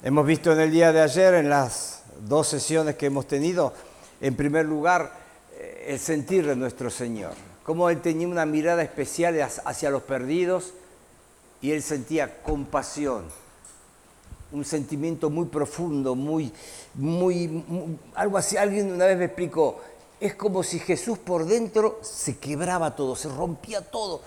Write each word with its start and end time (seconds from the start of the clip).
Hemos 0.00 0.26
visto 0.26 0.52
en 0.52 0.60
el 0.60 0.70
día 0.70 0.92
de 0.92 1.00
ayer, 1.00 1.34
en 1.34 1.50
las 1.50 2.02
dos 2.20 2.46
sesiones 2.46 2.94
que 2.94 3.06
hemos 3.06 3.26
tenido, 3.26 3.72
en 4.20 4.36
primer 4.36 4.64
lugar, 4.64 5.12
eh, 5.56 5.86
el 5.88 5.98
sentir 5.98 6.46
de 6.46 6.54
nuestro 6.54 6.88
Señor, 6.88 7.32
cómo 7.64 7.90
Él 7.90 8.00
tenía 8.00 8.28
una 8.28 8.46
mirada 8.46 8.84
especial 8.84 9.40
hacia 9.40 9.90
los 9.90 10.04
perdidos 10.04 10.72
y 11.60 11.72
Él 11.72 11.82
sentía 11.82 12.44
compasión, 12.44 13.24
un 14.52 14.64
sentimiento 14.64 15.30
muy 15.30 15.46
profundo, 15.46 16.14
muy, 16.14 16.52
muy, 16.94 17.66
algo 18.14 18.38
así, 18.38 18.56
alguien 18.56 18.92
una 18.92 19.06
vez 19.06 19.18
me 19.18 19.24
explicó, 19.24 19.80
es 20.20 20.36
como 20.36 20.62
si 20.62 20.78
Jesús 20.78 21.18
por 21.18 21.44
dentro 21.44 21.98
se 22.02 22.38
quebraba 22.38 22.94
todo, 22.94 23.16
se 23.16 23.28
rompía 23.28 23.80
todo, 23.80 24.22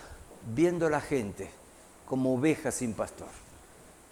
viendo 0.54 0.88
a 0.88 0.90
la 0.90 1.00
gente 1.00 1.50
como 2.06 2.36
ovejas 2.36 2.76
sin 2.76 2.94
pastor. 2.94 3.41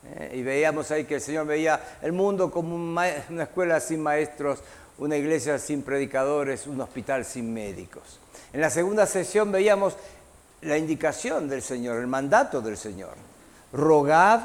¿Eh? 0.06 0.34
y 0.36 0.44
veíamos 0.44 0.92
ahí 0.92 1.06
que 1.06 1.16
el 1.16 1.22
Señor 1.22 1.46
veía 1.46 1.98
el 2.02 2.12
mundo 2.12 2.52
como 2.52 2.76
una 2.76 3.44
escuela 3.44 3.80
sin 3.80 4.02
maestros, 4.02 4.60
una 4.98 5.18
iglesia 5.18 5.58
sin 5.60 5.82
predicadores, 5.82 6.68
un 6.68 6.82
hospital 6.82 7.26
sin 7.26 7.54
médicos. 7.54 8.20
En 8.52 8.62
la 8.62 8.70
segunda 8.70 9.06
sesión 9.06 9.52
veíamos 9.52 9.96
la 10.62 10.78
indicación 10.78 11.48
del 11.48 11.62
Señor, 11.62 11.98
el 11.98 12.08
mandato 12.08 12.62
del 12.62 12.78
Señor. 12.78 13.14
Rogad 13.72 14.42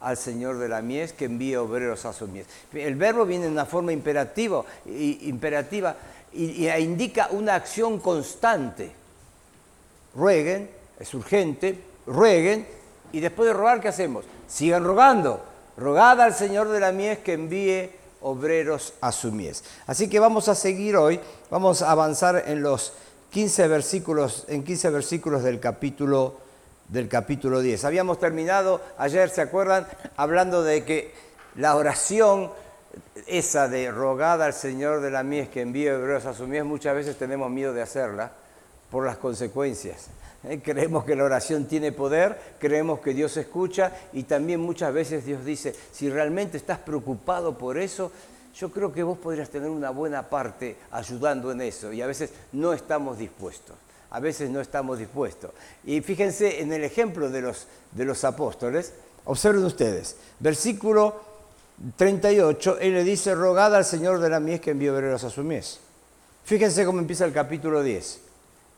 al 0.00 0.16
Señor 0.16 0.58
de 0.58 0.68
la 0.68 0.82
mies 0.82 1.12
que 1.12 1.26
envíe 1.26 1.56
obreros 1.56 2.04
a 2.04 2.12
su 2.12 2.28
mies. 2.28 2.46
El 2.72 2.94
verbo 2.96 3.26
viene 3.26 3.46
en 3.46 3.52
una 3.52 3.66
forma 3.66 3.92
imperativa, 3.92 4.64
imperativa 4.86 5.96
y, 6.32 6.68
indica 6.68 7.28
una 7.32 7.54
acción 7.54 7.98
constante. 7.98 8.92
Rueguen, 10.14 10.70
es 10.98 11.14
urgente, 11.14 11.78
rueguen, 12.06 12.66
y 13.12 13.20
después 13.20 13.48
de 13.48 13.52
rogar, 13.52 13.80
¿qué 13.80 13.88
hacemos? 13.88 14.24
Sigan 14.50 14.84
rogando. 14.84 15.40
Rogad 15.76 16.20
al 16.20 16.34
Señor 16.34 16.68
de 16.68 16.80
la 16.80 16.92
mies 16.92 17.20
que 17.20 17.34
envíe 17.34 17.90
obreros 18.20 18.94
a 19.00 19.12
su 19.12 19.32
mies. 19.32 19.64
Así 19.86 20.10
que 20.10 20.18
vamos 20.18 20.48
a 20.48 20.54
seguir 20.54 20.96
hoy, 20.96 21.20
vamos 21.50 21.82
a 21.82 21.90
avanzar 21.90 22.44
en 22.46 22.62
los 22.62 22.92
15 23.30 23.68
versículos, 23.68 24.44
en 24.48 24.64
15 24.64 24.90
versículos 24.90 25.42
del 25.42 25.60
capítulo, 25.60 26.36
del 26.88 27.08
capítulo 27.08 27.60
10. 27.60 27.84
Habíamos 27.84 28.18
terminado 28.18 28.80
ayer, 28.98 29.30
¿se 29.30 29.40
acuerdan? 29.40 29.86
Hablando 30.16 30.62
de 30.62 30.84
que 30.84 31.14
la 31.54 31.76
oración 31.76 32.50
esa 33.26 33.68
de 33.68 33.90
rogada 33.90 34.46
al 34.46 34.54
Señor 34.54 35.00
de 35.00 35.10
la 35.10 35.22
mies 35.22 35.48
que 35.48 35.60
envíe 35.62 35.88
obreros 35.90 36.26
a 36.26 36.34
su 36.34 36.46
mies, 36.46 36.64
muchas 36.64 36.94
veces 36.94 37.16
tenemos 37.16 37.50
miedo 37.50 37.72
de 37.72 37.82
hacerla 37.82 38.32
por 38.90 39.06
las 39.06 39.16
consecuencias. 39.16 40.08
¿Eh? 40.44 40.60
Creemos 40.62 41.04
que 41.04 41.16
la 41.16 41.24
oración 41.24 41.66
tiene 41.66 41.92
poder, 41.92 42.38
creemos 42.58 43.00
que 43.00 43.14
Dios 43.14 43.36
escucha 43.36 43.92
y 44.12 44.24
también 44.24 44.60
muchas 44.60 44.92
veces 44.92 45.24
Dios 45.24 45.44
dice, 45.44 45.74
si 45.92 46.10
realmente 46.10 46.56
estás 46.56 46.78
preocupado 46.78 47.56
por 47.56 47.78
eso, 47.78 48.10
yo 48.56 48.70
creo 48.70 48.92
que 48.92 49.02
vos 49.02 49.18
podrías 49.18 49.48
tener 49.50 49.70
una 49.70 49.90
buena 49.90 50.28
parte 50.28 50.76
ayudando 50.90 51.52
en 51.52 51.60
eso 51.60 51.92
y 51.92 52.02
a 52.02 52.06
veces 52.06 52.30
no 52.52 52.72
estamos 52.72 53.18
dispuestos. 53.18 53.76
A 54.12 54.18
veces 54.18 54.50
no 54.50 54.60
estamos 54.60 54.98
dispuestos. 54.98 55.52
Y 55.84 56.00
fíjense 56.00 56.60
en 56.60 56.72
el 56.72 56.82
ejemplo 56.82 57.30
de 57.30 57.42
los, 57.42 57.68
de 57.92 58.04
los 58.04 58.24
apóstoles, 58.24 58.92
observen 59.24 59.64
ustedes, 59.64 60.16
versículo 60.40 61.20
38, 61.96 62.78
él 62.80 62.94
le 62.94 63.04
dice, 63.04 63.36
rogad 63.36 63.72
al 63.74 63.84
Señor 63.84 64.18
de 64.18 64.28
la 64.28 64.40
mies 64.40 64.60
que 64.60 64.72
envíe 64.72 64.88
obreros 64.88 65.22
a 65.22 65.30
su 65.30 65.44
mies. 65.44 65.78
Fíjense 66.44 66.84
cómo 66.84 66.98
empieza 66.98 67.24
el 67.24 67.32
capítulo 67.32 67.84
10 67.84 68.29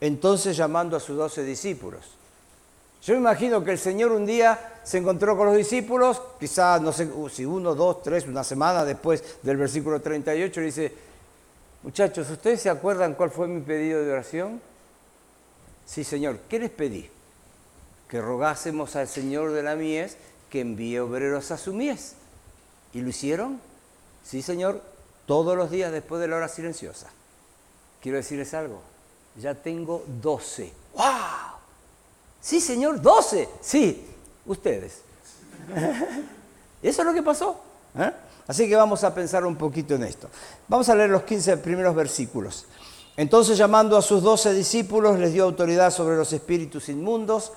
entonces 0.03 0.57
llamando 0.57 0.97
a 0.97 1.01
sus 1.01 1.17
doce 1.17 1.45
discípulos. 1.45 2.01
Yo 3.05 3.15
me 3.15 3.21
imagino 3.21 3.63
que 3.63 3.71
el 3.71 3.79
Señor 3.79 4.11
un 4.11 4.27
día 4.27 4.81
se 4.83 4.99
encontró 4.99 5.37
con 5.37 5.47
los 5.47 5.57
discípulos, 5.57 6.21
quizás, 6.41 6.83
no 6.83 6.93
sé 6.93 7.09
si 7.31 7.45
uno, 7.45 7.73
dos, 7.77 8.03
tres, 8.03 8.27
una 8.27 8.43
semana 8.43 8.85
después 8.85 9.23
del 9.45 9.59
versículo 9.59 10.01
38, 10.01 10.61
y 10.61 10.65
dice, 10.65 10.93
muchachos, 11.85 12.29
¿ustedes 12.31 12.61
se 12.61 12.69
acuerdan 12.69 13.15
cuál 13.15 13.31
fue 13.31 13.47
mi 13.47 13.61
pedido 13.61 14.03
de 14.03 14.11
oración? 14.11 14.61
Sí, 15.87 16.03
Señor, 16.03 16.39
¿qué 16.49 16.59
les 16.59 16.71
pedí? 16.71 17.09
Que 18.09 18.21
rogásemos 18.21 18.97
al 18.97 19.07
Señor 19.07 19.53
de 19.53 19.63
la 19.63 19.77
mies 19.77 20.17
que 20.51 20.63
envíe 20.63 20.99
obreros 20.99 21.53
a 21.53 21.57
su 21.57 21.73
mies. 21.75 22.17
¿Y 22.93 23.03
lo 23.03 23.09
hicieron? 23.09 23.61
Sí, 24.25 24.43
Señor, 24.43 24.83
todos 25.27 25.57
los 25.57 25.71
días 25.71 25.93
después 25.93 26.21
de 26.21 26.27
la 26.27 26.39
hora 26.39 26.49
silenciosa. 26.49 27.09
Quiero 28.01 28.17
decirles 28.19 28.53
algo 28.53 28.92
ya 29.37 29.55
tengo 29.55 30.05
12. 30.21 30.73
¡Wow! 30.95 31.05
Sí, 32.41 32.61
señor, 32.61 33.01
12. 33.01 33.49
Sí, 33.61 34.07
ustedes. 34.47 35.03
Eso 36.83 37.03
es 37.03 37.07
lo 37.07 37.15
que 37.15 37.23
pasó. 37.23 37.57
¿eh? 37.99 38.13
Así 38.47 38.69
que 38.69 38.77
vamos 38.77 39.05
a 39.05 39.15
pensar 39.15 39.47
un 39.47 39.57
poquito 39.57 39.95
en 39.95 40.03
esto. 40.03 40.29
Vamos 40.69 40.89
a 40.89 40.95
leer 40.95 41.11
los 41.11 41.23
15 41.23 41.59
primeros 41.59 41.95
versículos. 41.95 42.67
Entonces 43.17 43.57
llamando 43.57 43.97
a 43.97 44.03
sus 44.03 44.23
doce 44.23 44.53
discípulos 44.53 45.19
les 45.19 45.33
dio 45.33 45.45
autoridad 45.45 45.91
sobre 45.91 46.17
los 46.17 46.33
espíritus 46.33 46.89
inmundos 46.89 47.53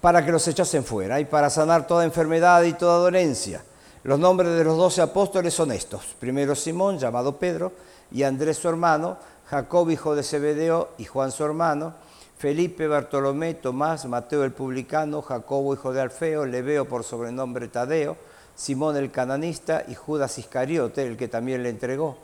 para 0.00 0.24
que 0.24 0.32
los 0.32 0.46
echasen 0.46 0.84
fuera 0.84 1.20
y 1.20 1.24
para 1.24 1.48
sanar 1.48 1.86
toda 1.86 2.04
enfermedad 2.04 2.62
y 2.62 2.74
toda 2.74 2.98
dolencia. 2.98 3.64
Los 4.04 4.18
nombres 4.18 4.56
de 4.56 4.64
los 4.64 4.76
doce 4.76 5.00
apóstoles 5.00 5.54
son 5.54 5.72
estos. 5.72 6.04
Primero 6.18 6.54
Simón, 6.54 6.98
llamado 6.98 7.36
Pedro, 7.38 7.72
y 8.10 8.24
Andrés 8.24 8.58
su 8.58 8.68
hermano, 8.68 9.16
Jacob 9.52 9.90
hijo 9.90 10.16
de 10.16 10.22
Zebedeo 10.22 10.92
y 10.96 11.04
Juan 11.04 11.30
su 11.30 11.44
hermano, 11.44 11.92
Felipe, 12.38 12.88
Bartolomé, 12.88 13.52
Tomás, 13.52 14.06
Mateo 14.06 14.44
el 14.44 14.52
publicano, 14.52 15.20
Jacobo 15.20 15.74
hijo 15.74 15.92
de 15.92 16.00
Alfeo, 16.00 16.46
Leveo 16.46 16.86
por 16.88 17.04
sobrenombre 17.04 17.68
Tadeo, 17.68 18.16
Simón 18.56 18.96
el 18.96 19.10
cananista 19.10 19.84
y 19.86 19.94
Judas 19.94 20.38
Iscariote, 20.38 21.06
el 21.06 21.18
que 21.18 21.28
también 21.28 21.62
le 21.62 21.68
entregó. 21.68 22.16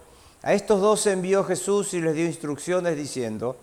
A 0.43 0.55
estos 0.55 0.81
dos 0.81 1.07
envió 1.07 1.45
Jesús 1.45 1.93
y 1.93 2.01
les 2.01 2.15
dio 2.15 2.25
instrucciones 2.25 2.97
diciendo, 2.97 3.57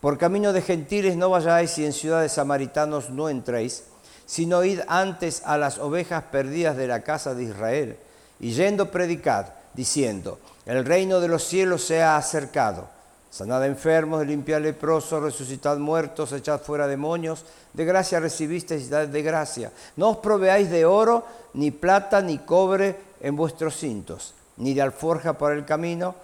por 0.00 0.16
camino 0.16 0.52
de 0.52 0.62
gentiles 0.62 1.16
no 1.16 1.30
vayáis 1.30 1.76
y 1.78 1.86
en 1.86 1.92
ciudades 1.92 2.30
samaritanos 2.30 3.10
no 3.10 3.28
entréis, 3.28 3.86
sino 4.24 4.62
id 4.62 4.82
antes 4.86 5.42
a 5.44 5.58
las 5.58 5.78
ovejas 5.78 6.22
perdidas 6.30 6.76
de 6.76 6.86
la 6.86 7.02
casa 7.02 7.34
de 7.34 7.42
Israel, 7.42 7.96
y 8.38 8.52
yendo 8.52 8.92
predicad, 8.92 9.46
diciendo, 9.74 10.38
el 10.64 10.84
reino 10.84 11.18
de 11.18 11.26
los 11.26 11.42
cielos 11.42 11.82
se 11.82 12.04
ha 12.04 12.16
acercado 12.16 12.99
Sanad 13.30 13.64
enfermos, 13.64 14.26
limpiad 14.26 14.60
leprosos, 14.60 15.22
resucitad 15.22 15.78
muertos, 15.78 16.32
echad 16.32 16.60
fuera 16.60 16.88
demonios. 16.88 17.44
De 17.72 17.84
gracia 17.84 18.18
recibisteis, 18.18 18.90
de 18.90 19.22
gracia. 19.22 19.70
No 19.96 20.10
os 20.10 20.16
proveáis 20.18 20.68
de 20.68 20.84
oro, 20.84 21.24
ni 21.54 21.70
plata, 21.70 22.20
ni 22.20 22.38
cobre 22.38 22.96
en 23.20 23.36
vuestros 23.36 23.76
cintos, 23.76 24.34
ni 24.56 24.74
de 24.74 24.82
alforja 24.82 25.38
para 25.38 25.54
el 25.54 25.64
camino, 25.64 26.16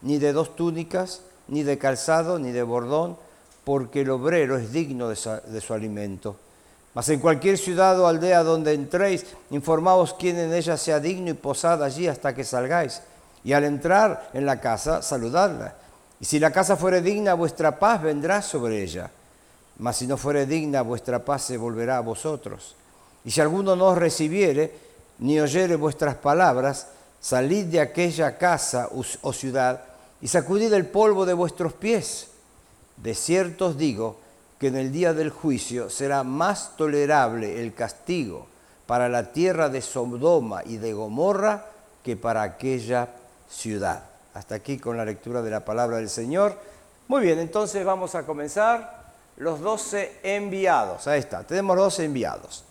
ni 0.00 0.18
de 0.18 0.32
dos 0.32 0.56
túnicas, 0.56 1.20
ni 1.48 1.62
de 1.62 1.76
calzado, 1.76 2.38
ni 2.38 2.50
de 2.50 2.62
bordón, 2.62 3.18
porque 3.64 4.00
el 4.00 4.10
obrero 4.10 4.56
es 4.56 4.72
digno 4.72 5.08
de 5.10 5.16
su, 5.16 5.74
alimento. 5.74 6.36
Mas 6.94 7.10
en 7.10 7.20
cualquier 7.20 7.58
ciudad 7.58 8.00
o 8.00 8.06
aldea 8.06 8.42
donde 8.42 8.72
entréis, 8.72 9.26
informaos 9.50 10.14
quién 10.14 10.38
en 10.38 10.54
ella 10.54 10.78
sea 10.78 11.00
digno 11.00 11.30
y 11.30 11.34
posad 11.34 11.82
allí 11.82 12.08
hasta 12.08 12.34
que 12.34 12.44
salgáis. 12.44 13.02
Y 13.42 13.52
al 13.52 13.64
entrar 13.64 14.30
en 14.32 14.46
la 14.46 14.60
casa, 14.60 15.02
saludadla. 15.02 15.74
Y 16.20 16.24
si 16.24 16.38
la 16.38 16.50
casa 16.50 16.76
fuere 16.76 17.02
digna, 17.02 17.34
vuestra 17.34 17.78
paz 17.78 18.02
vendrá 18.02 18.40
sobre 18.42 18.82
ella. 18.82 19.10
Mas 19.78 19.96
si 19.96 20.06
no 20.06 20.16
fuere 20.16 20.46
digna, 20.46 20.82
vuestra 20.82 21.24
paz 21.24 21.42
se 21.42 21.56
volverá 21.56 21.98
a 21.98 22.00
vosotros. 22.00 22.76
Y 23.24 23.30
si 23.30 23.40
alguno 23.40 23.74
no 23.74 23.86
os 23.88 23.98
recibiere, 23.98 24.72
ni 25.18 25.40
oyere 25.40 25.76
vuestras 25.76 26.14
palabras, 26.16 26.88
salid 27.20 27.66
de 27.66 27.80
aquella 27.80 28.36
casa 28.38 28.88
o 28.92 29.32
ciudad 29.32 29.82
y 30.20 30.28
sacudid 30.28 30.72
el 30.72 30.86
polvo 30.86 31.26
de 31.26 31.34
vuestros 31.34 31.72
pies. 31.72 32.28
De 32.96 33.14
cierto 33.14 33.66
os 33.66 33.78
digo 33.78 34.16
que 34.58 34.68
en 34.68 34.76
el 34.76 34.92
día 34.92 35.12
del 35.12 35.30
juicio 35.30 35.90
será 35.90 36.22
más 36.22 36.76
tolerable 36.76 37.60
el 37.60 37.74
castigo 37.74 38.46
para 38.86 39.08
la 39.08 39.32
tierra 39.32 39.68
de 39.68 39.80
Sodoma 39.80 40.62
y 40.64 40.76
de 40.76 40.92
Gomorra 40.92 41.66
que 42.02 42.16
para 42.16 42.42
aquella 42.42 43.08
ciudad. 43.50 44.04
Hasta 44.34 44.56
aquí 44.56 44.78
con 44.78 44.96
la 44.96 45.04
lectura 45.04 45.42
de 45.42 45.50
la 45.50 45.64
palabra 45.64 45.96
del 45.96 46.10
Señor. 46.10 46.58
Muy 47.08 47.22
bien, 47.22 47.38
entonces 47.38 47.84
vamos 47.84 48.14
a 48.14 48.24
comenzar 48.24 49.04
los 49.36 49.60
doce 49.60 50.18
enviados. 50.22 51.06
Ahí 51.06 51.20
está, 51.20 51.44
tenemos 51.44 51.76
doce 51.76 52.04
enviados. 52.04 52.64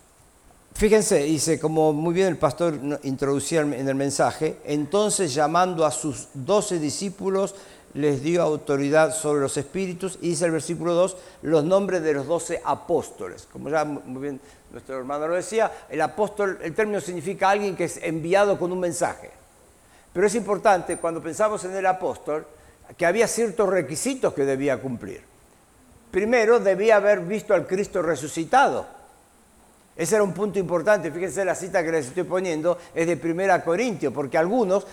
Fíjense, 0.75 1.23
dice, 1.23 1.59
como 1.59 1.93
muy 1.93 2.13
bien 2.13 2.27
el 2.27 2.37
pastor 2.37 2.79
introducía 3.03 3.61
en 3.61 3.87
el 3.87 3.95
mensaje, 3.95 4.57
entonces 4.65 5.33
llamando 5.33 5.85
a 5.85 5.91
sus 5.91 6.29
doce 6.33 6.79
discípulos, 6.79 7.53
les 7.93 8.23
dio 8.23 8.41
autoridad 8.41 9.15
sobre 9.15 9.41
los 9.41 9.55
espíritus 9.55 10.17
y 10.21 10.29
dice 10.29 10.45
el 10.45 10.51
versículo 10.51 10.95
2 10.95 11.17
los 11.43 11.63
nombres 11.63 12.01
de 12.01 12.13
los 12.13 12.25
doce 12.25 12.59
apóstoles. 12.65 13.47
Como 13.51 13.69
ya 13.69 13.85
muy 13.85 14.21
bien 14.21 14.41
nuestro 14.71 14.97
hermano 14.97 15.27
lo 15.27 15.35
decía, 15.35 15.71
el 15.89 16.01
apóstol, 16.01 16.57
el 16.63 16.73
término 16.73 16.99
significa 16.99 17.51
alguien 17.51 17.75
que 17.75 17.83
es 17.83 17.97
enviado 18.01 18.57
con 18.57 18.71
un 18.71 18.79
mensaje. 18.79 19.42
Pero 20.13 20.27
es 20.27 20.35
importante 20.35 20.97
cuando 20.97 21.21
pensamos 21.21 21.65
en 21.65 21.75
el 21.75 21.85
apóstol 21.85 22.45
que 22.95 23.05
había 23.05 23.27
ciertos 23.27 23.67
requisitos 23.67 24.33
que 24.33 24.45
debía 24.45 24.79
cumplir. 24.79 25.21
Primero, 26.11 26.59
debía 26.59 26.97
haber 26.97 27.21
visto 27.21 27.55
al 27.55 27.65
Cristo 27.65 28.03
resucitado. 28.03 28.85
Ese 29.95 30.15
era 30.15 30.23
un 30.23 30.33
punto 30.33 30.59
importante. 30.59 31.11
Fíjense 31.11 31.43
la 31.43 31.55
cita 31.55 31.83
que 31.83 31.91
les 31.91 32.07
estoy 32.07 32.23
poniendo, 32.23 32.77
es 32.93 33.07
de 33.07 33.17
Primera 33.17 33.63
Corintios, 33.63 34.13
porque 34.13 34.37
algunos 34.37 34.85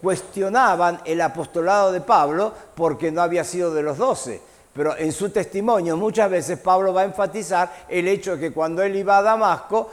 cuestionaban 0.00 1.00
el 1.04 1.20
apostolado 1.20 1.92
de 1.92 2.00
Pablo 2.00 2.52
porque 2.74 3.10
no 3.10 3.22
había 3.22 3.44
sido 3.44 3.72
de 3.72 3.82
los 3.82 3.98
doce. 3.98 4.40
Pero 4.72 4.96
en 4.96 5.12
su 5.12 5.30
testimonio 5.30 5.96
muchas 5.96 6.30
veces 6.30 6.58
Pablo 6.58 6.92
va 6.92 7.02
a 7.02 7.04
enfatizar 7.04 7.86
el 7.88 8.06
hecho 8.08 8.32
de 8.32 8.40
que 8.40 8.52
cuando 8.52 8.82
él 8.82 8.94
iba 8.96 9.18
a 9.18 9.22
Damasco, 9.22 9.90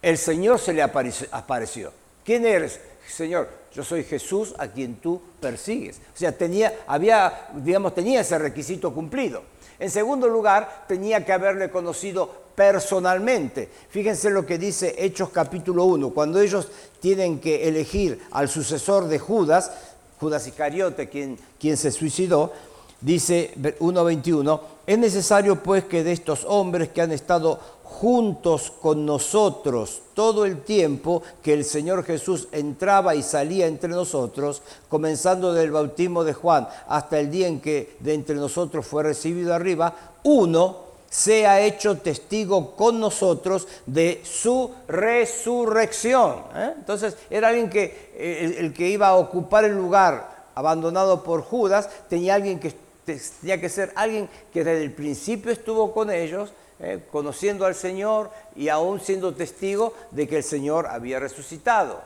el 0.00 0.16
Señor 0.16 0.58
se 0.58 0.72
le 0.72 0.82
apareció. 0.82 1.92
¿Quién 2.24 2.46
eres? 2.46 2.80
Señor, 3.06 3.48
yo 3.74 3.82
soy 3.82 4.04
Jesús 4.04 4.54
a 4.58 4.68
quien 4.68 4.96
tú 4.96 5.20
persigues. 5.40 5.96
O 6.14 6.18
sea, 6.18 6.32
tenía, 6.32 6.84
había, 6.86 7.48
digamos, 7.54 7.94
tenía 7.94 8.20
ese 8.20 8.38
requisito 8.38 8.94
cumplido. 8.94 9.42
En 9.78 9.90
segundo 9.90 10.28
lugar, 10.28 10.84
tenía 10.86 11.24
que 11.24 11.32
haberle 11.32 11.70
conocido 11.70 12.44
personalmente. 12.54 13.68
Fíjense 13.88 14.30
lo 14.30 14.46
que 14.46 14.58
dice 14.58 14.94
Hechos 14.96 15.30
capítulo 15.30 15.84
1, 15.84 16.10
cuando 16.10 16.40
ellos 16.40 16.68
tienen 17.00 17.40
que 17.40 17.66
elegir 17.66 18.22
al 18.30 18.48
sucesor 18.48 19.08
de 19.08 19.18
Judas, 19.18 19.72
Judas 20.20 20.46
Iscariote, 20.46 21.08
quien, 21.08 21.36
quien 21.58 21.76
se 21.76 21.90
suicidó, 21.90 22.52
dice 23.00 23.52
1.21, 23.56 24.60
es 24.86 24.98
necesario 24.98 25.62
pues 25.62 25.84
que 25.84 26.04
de 26.04 26.12
estos 26.12 26.44
hombres 26.44 26.90
que 26.90 27.02
han 27.02 27.10
estado 27.10 27.58
juntos 28.00 28.72
con 28.82 29.06
nosotros 29.06 30.02
todo 30.14 30.44
el 30.44 30.62
tiempo 30.62 31.22
que 31.42 31.52
el 31.52 31.64
Señor 31.64 32.04
Jesús 32.04 32.48
entraba 32.50 33.14
y 33.14 33.22
salía 33.22 33.66
entre 33.66 33.90
nosotros, 33.90 34.62
comenzando 34.88 35.52
del 35.52 35.70
bautismo 35.70 36.24
de 36.24 36.32
Juan 36.32 36.68
hasta 36.88 37.20
el 37.20 37.30
día 37.30 37.46
en 37.46 37.60
que 37.60 37.96
de 38.00 38.14
entre 38.14 38.34
nosotros 38.36 38.84
fue 38.84 39.04
recibido 39.04 39.54
arriba, 39.54 39.94
uno 40.24 40.78
sea 41.08 41.60
hecho 41.60 41.98
testigo 41.98 42.74
con 42.74 42.98
nosotros 42.98 43.68
de 43.86 44.20
su 44.24 44.72
resurrección. 44.88 46.42
¿eh? 46.56 46.72
Entonces 46.76 47.16
era 47.30 47.48
alguien 47.48 47.70
que 47.70 48.12
el, 48.18 48.52
el, 48.54 48.74
que 48.74 48.88
iba 48.88 49.08
a 49.08 49.16
ocupar 49.16 49.64
el 49.64 49.76
lugar 49.76 50.46
abandonado 50.56 51.22
por 51.22 51.42
Judas, 51.42 51.88
tenía 52.08 52.34
alguien 52.34 52.58
que 52.58 52.74
tenía 53.04 53.60
que 53.60 53.68
ser 53.68 53.92
alguien 53.94 54.28
que 54.52 54.64
desde 54.64 54.82
el 54.82 54.92
principio 54.92 55.52
estuvo 55.52 55.92
con 55.92 56.10
ellos, 56.10 56.52
eh, 56.80 57.00
conociendo 57.10 57.66
al 57.66 57.74
Señor 57.74 58.30
y 58.56 58.68
aún 58.68 59.00
siendo 59.00 59.34
testigo 59.34 59.94
de 60.10 60.26
que 60.26 60.38
el 60.38 60.42
Señor 60.42 60.86
había 60.86 61.20
resucitado. 61.20 62.02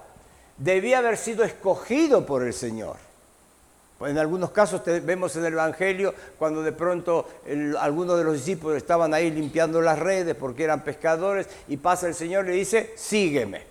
Debía 0.57 0.99
haber 0.99 1.17
sido 1.17 1.45
escogido 1.45 2.27
por 2.27 2.43
el 2.43 2.53
Señor. 2.53 2.97
En 4.01 4.17
algunos 4.17 4.51
casos 4.51 4.83
vemos 4.85 5.35
en 5.37 5.45
el 5.45 5.55
Evangelio 5.55 6.15
cuando 6.39 6.63
de 6.63 6.71
pronto 6.71 7.27
algunos 7.81 8.17
de 8.17 8.25
los 8.25 8.35
discípulos 8.35 8.77
estaban 8.77 9.13
ahí 9.13 9.31
limpiando 9.31 9.81
las 9.81 9.99
redes 9.99 10.37
porque 10.37 10.65
eran 10.65 10.85
pescadores 10.85 11.49
y 11.67 11.79
pasa 11.79 12.07
el 12.07 12.15
Señor 12.15 12.45
y 12.47 12.51
le 12.51 12.55
dice, 12.55 12.93
sígueme. 12.97 13.63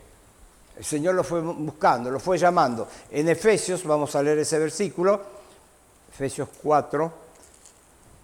El 0.77 0.83
Señor 0.83 1.15
lo 1.15 1.23
fue 1.23 1.41
buscando, 1.41 2.11
lo 2.11 2.19
fue 2.19 2.37
llamando. 2.37 2.87
En 3.09 3.29
Efesios, 3.29 3.83
vamos 3.83 4.15
a 4.15 4.21
leer 4.21 4.39
ese 4.39 4.59
versículo, 4.59 5.21
Efesios 6.11 6.49
4, 6.61 7.13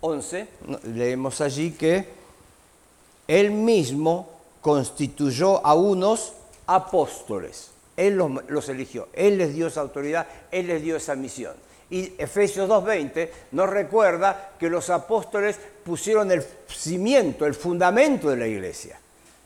11, 0.02 0.48
leemos 0.94 1.40
allí 1.40 1.72
que 1.72 2.23
él 3.28 3.52
mismo 3.52 4.30
constituyó 4.62 5.66
a 5.66 5.74
unos 5.74 6.34
apóstoles. 6.66 7.72
Él 7.96 8.16
los, 8.16 8.70
eligió, 8.70 9.08
Él 9.14 9.38
les 9.38 9.54
dio 9.54 9.68
esa 9.68 9.82
autoridad, 9.82 10.26
Él 10.52 10.68
les 10.68 10.82
dio 10.82 10.96
esa 10.96 11.16
misión. 11.16 11.54
Y 11.90 12.14
Efesios 12.18 12.68
2.20 12.68 13.30
nos 13.52 13.70
recuerda 13.70 14.54
que 14.60 14.70
los 14.70 14.90
apóstoles 14.90 15.60
pusieron 15.84 16.32
el 16.32 16.44
cimiento, 16.68 17.46
el 17.46 17.54
fundamento 17.54 18.30
de 18.30 18.38
la 18.38 18.48
iglesia. 18.48 19.00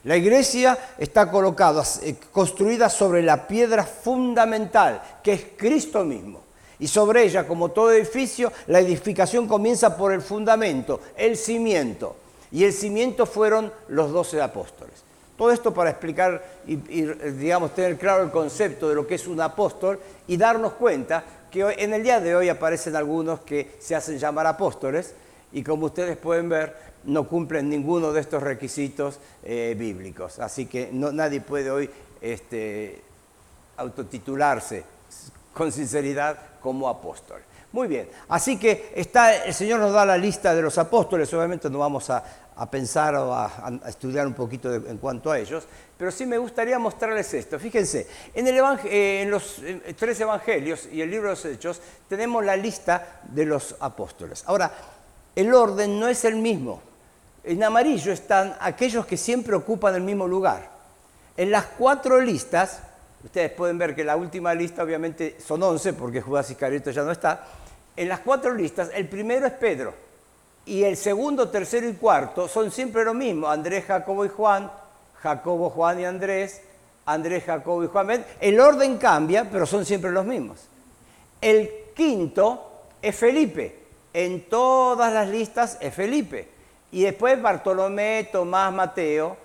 La 0.05 0.15
iglesia 0.15 0.77
está 0.97 1.29
colocada, 1.29 1.83
eh, 2.03 2.15
construida 2.31 2.89
sobre 2.89 3.21
la 3.21 3.47
piedra 3.47 3.83
fundamental, 3.83 5.01
que 5.21 5.33
es 5.33 5.45
Cristo 5.57 6.05
mismo. 6.05 6.43
Y 6.79 6.87
sobre 6.87 7.23
ella, 7.23 7.45
como 7.45 7.71
todo 7.71 7.91
edificio, 7.91 8.53
la 8.67 8.79
edificación 8.79 9.47
comienza 9.47 9.97
por 9.97 10.13
el 10.13 10.21
fundamento, 10.21 11.01
el 11.17 11.35
cimiento 11.35 12.15
y 12.51 12.63
el 12.63 12.73
cimiento 12.73 13.25
fueron 13.25 13.71
los 13.87 14.11
doce 14.11 14.41
apóstoles. 14.41 15.03
Todo 15.37 15.51
esto 15.51 15.73
para 15.73 15.91
explicar 15.91 16.43
y, 16.65 16.75
digamos, 16.75 17.75
tener 17.75 17.97
claro 17.97 18.23
el 18.23 18.31
concepto 18.31 18.89
de 18.89 18.95
lo 18.95 19.05
que 19.05 19.15
es 19.15 19.27
un 19.27 19.39
apóstol 19.39 19.99
y 20.27 20.35
darnos 20.35 20.73
cuenta 20.73 21.23
que 21.51 21.61
en 21.77 21.93
el 21.93 22.01
día 22.01 22.19
de 22.19 22.35
hoy 22.35 22.49
aparecen 22.49 22.95
algunos 22.95 23.41
que 23.41 23.75
se 23.79 23.95
hacen 23.95 24.17
llamar 24.17 24.47
apóstoles 24.47 25.13
y 25.51 25.63
como 25.63 25.85
ustedes 25.85 26.17
pueden 26.17 26.49
ver, 26.49 26.75
no 27.03 27.27
cumplen 27.27 27.69
ninguno 27.69 28.11
de 28.11 28.21
estos 28.21 28.41
requisitos 28.41 29.19
eh, 29.43 29.75
bíblicos. 29.77 30.39
Así 30.39 30.65
que 30.65 30.89
nadie 30.91 31.39
puede 31.39 31.69
hoy 31.69 31.89
este, 32.19 33.01
autotitularse 33.77 34.83
con 35.53 35.71
sinceridad 35.71 36.37
como 36.61 36.89
apóstol. 36.89 37.41
Muy 37.77 37.87
bien, 37.87 38.09
así 38.29 38.57
que 38.57 38.91
está, 38.95 39.45
el 39.45 39.53
Señor 39.53 39.79
nos 39.79 39.93
da 39.93 40.03
la 40.03 40.17
lista 40.17 40.55
de 40.55 40.63
los 40.63 40.79
apóstoles, 40.79 41.31
obviamente 41.35 41.69
no 41.69 41.77
vamos 41.77 42.09
a, 42.09 42.23
pensar 42.71 43.13
o 43.13 43.31
a, 43.31 43.71
estudiar 43.87 44.25
un 44.25 44.33
poquito 44.33 44.73
en 44.73 44.97
cuanto 44.97 45.31
a 45.31 45.37
ellos, 45.37 45.63
pero 45.95 46.09
sí 46.09 46.25
me 46.25 46.39
gustaría 46.39 46.79
mostrarles 46.79 47.31
esto. 47.35 47.59
Fíjense, 47.59 48.07
en, 48.33 48.47
eh, 48.47 49.27
los 49.29 49.61
tres 49.95 50.19
evangelios 50.19 50.89
y 50.91 51.03
el 51.03 51.11
libro 51.11 51.27
de 51.27 51.35
los 51.35 51.45
Hechos 51.45 51.79
tenemos 52.09 52.43
la 52.43 52.55
lista 52.55 53.21
de 53.29 53.45
los 53.45 53.75
apóstoles. 53.79 54.43
Ahora, 54.47 54.71
el 55.35 55.53
orden 55.53 55.99
no 55.99 56.07
es 56.07 56.25
el 56.25 56.37
mismo. 56.37 56.81
En 57.43 57.63
amarillo 57.63 58.11
están 58.11 58.57
aquellos 58.59 59.05
que 59.05 59.17
siempre 59.17 59.55
ocupan 59.55 59.93
el 59.93 60.01
mismo 60.01 60.27
lugar. 60.27 60.67
En 61.37 61.51
las 61.51 61.67
cuatro 61.77 62.19
listas, 62.21 62.79
ustedes 63.23 63.51
pueden 63.51 63.77
ver 63.77 63.93
que 63.93 64.03
la 64.03 64.15
última 64.15 64.55
lista 64.55 64.81
obviamente 64.81 65.37
son 65.45 65.61
11 65.61 65.93
porque 65.93 66.21
Judas 66.21 66.49
Iscariote 66.49 66.91
ya 66.91 67.03
no 67.03 67.11
está, 67.11 67.45
en 67.97 68.07
las 68.07 68.19
cuatro 68.19 68.53
listas, 68.53 68.91
el 68.93 69.09
primero 69.09 69.47
es 69.47 69.53
Pedro. 69.53 69.93
Y 70.67 70.83
el 70.83 70.95
segundo, 70.95 71.49
tercero 71.49 71.89
y 71.89 71.93
cuarto 71.93 72.47
son 72.47 72.71
siempre 72.71 73.03
lo 73.03 73.13
mismo. 73.13 73.47
Andrés, 73.47 73.85
Jacobo 73.85 74.23
y 74.23 74.29
Juan, 74.29 74.71
Jacobo, 75.15 75.71
Juan 75.71 75.99
y 75.99 76.05
Andrés, 76.05 76.61
Andrés, 77.05 77.43
Jacobo 77.45 77.83
y 77.83 77.87
Juan. 77.87 78.23
El 78.39 78.59
orden 78.59 78.97
cambia, 78.97 79.49
pero 79.49 79.65
son 79.65 79.83
siempre 79.83 80.11
los 80.11 80.25
mismos. 80.25 80.59
El 81.41 81.71
quinto 81.95 82.83
es 83.01 83.15
Felipe. 83.15 83.79
En 84.13 84.47
todas 84.47 85.11
las 85.11 85.27
listas 85.27 85.77
es 85.81 85.93
Felipe. 85.93 86.49
Y 86.91 87.03
después 87.03 87.41
Bartolomé, 87.41 88.29
Tomás, 88.31 88.71
Mateo. 88.71 89.37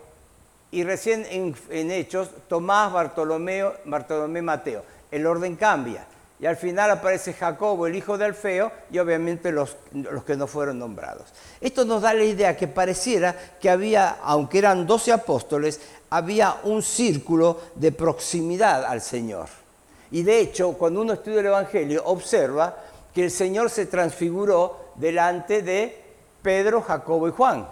Y 0.71 0.85
recién 0.85 1.27
en, 1.31 1.91
Hechos, 1.91 2.29
Tomás, 2.49 2.93
Bartolomé, 2.93 3.65
Bartolomé, 3.87 4.43
Mateo. 4.43 4.85
El 5.11 5.27
orden 5.27 5.57
cambia 5.57 6.07
y 6.43 6.47
al 6.47 6.57
final 6.57 6.91
aparece 6.91 7.35
Jacobo, 7.35 7.87
el 7.87 7.95
hijo 7.95 8.19
de 8.19 8.25
Alfeo, 8.25 8.73
y 8.91 8.99
obviamente 8.99 9.53
los, 9.53 9.77
los, 9.93 10.25
que 10.25 10.37
no 10.37 10.49
fueron 10.49 10.77
nombrados. 10.77 11.29
Esto 11.61 11.85
nos 11.85 12.03
da 12.03 12.13
la 12.15 12.25
idea 12.25 12.57
que 12.57 12.67
pareciera 12.67 13.37
que 13.61 13.71
había, 13.71 14.19
aunque 14.25 14.59
eran 14.59 14.85
doce 14.85 15.13
apóstoles, 15.13 15.81
había 16.11 16.57
un 16.65 16.83
círculo 16.83 17.61
de 17.77 17.93
proximidad 17.93 18.85
al 18.85 19.01
Señor. 19.01 19.47
Y 20.11 20.25
de 20.25 20.41
hecho, 20.41 20.73
cuando 20.73 21.03
uno 21.03 21.13
estudia 21.13 21.39
el 21.39 21.47
Evangelio, 21.47 22.03
observa 22.07 22.77
que 23.15 23.23
el 23.23 23.31
Señor 23.31 23.71
se 23.71 23.87
transfiguró 23.87 24.95
delante 24.97 25.63
de 25.63 25.97
Pedro, 26.43 26.83
Jacobo 26.83 27.29
y 27.29 27.31
Juan. 27.31 27.69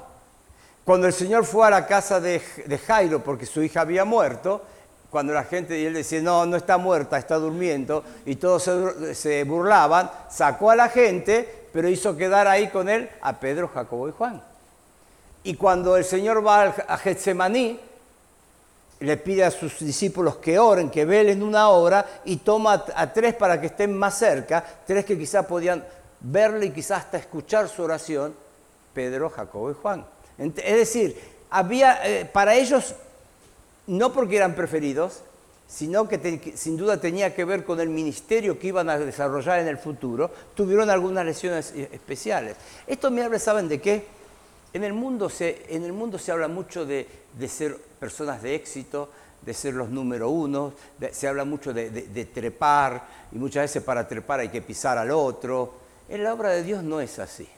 Cuando 0.84 1.08
el 1.08 1.12
Señor 1.12 1.44
fue 1.44 1.66
a 1.66 1.70
la 1.70 1.88
casa 1.88 2.20
de, 2.20 2.40
de 2.64 2.78
Jairo 2.78 3.18
porque 3.24 3.46
su 3.46 3.64
hija 3.64 3.80
había 3.80 4.04
muerto, 4.04 4.62
cuando 5.10 5.32
la 5.32 5.44
gente 5.44 5.78
y 5.78 5.84
él 5.84 5.94
decía, 5.94 6.22
no, 6.22 6.46
no 6.46 6.56
está 6.56 6.78
muerta, 6.78 7.18
está 7.18 7.36
durmiendo, 7.36 8.04
y 8.24 8.36
todos 8.36 8.70
se, 9.12 9.44
burlaban, 9.44 10.10
sacó 10.30 10.70
a 10.70 10.76
la 10.76 10.88
gente, 10.88 11.66
pero 11.72 11.88
hizo 11.88 12.16
quedar 12.16 12.46
ahí 12.46 12.68
con 12.68 12.88
él 12.88 13.10
a 13.20 13.38
Pedro, 13.38 13.68
Jacobo 13.68 14.08
y 14.08 14.12
Juan. 14.12 14.42
Y 15.42 15.54
cuando 15.54 15.96
el 15.96 16.04
Señor 16.04 16.46
va 16.46 16.74
a 16.86 16.96
Getsemaní, 16.96 17.80
le 19.00 19.16
pide 19.16 19.44
a 19.44 19.50
sus 19.50 19.80
discípulos 19.80 20.36
que 20.36 20.58
oren, 20.58 20.90
que 20.90 21.04
velen 21.04 21.42
una 21.42 21.70
hora, 21.70 22.06
y 22.24 22.36
toma 22.36 22.84
a 22.94 23.12
tres 23.12 23.34
para 23.34 23.60
que 23.60 23.66
estén 23.66 23.96
más 23.96 24.18
cerca, 24.18 24.64
tres 24.86 25.04
que 25.04 25.18
quizás 25.18 25.44
podían 25.46 25.84
verle 26.20 26.66
y 26.66 26.70
quizás 26.70 26.98
hasta 27.00 27.16
escuchar 27.16 27.68
su 27.68 27.82
oración, 27.82 28.34
Pedro, 28.92 29.30
Jacobo 29.30 29.70
y 29.70 29.74
Juan. 29.74 30.04
Es 30.38 30.76
decir, 30.76 31.18
había, 31.50 32.06
eh, 32.06 32.26
para 32.26 32.54
ellos 32.54 32.94
no 33.90 34.12
porque 34.12 34.36
eran 34.36 34.54
preferidos, 34.54 35.22
sino 35.66 36.08
que 36.08 36.52
sin 36.54 36.76
duda 36.76 37.00
tenía 37.00 37.34
que 37.34 37.44
ver 37.44 37.64
con 37.64 37.80
el 37.80 37.88
ministerio 37.88 38.58
que 38.58 38.68
iban 38.68 38.88
a 38.88 38.98
desarrollar 38.98 39.58
en 39.58 39.66
el 39.66 39.78
futuro, 39.78 40.30
tuvieron 40.54 40.90
algunas 40.90 41.24
lesiones 41.24 41.72
eh, 41.74 41.88
especiales. 41.92 42.56
Esto 42.86 43.10
me 43.10 43.22
habla, 43.22 43.38
¿saben 43.38 43.68
de 43.68 43.80
qué? 43.80 44.04
En 44.72 44.84
el 44.84 44.92
mundo 44.92 45.28
se, 45.28 45.66
en 45.68 45.84
el 45.84 45.92
mundo 45.92 46.18
se 46.18 46.30
habla 46.30 46.46
mucho 46.46 46.86
de, 46.86 47.06
ser 47.48 47.76
personas 47.98 48.42
de 48.42 48.54
éxito, 48.54 49.08
de 49.42 49.54
ser 49.54 49.74
los 49.74 49.90
número 49.90 50.28
uno, 50.28 50.72
se 51.10 51.26
habla 51.26 51.44
mucho 51.44 51.72
de, 51.72 51.90
de, 51.90 52.24
trepar, 52.26 53.08
y 53.32 53.38
muchas 53.38 53.64
veces 53.64 53.82
para 53.82 54.06
trepar 54.06 54.40
hay 54.40 54.50
que 54.50 54.62
pisar 54.62 54.98
al 54.98 55.10
otro. 55.10 55.74
En 56.08 56.22
la 56.22 56.32
obra 56.32 56.50
de 56.50 56.62
Dios 56.62 56.84
no 56.84 57.00
es 57.00 57.18
así. 57.18 57.48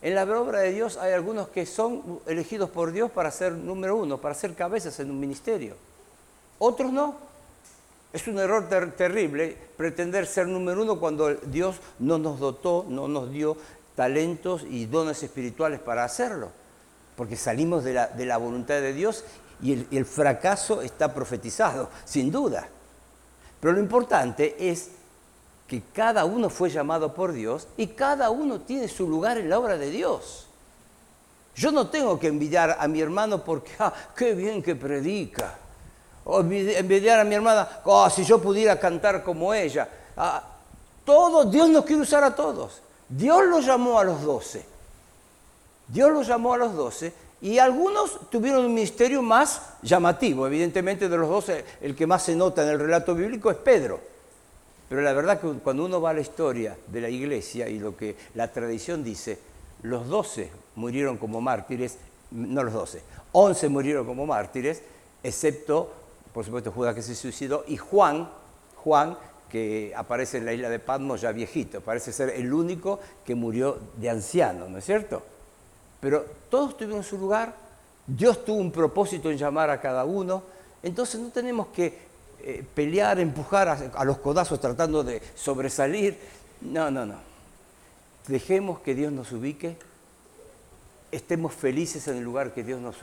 En 0.00 0.14
la 0.14 0.22
obra 0.22 0.60
de 0.60 0.72
Dios 0.72 0.96
hay 0.96 1.12
algunos 1.12 1.48
que 1.48 1.66
son 1.66 2.20
elegidos 2.26 2.70
por 2.70 2.92
Dios 2.92 3.10
para 3.10 3.30
ser 3.30 3.52
número 3.52 3.96
uno, 3.96 4.18
para 4.18 4.34
ser 4.34 4.54
cabezas 4.54 5.00
en 5.00 5.10
un 5.10 5.18
ministerio. 5.18 5.74
Otros 6.58 6.92
no. 6.92 7.16
Es 8.12 8.26
un 8.26 8.38
error 8.38 8.68
terrible 8.96 9.56
pretender 9.76 10.26
ser 10.26 10.46
número 10.46 10.82
uno 10.82 10.98
cuando 10.98 11.34
Dios 11.34 11.76
no 11.98 12.16
nos 12.16 12.40
dotó, 12.40 12.86
no 12.88 13.06
nos 13.06 13.30
dio 13.30 13.56
talentos 13.96 14.62
y 14.62 14.86
dones 14.86 15.22
espirituales 15.22 15.80
para 15.80 16.04
hacerlo. 16.04 16.50
Porque 17.16 17.36
salimos 17.36 17.84
de 17.84 17.92
la, 17.92 18.36
voluntad 18.38 18.76
de 18.76 18.92
Dios 18.92 19.24
y 19.60 19.72
el, 19.94 20.06
fracaso 20.06 20.80
está 20.80 21.12
profetizado, 21.12 21.90
sin 22.04 22.30
duda. 22.30 22.68
Pero 23.60 23.72
lo 23.72 23.80
importante 23.80 24.70
es 24.70 24.90
que 25.68 25.82
cada 25.92 26.24
uno 26.24 26.48
fue 26.48 26.70
llamado 26.70 27.12
por 27.12 27.32
Dios 27.32 27.68
y 27.76 27.88
cada 27.88 28.30
uno 28.30 28.60
tiene 28.62 28.88
su 28.88 29.06
lugar 29.06 29.36
en 29.36 29.50
la 29.50 29.58
obra 29.58 29.76
de 29.76 29.90
Dios. 29.90 30.46
Yo 31.54 31.70
no 31.70 31.88
tengo 31.88 32.18
que 32.18 32.28
envidiar 32.28 32.78
a 32.80 32.88
mi 32.88 33.00
hermano 33.00 33.44
porque, 33.44 33.72
ah, 33.78 33.92
qué 34.16 34.34
bien 34.34 34.62
que 34.62 34.74
predica. 34.74 35.58
O 36.24 36.40
envidiar 36.40 37.20
a 37.20 37.24
mi 37.24 37.34
hermana, 37.34 37.68
oh, 37.84 38.08
si 38.08 38.24
yo 38.24 38.40
pudiera 38.40 38.80
cantar 38.80 39.22
como 39.22 39.52
ella. 39.52 39.88
Ah, 40.16 40.42
todo, 41.04 41.44
Dios 41.44 41.68
nos 41.68 41.84
quiere 41.84 42.02
usar 42.02 42.24
a 42.24 42.34
todos. 42.34 42.80
Dios 43.08 43.44
los 43.46 43.66
llamó 43.66 43.98
a 43.98 44.04
los 44.04 44.22
doce. 44.22 44.64
Dios 45.86 46.10
los 46.10 46.26
llamó 46.26 46.54
a 46.54 46.58
los 46.58 46.74
doce 46.74 47.12
y 47.40 47.58
algunos 47.58 48.30
tuvieron 48.30 48.64
un 48.64 48.74
ministerio 48.74 49.20
más 49.20 49.62
llamativo. 49.82 50.46
Evidentemente 50.46 51.08
de 51.08 51.16
los 51.16 51.28
doce, 51.28 51.64
el 51.80 51.94
que 51.94 52.06
más 52.06 52.22
se 52.22 52.34
nota 52.34 52.62
en 52.62 52.70
el 52.70 52.78
relato 52.78 53.14
bíblico 53.14 53.50
es 53.50 53.56
Pedro. 53.56 54.00
Pero 54.88 55.02
la 55.02 55.12
verdad 55.12 55.40
que 55.40 55.48
cuando 55.58 55.84
uno 55.84 56.00
va 56.00 56.10
a 56.10 56.14
la 56.14 56.20
historia 56.20 56.76
de 56.86 57.00
la 57.00 57.10
iglesia 57.10 57.68
y 57.68 57.78
lo 57.78 57.96
que 57.96 58.16
la 58.34 58.50
tradición 58.50 59.04
dice, 59.04 59.38
los 59.82 60.08
doce 60.08 60.50
murieron 60.76 61.18
como 61.18 61.40
mártires, 61.40 61.98
no 62.30 62.62
los 62.62 62.72
doce, 62.72 63.02
once 63.32 63.68
murieron 63.68 64.06
como 64.06 64.26
mártires, 64.26 64.82
excepto, 65.22 65.92
por 66.32 66.44
supuesto, 66.44 66.72
Judas 66.72 66.94
que 66.94 67.02
se 67.02 67.14
suicidó, 67.14 67.64
y 67.68 67.76
Juan, 67.76 68.30
Juan, 68.76 69.18
que 69.50 69.92
aparece 69.96 70.38
en 70.38 70.46
la 70.46 70.52
isla 70.52 70.68
de 70.70 70.78
Patmos 70.78 71.20
ya 71.20 71.32
viejito, 71.32 71.80
parece 71.80 72.12
ser 72.12 72.30
el 72.30 72.52
único 72.52 73.00
que 73.24 73.34
murió 73.34 73.78
de 73.96 74.10
anciano, 74.10 74.68
¿no 74.68 74.78
es 74.78 74.84
cierto? 74.84 75.22
Pero 76.00 76.24
todos 76.48 76.76
tuvieron 76.76 77.02
su 77.02 77.18
lugar, 77.18 77.54
Dios 78.06 78.44
tuvo 78.44 78.58
un 78.58 78.72
propósito 78.72 79.30
en 79.30 79.36
llamar 79.36 79.68
a 79.68 79.80
cada 79.80 80.04
uno, 80.04 80.42
entonces 80.82 81.20
no 81.20 81.28
tenemos 81.28 81.68
que 81.68 82.07
eh, 82.50 82.64
pelear, 82.74 83.20
empujar 83.20 83.68
a, 83.68 84.04
los 84.06 84.16
codazos 84.20 84.58
tratando 84.58 85.04
de 85.04 85.20
sobresalir. 85.34 86.16
No, 86.62 86.90
no, 86.90 87.04
no. 87.04 87.16
Dejemos 88.26 88.80
que 88.80 88.94
Dios 88.94 89.12
nos 89.12 89.32
ubique, 89.32 89.76
estemos 91.12 91.52
felices 91.52 92.08
en 92.08 92.16
el 92.16 92.24
lugar 92.24 92.54
que 92.54 92.64
Dios 92.64 92.80
nos, 92.80 92.96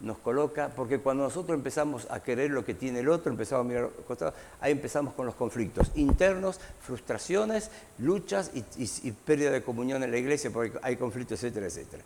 nos 0.00 0.16
coloca, 0.16 0.70
porque 0.74 1.00
cuando 1.00 1.24
nosotros 1.24 1.54
empezamos 1.54 2.06
a 2.10 2.20
querer 2.20 2.50
lo 2.50 2.64
que 2.64 2.72
tiene 2.72 3.00
el 3.00 3.10
otro, 3.10 3.30
empezamos 3.30 3.66
a 3.66 3.68
mirar 3.68 3.90
costado, 4.06 4.32
ahí 4.58 4.72
empezamos 4.72 5.12
con 5.12 5.26
los 5.26 5.34
conflictos 5.34 5.90
internos, 5.94 6.58
frustraciones, 6.80 7.70
luchas 7.98 8.52
y, 8.54 8.64
y, 9.06 9.12
pérdida 9.12 9.50
de 9.50 9.62
comunión 9.62 10.02
en 10.02 10.10
la 10.10 10.16
iglesia, 10.16 10.50
porque 10.50 10.78
hay 10.80 10.96
conflictos, 10.96 11.44
etcétera, 11.44 11.66
etcétera. 11.66 12.02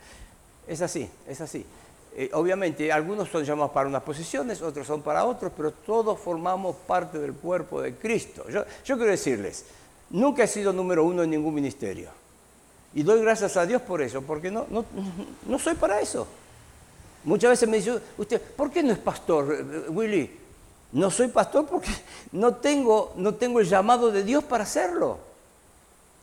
Es 0.67 0.83
así, 0.83 1.09
es 1.29 1.41
así. 1.41 1.65
Eh, 2.15 2.31
obviamente, 2.35 2.93
algunos 2.93 3.29
son 3.31 3.45
llamados 3.45 3.73
para 3.73 3.89
unas 3.89 4.03
posiciones, 4.03 4.61
otros 4.61 4.87
son 4.87 5.01
para 5.01 5.25
otros, 5.25 5.51
pero 5.57 5.73
todos 5.73 6.19
formamos 6.19 6.77
parte 6.87 7.19
del 7.19 7.33
cuerpo 7.33 7.81
de 7.81 7.95
Cristo. 7.95 8.45
Yo, 8.51 8.65
quiero 8.85 9.07
decirles, 9.07 9.65
nunca 10.11 10.45
he 10.45 10.47
sido 10.47 10.73
número 10.73 11.05
uno 11.05 11.23
en 11.23 11.31
ningún 11.31 11.55
ministerio. 11.55 12.11
Y 12.95 13.03
doy 13.03 13.23
gracias 13.23 13.57
a 13.57 13.65
Dios 13.65 13.81
por 13.81 14.03
eso, 14.03 14.21
porque 14.21 14.51
no, 14.51 14.67
no, 14.69 14.85
no 15.47 15.59
soy 15.59 15.75
para 15.75 16.01
eso. 16.01 16.27
Muchas 17.25 17.51
veces 17.51 17.69
me 17.69 17.79
dice 17.79 17.99
usted, 18.19 18.41
¿por 18.41 18.71
qué 18.71 18.83
no 18.83 18.93
es 18.93 18.99
pastor, 18.99 19.57
eh, 19.59 19.89
Willy? 19.89 20.39
No 20.93 21.11
soy 21.11 21.29
pastor 21.29 21.67
porque 21.67 21.89
no 22.33 22.57
tengo, 22.57 23.15
no 23.17 23.35
tengo 23.35 23.61
el 23.61 23.67
llamado 23.67 24.13
de 24.13 24.23
Dios 24.23 24.45
para 24.45 24.65
hacerlo. 24.65 25.19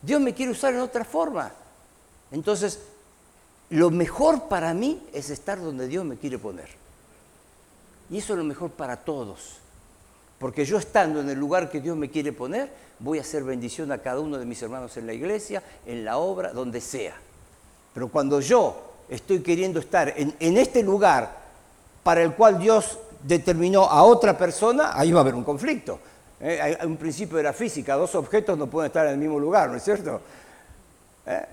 Dios 0.03 0.21
me 0.21 0.35
quiere 0.35 0.51
usar 0.51 0.73
en 0.73 0.81
otra 0.81 1.03
forma. 1.03 1.51
Entonces, 2.31 2.79
lo 3.69 3.91
mejor 3.91 4.47
para 4.47 4.73
mí 4.73 5.01
es 5.13 5.29
estar 5.29 5.61
donde 5.61 5.87
Dios 5.87 6.03
me 6.05 6.17
quiere 6.17 6.39
poner. 6.39 6.67
Y 8.09 8.17
eso 8.17 8.33
es 8.33 8.39
lo 8.39 8.45
mejor 8.45 8.71
para 8.71 8.97
todos. 8.97 9.57
Porque 10.39 10.65
yo 10.65 10.77
estando 10.77 11.19
en 11.19 11.29
el 11.29 11.37
lugar 11.37 11.69
que 11.69 11.81
Dios 11.81 11.95
me 11.95 12.09
quiere 12.09 12.31
poner, 12.31 12.71
voy 12.99 13.19
a 13.19 13.21
hacer 13.21 13.43
bendición 13.43 13.91
a 13.91 13.99
cada 13.99 14.19
uno 14.21 14.37
de 14.37 14.45
mis 14.45 14.61
hermanos 14.61 14.95
en 14.97 15.05
la 15.05 15.13
iglesia, 15.13 15.61
en 15.85 16.03
la 16.03 16.17
obra, 16.17 16.51
donde 16.51 16.81
sea. 16.81 17.15
Pero 17.93 18.07
cuando 18.07 18.39
yo 18.39 18.93
estoy 19.09 19.41
queriendo 19.41 19.79
estar 19.79 20.13
en, 20.15 20.57
este 20.57 20.81
lugar 20.81 21.37
para 22.01 22.23
el 22.23 22.33
cual 22.33 22.57
Dios 22.57 22.97
determinó 23.23 23.83
a 23.83 24.03
otra 24.03 24.37
persona, 24.37 24.97
ahí 24.97 25.11
va 25.11 25.19
a 25.19 25.21
haber 25.21 25.35
un 25.35 25.43
conflicto. 25.43 25.99
¿Eh? 26.39 26.77
Un 26.85 26.97
principio 26.97 27.37
de 27.37 27.43
la 27.43 27.53
física, 27.53 27.95
dos 27.95 28.15
objetos 28.15 28.57
no 28.57 28.67
pueden 28.67 28.87
estar 28.87 29.05
en 29.07 29.13
el 29.13 29.19
mismo 29.19 29.39
lugar, 29.39 29.69
¿no 29.69 29.75
es 29.75 29.83
cierto? 29.83 30.21
¿Eh? 31.25 31.45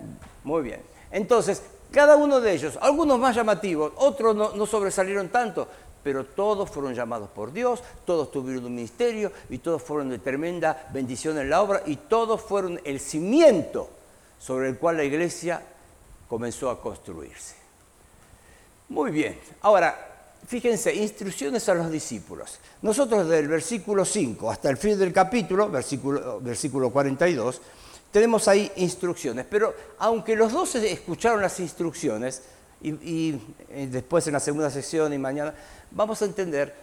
Muy 0.45 0.63
bien. 0.63 0.81
Entonces, 1.11 1.61
cada 1.91 2.17
uno 2.17 2.41
de 2.41 2.53
ellos, 2.53 2.79
algunos 2.81 3.19
más 3.19 3.35
llamativos, 3.35 3.93
otros 3.97 4.35
no, 4.35 4.67
sobresalieron 4.67 5.29
tanto, 5.29 5.69
pero 6.03 6.25
todos 6.25 6.71
fueron 6.71 6.95
llamados 6.95 7.29
por 7.31 7.53
Dios, 7.53 7.83
todos 8.05 8.31
tuvieron 8.31 8.67
un 8.67 8.75
ministerio 8.75 9.33
y 9.51 9.59
todos 9.59 9.83
fueron 9.83 10.11
de 10.11 10.19
tremenda 10.19 10.89
bendición 10.93 11.39
en 11.39 11.51
la 11.51 11.63
obra 11.63 11.83
y 11.87 11.97
todos 11.97 12.41
fueron 12.41 12.81
el 12.85 13.01
cimiento 13.01 13.91
sobre 14.39 14.69
el 14.69 14.79
cual 14.79 14.99
la 14.99 15.05
iglesia 15.05 15.63
comenzó 16.29 16.71
a 16.71 16.81
construirse. 16.81 17.55
Muy 18.89 19.11
bien, 19.11 19.39
ahora 19.63 20.17
fíjense, 20.47 20.95
instrucciones 20.95 21.69
a 21.69 21.75
los 21.75 21.91
discípulos. 21.91 22.59
Nosotros 22.83 23.29
del 23.29 23.49
versículo 23.49 24.05
5 24.05 24.51
hasta 24.51 24.71
el 24.71 24.77
fin 24.77 24.99
del 24.99 25.13
capítulo, 25.13 25.69
versículo, 25.69 26.41
versículo 26.41 26.91
42, 26.91 27.61
tenemos 28.11 28.49
ahí 28.49 28.71
instrucciones, 28.77 29.47
pero 29.49 29.75
aunque 29.99 30.37
los 30.37 30.53
dos 30.53 30.75
escucharon 30.77 31.41
las 31.41 31.61
instrucciones, 31.61 32.43
y, 32.83 33.39
eh, 33.71 33.89
después 33.91 34.27
en 34.27 34.35
la 34.35 34.41
segunda 34.41 34.71
sección 34.71 35.13
y 35.13 35.19
mañana, 35.19 35.55
vamos 35.91 36.21
a 36.23 36.27
entender, 36.27 36.75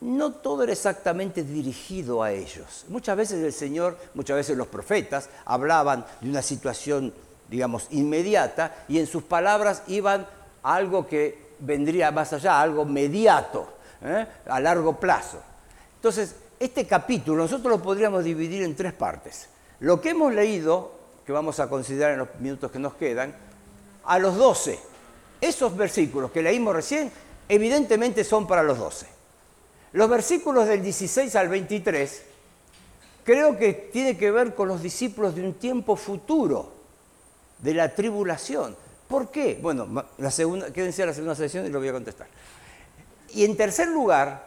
no 0.00 0.32
todo 0.32 0.62
era 0.62 0.72
exactamente 0.72 1.42
dirigido 1.42 2.22
a 2.22 2.32
ellos. 2.32 2.84
Muchas 2.88 3.16
veces 3.16 3.42
el 3.42 3.52
Señor, 3.52 3.98
muchas 4.14 4.36
veces 4.36 4.56
los 4.56 4.66
profetas 4.66 5.28
hablaban 5.44 6.04
de 6.20 6.28
una 6.28 6.42
situación, 6.42 7.12
digamos, 7.48 7.88
inmediata, 7.90 8.84
y 8.88 8.98
en 8.98 9.06
sus 9.06 9.22
palabras 9.22 9.82
iban 9.86 10.26
a 10.62 10.74
algo 10.74 11.06
que 11.06 11.54
vendría 11.60 12.10
más 12.10 12.32
allá, 12.32 12.60
algo 12.60 12.84
mediato, 12.84 13.68
¿eh? 14.02 14.26
a 14.46 14.60
largo 14.60 14.98
plazo. 14.98 15.40
Entonces, 15.96 16.34
este 16.60 16.86
capítulo 16.86 17.42
nosotros 17.42 17.70
lo 17.70 17.82
podríamos 17.82 18.24
dividir 18.24 18.62
en 18.62 18.76
tres 18.76 18.92
partes. 18.92 19.48
Lo 19.84 20.00
que 20.00 20.10
hemos 20.10 20.32
leído, 20.32 20.92
que 21.26 21.32
vamos 21.32 21.60
a 21.60 21.68
considerar 21.68 22.12
en 22.12 22.20
los 22.20 22.28
minutos 22.40 22.70
que 22.70 22.78
nos 22.78 22.94
quedan, 22.94 23.34
a 24.04 24.18
los 24.18 24.34
12, 24.34 24.78
esos 25.42 25.76
versículos 25.76 26.30
que 26.30 26.40
leímos 26.40 26.74
recién, 26.74 27.12
evidentemente 27.50 28.24
son 28.24 28.46
para 28.46 28.62
los 28.62 28.78
12. 28.78 29.06
Los 29.92 30.08
versículos 30.08 30.66
del 30.66 30.82
16 30.82 31.36
al 31.36 31.50
23 31.50 32.22
creo 33.24 33.58
que 33.58 33.74
tiene 33.74 34.16
que 34.16 34.30
ver 34.30 34.54
con 34.54 34.68
los 34.68 34.80
discípulos 34.80 35.34
de 35.34 35.42
un 35.42 35.52
tiempo 35.52 35.96
futuro, 35.96 36.72
de 37.58 37.74
la 37.74 37.94
tribulación. 37.94 38.74
¿Por 39.06 39.30
qué? 39.30 39.58
Bueno, 39.60 40.06
la 40.16 40.30
segunda, 40.30 40.72
quédense 40.72 41.02
a 41.02 41.06
la 41.06 41.12
segunda 41.12 41.34
sesión 41.34 41.66
y 41.66 41.68
lo 41.68 41.78
voy 41.78 41.88
a 41.88 41.92
contestar. 41.92 42.26
Y 43.34 43.44
en 43.44 43.54
tercer 43.54 43.88
lugar, 43.88 44.46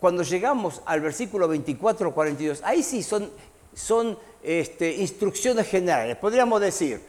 cuando 0.00 0.24
llegamos 0.24 0.82
al 0.84 1.00
versículo 1.00 1.48
24-42, 1.48 2.62
ahí 2.64 2.82
sí 2.82 3.04
son 3.04 3.30
son 3.76 4.18
este, 4.42 4.90
instrucciones 4.96 5.68
generales. 5.68 6.16
Podríamos 6.16 6.60
decir, 6.60 7.00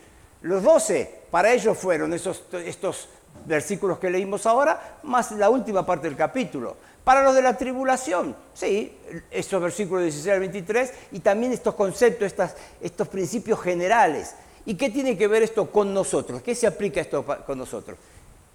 los 0.41 0.61
doce 0.61 1.21
para 1.31 1.51
ellos 1.51 1.77
fueron 1.77 2.13
esos, 2.13 2.43
estos 2.53 3.07
versículos 3.45 3.97
que 3.99 4.09
leímos 4.09 4.45
ahora, 4.45 4.99
más 5.03 5.31
la 5.31 5.49
última 5.49 5.85
parte 5.85 6.07
del 6.07 6.17
capítulo. 6.17 6.75
Para 7.03 7.23
los 7.23 7.33
de 7.35 7.41
la 7.41 7.57
tribulación, 7.57 8.35
sí, 8.53 8.97
estos 9.31 9.61
versículos 9.61 10.03
16 10.03 10.33
al 10.33 10.39
23 10.41 10.93
y 11.13 11.19
también 11.19 11.53
estos 11.53 11.73
conceptos, 11.73 12.33
estos 12.81 13.07
principios 13.07 13.61
generales. 13.61 14.35
¿Y 14.65 14.75
qué 14.75 14.89
tiene 14.89 15.17
que 15.17 15.27
ver 15.27 15.43
esto 15.43 15.71
con 15.71 15.93
nosotros? 15.93 16.41
¿Qué 16.41 16.53
se 16.53 16.67
aplica 16.67 16.99
esto 16.99 17.25
con 17.45 17.57
nosotros? 17.57 17.97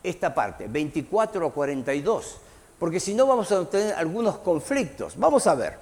Esta 0.02 0.35
parte, 0.35 0.66
24 0.69 1.47
a 1.47 1.50
42, 1.50 2.37
porque 2.78 3.00
si 3.00 3.14
no 3.14 3.26
vamos 3.26 3.50
a 3.52 3.64
tener 3.64 3.95
algunos 3.95 4.37
conflictos. 4.38 5.16
Vamos 5.16 5.47
a 5.47 5.54
ver, 5.54 5.78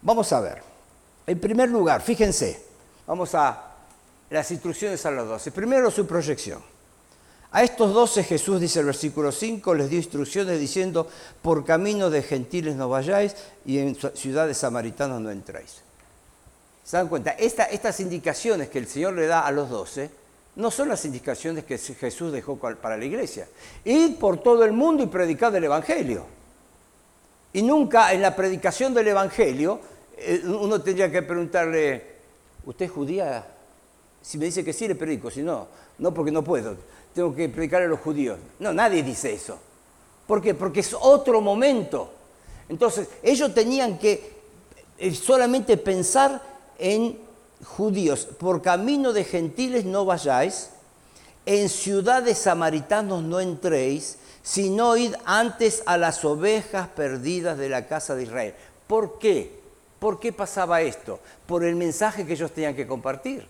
vamos 0.00 0.32
a 0.32 0.40
ver. 0.40 0.71
En 1.26 1.38
primer 1.38 1.68
lugar, 1.68 2.02
fíjense, 2.02 2.62
vamos 3.06 3.34
a 3.34 3.72
las 4.30 4.50
instrucciones 4.50 5.04
a 5.06 5.10
los 5.10 5.28
doce. 5.28 5.52
Primero 5.52 5.90
su 5.90 6.06
proyección. 6.06 6.62
A 7.52 7.62
estos 7.62 7.92
doce 7.92 8.24
Jesús, 8.24 8.60
dice 8.60 8.80
el 8.80 8.86
versículo 8.86 9.30
5, 9.30 9.74
les 9.74 9.90
dio 9.90 9.98
instrucciones 9.98 10.58
diciendo, 10.58 11.06
por 11.42 11.64
camino 11.66 12.08
de 12.08 12.22
gentiles 12.22 12.76
no 12.76 12.88
vayáis 12.88 13.36
y 13.66 13.78
en 13.78 13.94
ciudades 13.94 14.56
samaritanas 14.56 15.20
no 15.20 15.30
entráis. 15.30 15.82
¿Se 16.82 16.96
dan 16.96 17.08
cuenta? 17.08 17.32
estas 17.32 18.00
indicaciones 18.00 18.70
que 18.70 18.78
el 18.78 18.86
Señor 18.86 19.12
le 19.12 19.26
da 19.26 19.46
a 19.46 19.50
los 19.52 19.68
doce 19.68 20.10
no 20.56 20.70
son 20.70 20.88
las 20.88 21.04
indicaciones 21.04 21.64
que 21.64 21.78
Jesús 21.78 22.32
dejó 22.32 22.56
para 22.56 22.96
la 22.96 23.04
iglesia. 23.04 23.48
Ir 23.84 24.18
por 24.18 24.42
todo 24.42 24.64
el 24.64 24.72
mundo 24.72 25.02
y 25.02 25.06
predicar 25.06 25.54
el 25.54 25.64
Evangelio. 25.64 26.26
Y 27.54 27.62
nunca 27.62 28.12
en 28.12 28.22
la 28.22 28.36
predicación 28.36 28.92
del 28.92 29.08
Evangelio 29.08 29.80
uno 30.44 30.80
tendría 30.80 31.10
que 31.10 31.22
preguntarle, 31.22 32.02
¿usted 32.64 32.86
es 32.86 32.90
judía? 32.90 33.46
Si 34.20 34.38
me 34.38 34.46
dice 34.46 34.64
que 34.64 34.72
sí, 34.72 34.86
le 34.86 34.94
predico, 34.94 35.30
si 35.30 35.42
no, 35.42 35.66
no 35.98 36.14
porque 36.14 36.30
no 36.30 36.44
puedo, 36.44 36.76
tengo 37.14 37.34
que 37.34 37.48
predicarle 37.48 37.86
a 37.86 37.90
los 37.90 38.00
judíos. 38.00 38.38
No, 38.58 38.72
nadie 38.72 39.02
dice 39.02 39.32
eso. 39.32 39.58
¿Por 40.26 40.40
qué? 40.40 40.54
Porque 40.54 40.80
es 40.80 40.94
otro 40.98 41.40
momento. 41.40 42.12
Entonces, 42.68 43.08
ellos 43.22 43.52
tenían 43.52 43.98
que 43.98 44.32
eh, 44.98 45.14
solamente 45.14 45.76
pensar 45.76 46.40
en 46.78 47.18
judíos, 47.64 48.26
por 48.38 48.62
camino 48.62 49.12
de 49.12 49.24
gentiles 49.24 49.84
no 49.84 50.04
vayáis, 50.04 50.70
en 51.44 51.68
ciudades 51.68 52.38
samaritanos 52.38 53.22
no 53.22 53.40
entréis, 53.40 54.18
sino 54.42 54.96
id 54.96 55.14
antes 55.24 55.82
a 55.86 55.96
las 55.96 56.24
ovejas 56.24 56.88
perdidas 56.88 57.58
de 57.58 57.68
la 57.68 57.86
casa 57.86 58.14
de 58.14 58.24
Israel. 58.24 58.54
¿Por 58.86 59.18
qué? 59.18 59.61
¿Por 60.02 60.18
qué 60.18 60.32
pasaba 60.32 60.82
esto? 60.82 61.20
Por 61.46 61.62
el 61.62 61.76
mensaje 61.76 62.26
que 62.26 62.32
ellos 62.32 62.50
tenían 62.50 62.74
que 62.74 62.88
compartir. 62.88 63.46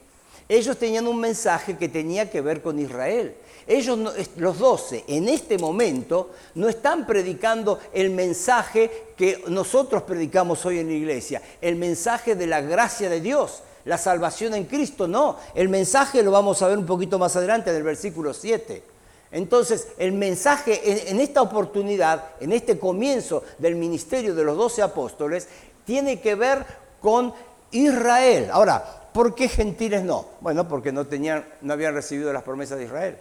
Ellos 0.46 0.76
tenían 0.76 1.06
un 1.06 1.18
mensaje 1.18 1.78
que 1.78 1.88
tenía 1.88 2.30
que 2.30 2.42
ver 2.42 2.60
con 2.60 2.78
Israel. 2.78 3.34
Ellos, 3.66 3.98
los 4.36 4.58
doce, 4.58 5.02
en 5.08 5.30
este 5.30 5.56
momento, 5.56 6.28
no 6.56 6.68
están 6.68 7.06
predicando 7.06 7.78
el 7.94 8.10
mensaje 8.10 9.14
que 9.16 9.42
nosotros 9.48 10.02
predicamos 10.02 10.66
hoy 10.66 10.80
en 10.80 10.88
la 10.88 10.92
iglesia, 10.92 11.40
el 11.62 11.76
mensaje 11.76 12.34
de 12.34 12.46
la 12.46 12.60
gracia 12.60 13.08
de 13.08 13.22
Dios, 13.22 13.62
la 13.86 13.96
salvación 13.96 14.52
en 14.52 14.66
Cristo, 14.66 15.08
no. 15.08 15.38
El 15.54 15.70
mensaje 15.70 16.22
lo 16.22 16.32
vamos 16.32 16.60
a 16.60 16.68
ver 16.68 16.76
un 16.76 16.84
poquito 16.84 17.18
más 17.18 17.34
adelante 17.34 17.70
en 17.70 17.76
el 17.76 17.82
versículo 17.82 18.34
7. 18.34 18.92
Entonces, 19.32 19.88
el 19.96 20.12
mensaje 20.12 21.10
en, 21.10 21.18
esta 21.18 21.40
oportunidad, 21.40 22.32
en 22.40 22.52
este 22.52 22.78
comienzo 22.78 23.42
del 23.56 23.76
ministerio 23.76 24.34
de 24.34 24.44
los 24.44 24.58
doce 24.58 24.82
apóstoles, 24.82 25.48
tiene 25.84 26.20
que 26.20 26.34
ver 26.34 26.64
con 27.00 27.32
Israel. 27.70 28.50
Ahora, 28.52 28.84
¿por 29.12 29.34
qué 29.34 29.48
gentiles 29.48 30.04
no? 30.04 30.26
Bueno, 30.40 30.68
porque 30.68 30.92
no, 30.92 31.06
tenían, 31.06 31.44
no 31.60 31.72
habían 31.72 31.94
recibido 31.94 32.32
las 32.32 32.42
promesas 32.42 32.78
de 32.78 32.84
Israel. 32.84 33.18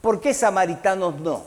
¿Por 0.00 0.20
qué 0.20 0.32
samaritanos 0.32 1.20
no? 1.20 1.44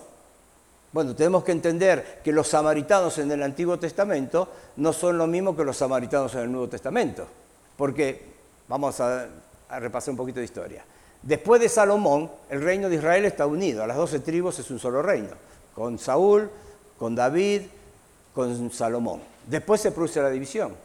Bueno, 0.92 1.16
tenemos 1.16 1.44
que 1.44 1.52
entender 1.52 2.22
que 2.24 2.32
los 2.32 2.48
samaritanos 2.48 3.18
en 3.18 3.32
el 3.32 3.42
Antiguo 3.42 3.80
Testamento 3.80 4.48
no 4.78 4.94
son 4.94 5.18
lo 5.18 5.26
mismo 5.26 5.56
que 5.56 5.64
los 5.64 5.78
samaritanos 5.78 6.36
en 6.36 6.42
el 6.42 6.52
Nuevo 6.52 6.70
Testamento. 6.70 7.26
Porque, 7.76 8.34
vamos 8.68 9.00
a 9.00 9.28
repasar 9.80 10.12
un 10.12 10.18
poquito 10.18 10.40
de 10.40 10.46
historia. 10.46 10.86
Después 11.24 11.62
de 11.62 11.70
Salomón, 11.70 12.30
el 12.50 12.62
reino 12.62 12.90
de 12.90 12.98
Israel 12.98 13.26
está 13.26 13.48
unido. 13.48 13.82
A 13.82 13.88
las 13.88 13.96
doce 13.96 14.20
tribus 14.20 14.60
es 14.60 14.70
un 14.70 14.78
solo 14.78 15.02
reino. 15.02 15.32
Con 15.74 15.98
Saúl, 15.98 16.50
con 17.00 17.16
David, 17.16 17.62
con 18.34 18.70
Salomón. 18.72 19.33
Después 19.48 19.82
se 19.82 19.92
produce 19.92 20.22
la 20.22 20.30
división. 20.30 20.76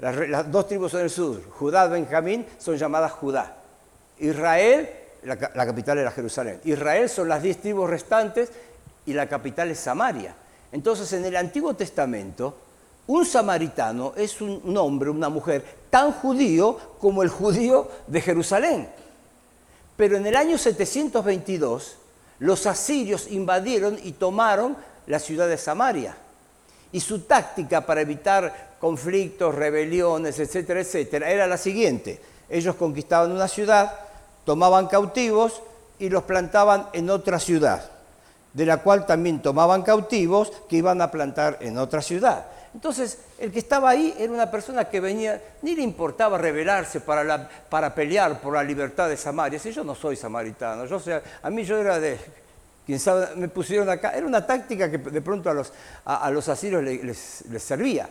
Las, 0.00 0.50
dos 0.50 0.66
tribus 0.66 0.94
en 0.94 1.00
el 1.00 1.10
sur, 1.10 1.42
Judá 1.50 1.86
y 1.86 1.90
Benjamín, 1.90 2.46
son 2.58 2.76
llamadas 2.76 3.12
Judá. 3.12 3.56
Israel, 4.18 4.90
la, 5.22 5.36
capital 5.36 5.98
era 5.98 6.10
Jerusalén. 6.10 6.60
Israel 6.64 7.08
son 7.08 7.28
las 7.28 7.42
diez 7.42 7.58
tribus 7.58 7.88
restantes 7.88 8.50
y 9.06 9.12
la 9.12 9.28
capital 9.28 9.70
es 9.70 9.78
Samaria. 9.78 10.34
Entonces, 10.72 11.12
en 11.12 11.24
el 11.24 11.36
Antiguo 11.36 11.74
Testamento, 11.74 12.56
un 13.06 13.24
samaritano 13.24 14.14
es 14.16 14.40
un 14.40 14.76
hombre, 14.76 15.10
una 15.10 15.28
mujer, 15.28 15.64
tan 15.90 16.12
judío 16.12 16.78
como 16.98 17.22
el 17.22 17.28
judío 17.28 17.88
de 18.06 18.20
Jerusalén. 18.20 18.88
Pero 19.96 20.16
en 20.16 20.26
el 20.26 20.36
año 20.36 20.58
722 20.58 21.96
los 22.40 22.66
asirios 22.66 23.30
invadieron 23.30 23.98
y 24.02 24.12
tomaron 24.12 24.76
la 25.06 25.18
ciudad 25.18 25.48
de 25.48 25.56
Samaria. 25.56 26.16
Y 26.94 27.00
su 27.00 27.22
táctica 27.22 27.80
para 27.80 28.02
evitar 28.02 28.76
conflictos, 28.78 29.52
rebeliones, 29.52 30.38
etcétera, 30.38 30.80
etcétera, 30.80 31.28
era 31.28 31.48
la 31.48 31.56
siguiente. 31.56 32.20
Ellos 32.48 32.76
conquistaban 32.76 33.32
una 33.32 33.48
ciudad, 33.48 33.92
tomaban 34.44 34.86
cautivos 34.86 35.60
y 35.98 36.08
los 36.08 36.22
plantaban 36.22 36.86
en 36.92 37.10
otra 37.10 37.40
ciudad, 37.40 37.90
de 38.52 38.64
la 38.64 38.76
cual 38.76 39.06
también 39.06 39.42
tomaban 39.42 39.82
cautivos 39.82 40.52
que 40.68 40.76
iban 40.76 41.02
a 41.02 41.10
plantar 41.10 41.58
en 41.62 41.78
otra 41.78 42.00
ciudad. 42.00 42.44
Entonces, 42.72 43.18
el 43.40 43.50
que 43.50 43.58
estaba 43.58 43.90
ahí 43.90 44.14
era 44.16 44.32
una 44.32 44.48
persona 44.48 44.84
que 44.84 45.00
venía, 45.00 45.42
ni 45.62 45.74
le 45.74 45.82
importaba 45.82 46.38
rebelarse 46.38 47.00
para, 47.00 47.50
para 47.68 47.92
pelear 47.92 48.40
por 48.40 48.54
la 48.54 48.62
libertad 48.62 49.08
de 49.08 49.16
Samaria. 49.16 49.58
Si 49.58 49.72
yo 49.72 49.82
no 49.82 49.96
soy 49.96 50.14
samaritano, 50.14 50.84
yo, 50.86 51.00
sea, 51.00 51.20
a 51.42 51.50
mí 51.50 51.64
yo 51.64 51.76
era 51.76 51.98
de, 51.98 52.18
quién 52.86 53.00
sabe, 53.00 53.34
me 53.36 53.48
pusieron 53.48 53.88
acá. 53.88 54.10
Era 54.10 54.26
una 54.26 54.46
táctica 54.46 54.90
que 54.90 54.98
de 54.98 55.20
pronto 55.20 55.50
a 55.50 55.54
los, 55.54 55.72
a, 56.04 56.30
los 56.30 56.48
asirios 56.48 56.82
les, 56.82 57.44
les 57.46 57.62
servía. 57.62 58.08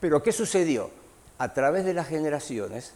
Pero 0.00 0.22
¿qué 0.22 0.32
sucedió? 0.32 0.90
A 1.38 1.52
través 1.52 1.84
de 1.84 1.94
las 1.94 2.08
generaciones, 2.08 2.92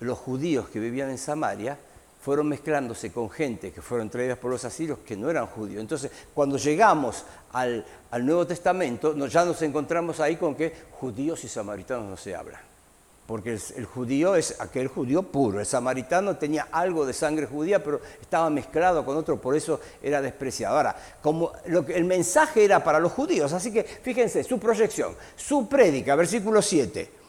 los 0.00 0.18
judíos 0.18 0.68
que 0.68 0.80
vivían 0.80 1.10
en 1.10 1.18
Samaria 1.18 1.78
fueron 2.24 2.48
mezclándose 2.48 3.12
con 3.12 3.28
gente 3.28 3.70
que 3.70 3.82
fueron 3.82 4.08
traídas 4.08 4.38
por 4.38 4.50
los 4.50 4.64
asirios 4.64 5.00
que 5.00 5.14
no 5.14 5.28
eran 5.28 5.46
judíos. 5.46 5.82
Entonces, 5.82 6.10
cuando 6.32 6.56
llegamos 6.56 7.24
al, 7.52 7.84
Nuevo 8.22 8.46
Testamento, 8.46 9.14
ya 9.26 9.44
nos 9.44 9.60
encontramos 9.60 10.20
ahí 10.20 10.36
con 10.36 10.54
que 10.54 10.72
judíos 10.92 11.44
y 11.44 11.48
samaritanos 11.48 12.08
no 12.08 12.16
se 12.16 12.34
hablan. 12.34 12.73
Porque 13.26 13.58
el, 13.76 13.86
judío 13.86 14.36
es 14.36 14.60
aquel 14.60 14.88
judío 14.88 15.22
puro, 15.22 15.58
el 15.58 15.64
samaritano 15.64 16.36
tenía 16.36 16.68
algo 16.70 17.06
de 17.06 17.14
sangre 17.14 17.46
judía, 17.46 17.82
pero 17.82 18.00
estaba 18.20 18.50
mezclado 18.50 19.04
con 19.04 19.16
otro, 19.16 19.40
por 19.40 19.56
eso 19.56 19.80
era 20.02 20.20
despreciado. 20.20 20.76
Ahora, 20.76 20.96
como 21.22 21.52
el 21.64 22.04
mensaje 22.04 22.64
era 22.64 22.84
para 22.84 23.00
los 23.00 23.12
judíos, 23.12 23.52
así 23.54 23.72
que 23.72 23.82
fíjense, 23.82 24.44
su 24.44 24.58
proyección, 24.58 25.14
su 25.36 25.66
prédica, 25.68 26.14
versículo 26.14 26.60
7 26.60 27.24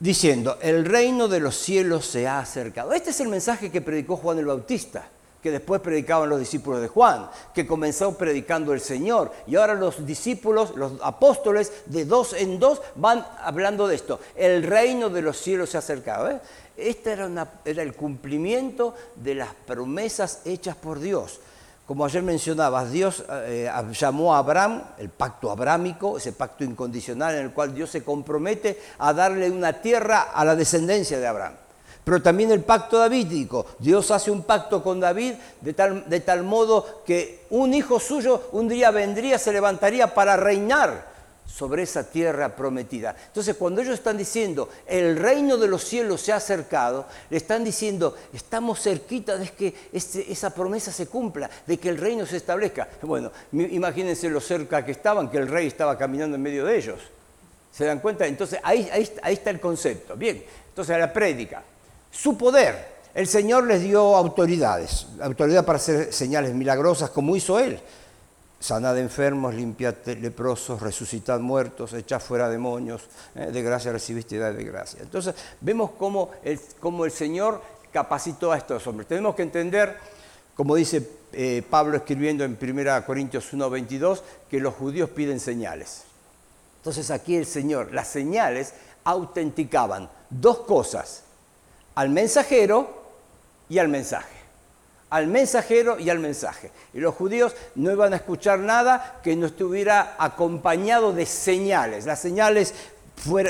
diciendo, 0.00 0.58
el 0.62 0.84
reino 0.84 1.26
de 1.26 1.40
los 1.40 1.56
cielos 1.56 2.06
se 2.06 2.28
ha 2.28 2.38
acercado. 2.38 2.92
Este 2.92 3.10
es 3.10 3.20
el 3.20 3.28
mensaje 3.28 3.70
que 3.70 3.80
predicó 3.80 4.16
Juan 4.16 4.38
el 4.38 4.46
Bautista, 4.46 5.08
que 5.42 5.50
después 5.50 5.80
predicaban 5.80 6.28
los 6.28 6.40
discípulos 6.40 6.80
de 6.80 6.88
Juan, 6.88 7.30
que 7.54 7.66
comenzó 7.66 8.16
predicando 8.16 8.72
el 8.72 8.80
Señor. 8.80 9.30
Y 9.46 9.56
ahora 9.56 9.74
los 9.74 10.04
discípulos, 10.04 10.74
los 10.76 10.92
apóstoles, 11.02 11.72
de 11.86 12.04
dos 12.04 12.32
en 12.32 12.58
dos, 12.58 12.80
van 12.96 13.24
hablando 13.40 13.86
de 13.86 13.94
esto. 13.94 14.20
El 14.34 14.62
reino 14.64 15.10
de 15.10 15.22
los 15.22 15.38
cielos 15.38 15.70
se 15.70 15.76
ha 15.76 15.80
acercado. 15.80 16.30
¿eh? 16.30 16.40
Este 16.76 17.12
era, 17.12 17.28
el 17.64 17.94
cumplimiento 17.94 18.94
de 19.16 19.36
las 19.36 19.50
promesas 19.66 20.42
hechas 20.44 20.76
por 20.76 20.98
Dios. 20.98 21.40
Como 21.86 22.04
ayer 22.04 22.22
mencionabas, 22.22 22.90
Dios 22.90 23.24
eh, 23.30 23.70
llamó 23.92 24.34
a 24.34 24.38
Abraham, 24.38 24.82
el 24.98 25.08
pacto 25.08 25.50
abrámico, 25.50 26.18
ese 26.18 26.32
pacto 26.32 26.62
incondicional 26.62 27.34
en 27.34 27.46
el 27.46 27.52
cual 27.52 27.74
Dios 27.74 27.90
se 27.90 28.04
compromete 28.04 28.78
a 28.98 29.14
darle 29.14 29.50
una 29.50 29.72
tierra 29.80 30.30
a 30.34 30.44
la 30.44 30.54
descendencia 30.54 31.18
de 31.18 31.26
Abraham. 31.26 31.54
Pero 32.08 32.22
también 32.22 32.50
el 32.52 32.62
pacto 32.62 32.96
davídico. 32.96 33.66
Dios 33.78 34.10
hace 34.10 34.30
un 34.30 34.42
pacto 34.44 34.82
con 34.82 34.98
David 34.98 35.34
de 35.60 35.74
tal, 36.20 36.42
modo 36.42 37.02
que 37.04 37.40
un 37.50 37.74
hijo 37.74 38.00
suyo 38.00 38.48
un 38.52 38.66
día 38.66 38.90
vendría, 38.90 39.38
se 39.38 39.52
levantaría 39.52 40.14
para 40.14 40.34
reinar 40.34 41.06
sobre 41.46 41.82
esa 41.82 42.10
tierra 42.10 42.56
prometida. 42.56 43.14
Entonces, 43.26 43.56
cuando 43.56 43.82
ellos 43.82 43.92
están 43.92 44.16
diciendo, 44.16 44.70
el 44.86 45.18
reino 45.18 45.58
de 45.58 45.68
los 45.68 45.84
cielos 45.84 46.22
se 46.22 46.32
ha 46.32 46.36
acercado, 46.36 47.04
le 47.28 47.36
están 47.36 47.62
diciendo, 47.62 48.16
estamos 48.32 48.80
cerquita 48.80 49.36
de 49.36 49.50
que 49.50 49.74
esa 49.92 50.48
promesa 50.54 50.90
se 50.90 51.08
cumpla, 51.08 51.50
de 51.66 51.76
que 51.76 51.90
el 51.90 51.98
reino 51.98 52.24
se 52.24 52.38
establezca. 52.38 52.88
Bueno, 53.02 53.30
imagínense 53.52 54.30
lo 54.30 54.40
cerca 54.40 54.82
que 54.82 54.92
estaban, 54.92 55.30
que 55.30 55.36
el 55.36 55.46
rey 55.46 55.66
estaba 55.66 55.98
caminando 55.98 56.36
en 56.36 56.42
medio 56.42 56.64
de 56.64 56.78
ellos. 56.78 57.00
¿Se 57.70 57.84
dan 57.84 58.00
cuenta? 58.00 58.26
Entonces, 58.26 58.60
ahí, 58.62 58.88
ahí 58.90 59.34
está 59.34 59.50
el 59.50 59.60
concepto. 59.60 60.16
Bien, 60.16 60.42
entonces 60.70 60.98
la 60.98 61.12
prédica. 61.12 61.62
Su 62.10 62.36
poder. 62.36 62.98
El 63.14 63.26
Señor 63.26 63.66
les 63.66 63.82
dio 63.82 64.16
autoridades, 64.16 65.06
autoridad 65.20 65.64
para 65.64 65.76
hacer 65.76 66.12
señales 66.12 66.54
milagrosas 66.54 67.10
como 67.10 67.34
hizo 67.34 67.58
Él 67.58 67.80
sanad 68.60 68.98
enfermos, 68.98 69.54
limpiad 69.54 69.94
leprosos, 70.20 70.80
resucitad 70.80 71.40
muertos, 71.40 71.92
echad 71.92 72.20
fuera 72.20 72.48
demonios, 72.48 73.02
¿eh? 73.34 73.50
de 73.52 73.62
gracia 73.62 73.92
recibiste 73.92 74.36
y 74.36 74.38
de 74.38 74.64
gracia. 74.64 75.00
Entonces 75.02 75.34
vemos 75.60 75.92
cómo 75.92 76.30
el, 76.42 76.60
el, 77.04 77.10
Señor 77.10 77.62
capacitó 77.92 78.52
a 78.52 78.58
estos 78.58 78.86
hombres. 78.86 79.08
Tenemos 79.08 79.34
que 79.34 79.42
entender, 79.42 79.96
como 80.56 80.74
dice 80.74 81.08
eh, 81.32 81.62
Pablo 81.68 81.96
escribiendo 81.96 82.44
en 82.44 82.58
1 82.60 83.06
Corintios 83.06 83.52
1:22, 83.52 84.20
que 84.50 84.60
los 84.60 84.74
judíos 84.74 85.10
piden 85.10 85.38
señales. 85.38 86.02
Entonces 86.78 87.10
aquí 87.10 87.36
el 87.36 87.46
Señor, 87.46 87.92
las 87.92 88.08
señales 88.08 88.74
autenticaban 89.04 90.10
dos 90.30 90.60
cosas, 90.60 91.22
al 91.98 92.10
mensajero 92.10 92.88
y 93.68 93.78
al 93.78 93.88
mensaje 93.88 94.38
al 95.10 95.26
mensajero 95.26 95.98
y 95.98 96.10
al 96.10 96.18
mensaje. 96.18 96.70
Y 96.92 97.00
los 97.00 97.14
judíos 97.14 97.56
no 97.74 97.90
iban 97.90 98.12
a 98.12 98.16
escuchar 98.16 98.58
nada 98.58 99.20
que 99.22 99.34
no 99.36 99.46
estuviera 99.46 100.16
acompañado 100.18 101.14
de 101.14 101.24
señales. 101.24 102.04
Las 102.04 102.20
señales 102.20 102.74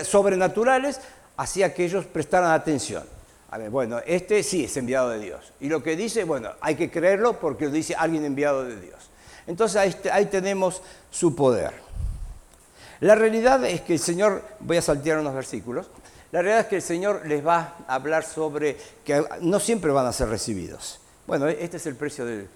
sobrenaturales 0.04 1.00
hacía 1.36 1.74
que 1.74 1.84
ellos 1.84 2.06
prestaran 2.06 2.52
atención. 2.52 3.02
A 3.50 3.58
ver, 3.58 3.70
bueno, 3.70 3.98
este 4.06 4.44
sí 4.44 4.66
es 4.66 4.76
enviado 4.76 5.10
de 5.10 5.18
Dios. 5.18 5.52
Y 5.60 5.68
lo 5.68 5.82
que 5.82 5.96
dice, 5.96 6.22
bueno, 6.22 6.52
hay 6.60 6.76
que 6.76 6.92
creerlo 6.92 7.40
porque 7.40 7.64
lo 7.64 7.72
dice 7.72 7.96
alguien 7.96 8.24
enviado 8.24 8.64
de 8.64 8.80
Dios. 8.80 9.10
Entonces 9.48 9.96
ahí 10.12 10.26
tenemos 10.26 10.80
su 11.10 11.34
poder. 11.34 11.72
La 13.00 13.14
realidad 13.14 13.64
es 13.64 13.80
que 13.80 13.94
el 13.94 14.00
Señor, 14.00 14.42
voy 14.60 14.76
a 14.76 14.82
saltear 14.82 15.18
unos 15.18 15.34
versículos, 15.34 15.88
la 16.30 16.42
realidad 16.42 16.60
es 16.60 16.66
que 16.66 16.76
el 16.76 16.82
Señor 16.82 17.26
les 17.26 17.46
va 17.46 17.76
a 17.86 17.94
hablar 17.94 18.24
sobre 18.24 18.76
que 19.04 19.24
no 19.40 19.58
siempre 19.60 19.90
van 19.90 20.06
a 20.06 20.12
ser 20.12 20.28
recibidos. 20.28 21.00
Bueno, 21.26 21.48
este 21.48 21.78
es 21.78 21.86
el 21.86 21.96
precio 21.96 22.26
de 22.26 22.46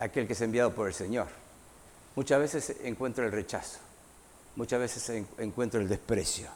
aquel 0.00 0.26
que 0.26 0.32
es 0.32 0.40
enviado 0.40 0.72
por 0.72 0.86
el 0.86 0.94
Señor. 0.94 1.26
Muchas 2.16 2.40
veces 2.40 2.76
encuentro 2.84 3.24
el 3.24 3.32
rechazo, 3.32 3.78
muchas 4.56 4.80
veces 4.80 5.24
encuentro 5.38 5.80
el 5.80 5.88
desprecio, 5.88 6.48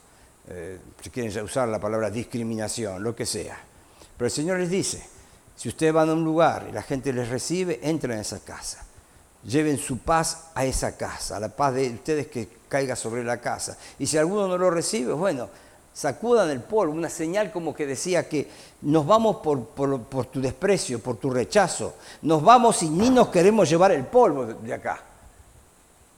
eh, 0.49 0.79
si 1.01 1.09
quieren 1.09 1.43
usar 1.43 1.69
la 1.69 1.79
palabra 1.79 2.09
discriminación, 2.09 3.01
lo 3.01 3.15
que 3.15 3.25
sea. 3.25 3.57
Pero 4.17 4.25
el 4.25 4.31
Señor 4.31 4.59
les 4.59 4.69
dice, 4.69 5.03
si 5.55 5.69
ustedes 5.69 5.93
van 5.93 6.09
a 6.09 6.13
un 6.13 6.23
lugar 6.23 6.65
y 6.69 6.71
la 6.71 6.81
gente 6.81 7.13
les 7.13 7.29
recibe, 7.29 7.79
entren 7.83 8.13
en 8.13 8.19
esa 8.19 8.39
casa. 8.39 8.85
Lleven 9.45 9.77
su 9.77 9.99
paz 9.99 10.47
a 10.55 10.65
esa 10.65 10.97
casa, 10.97 11.37
a 11.37 11.39
la 11.39 11.49
paz 11.49 11.75
de 11.75 11.89
ustedes 11.89 12.27
que 12.27 12.47
caiga 12.67 12.95
sobre 12.95 13.23
la 13.23 13.39
casa. 13.39 13.77
Y 13.99 14.07
si 14.07 14.17
alguno 14.17 14.47
no 14.47 14.57
lo 14.57 14.69
recibe, 14.69 15.13
bueno, 15.13 15.49
sacudan 15.93 16.49
el 16.49 16.61
polvo, 16.61 16.93
una 16.93 17.09
señal 17.09 17.51
como 17.51 17.73
que 17.73 17.85
decía 17.85 18.27
que 18.27 18.47
nos 18.81 19.05
vamos 19.05 19.37
por, 19.37 20.27
tu 20.27 20.41
desprecio, 20.41 20.99
por 20.99 21.17
tu 21.17 21.29
rechazo, 21.29 21.95
nos 22.23 22.43
vamos 22.43 22.81
y 22.83 22.89
ni 22.89 23.09
nos 23.09 23.29
queremos 23.29 23.69
llevar 23.69 23.91
el 23.91 24.05
polvo 24.05 24.45
de 24.45 24.73
acá. 24.73 25.03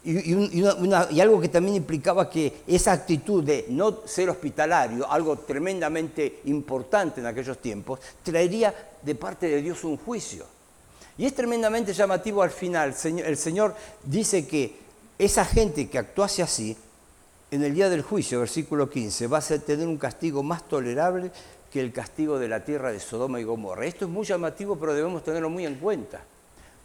Y, 0.03 0.61
y, 0.61 1.19
algo 1.19 1.41
que 1.41 1.49
también 1.49 1.77
implicaba 1.77 2.29
que 2.29 2.61
esa 2.67 2.91
actitud 2.91 3.43
de 3.43 3.65
no 3.69 4.01
ser 4.05 4.29
hospitalario, 4.29 5.09
algo 5.11 5.37
tremendamente 5.39 6.41
importante 6.45 7.21
en 7.21 7.25
aquellos 7.25 7.57
tiempos, 7.57 7.99
traería 8.21 8.73
de 9.01 9.15
parte 9.15 9.47
de 9.47 9.63
Dios 9.63 9.83
un 9.83 9.97
juicio. 9.97 10.45
Y 11.17 11.25
es 11.25 11.33
tremendamente 11.33 11.91
llamativo 11.91 12.43
al 12.43 12.51
final. 12.51 12.95
El 13.03 13.37
Señor 13.37 13.73
dice 14.03 14.45
que 14.45 14.75
esa 15.17 15.43
gente 15.43 15.89
que 15.89 15.97
actuase 15.97 16.43
así 16.43 16.77
en 17.55 17.63
el 17.63 17.73
día 17.73 17.89
del 17.89 18.01
juicio, 18.01 18.41
versículo 18.41 18.89
15, 18.89 19.27
va 19.27 19.37
a 19.37 19.59
tener 19.59 19.87
un 19.87 19.97
castigo 19.97 20.43
más 20.43 20.67
tolerable 20.67 21.31
que 21.71 21.79
el 21.79 21.93
castigo 21.93 22.37
de 22.37 22.49
la 22.49 22.65
tierra 22.65 22.91
de 22.91 22.99
Sodoma 22.99 23.39
y 23.39 23.45
Gomorra. 23.45 23.85
Esto 23.85 24.05
es 24.05 24.11
muy 24.11 24.25
llamativo, 24.25 24.75
pero 24.75 24.93
debemos 24.93 25.23
tenerlo 25.23 25.49
muy 25.49 25.65
en 25.65 25.75
cuenta. 25.75 26.21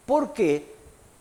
Porque 0.07 0.65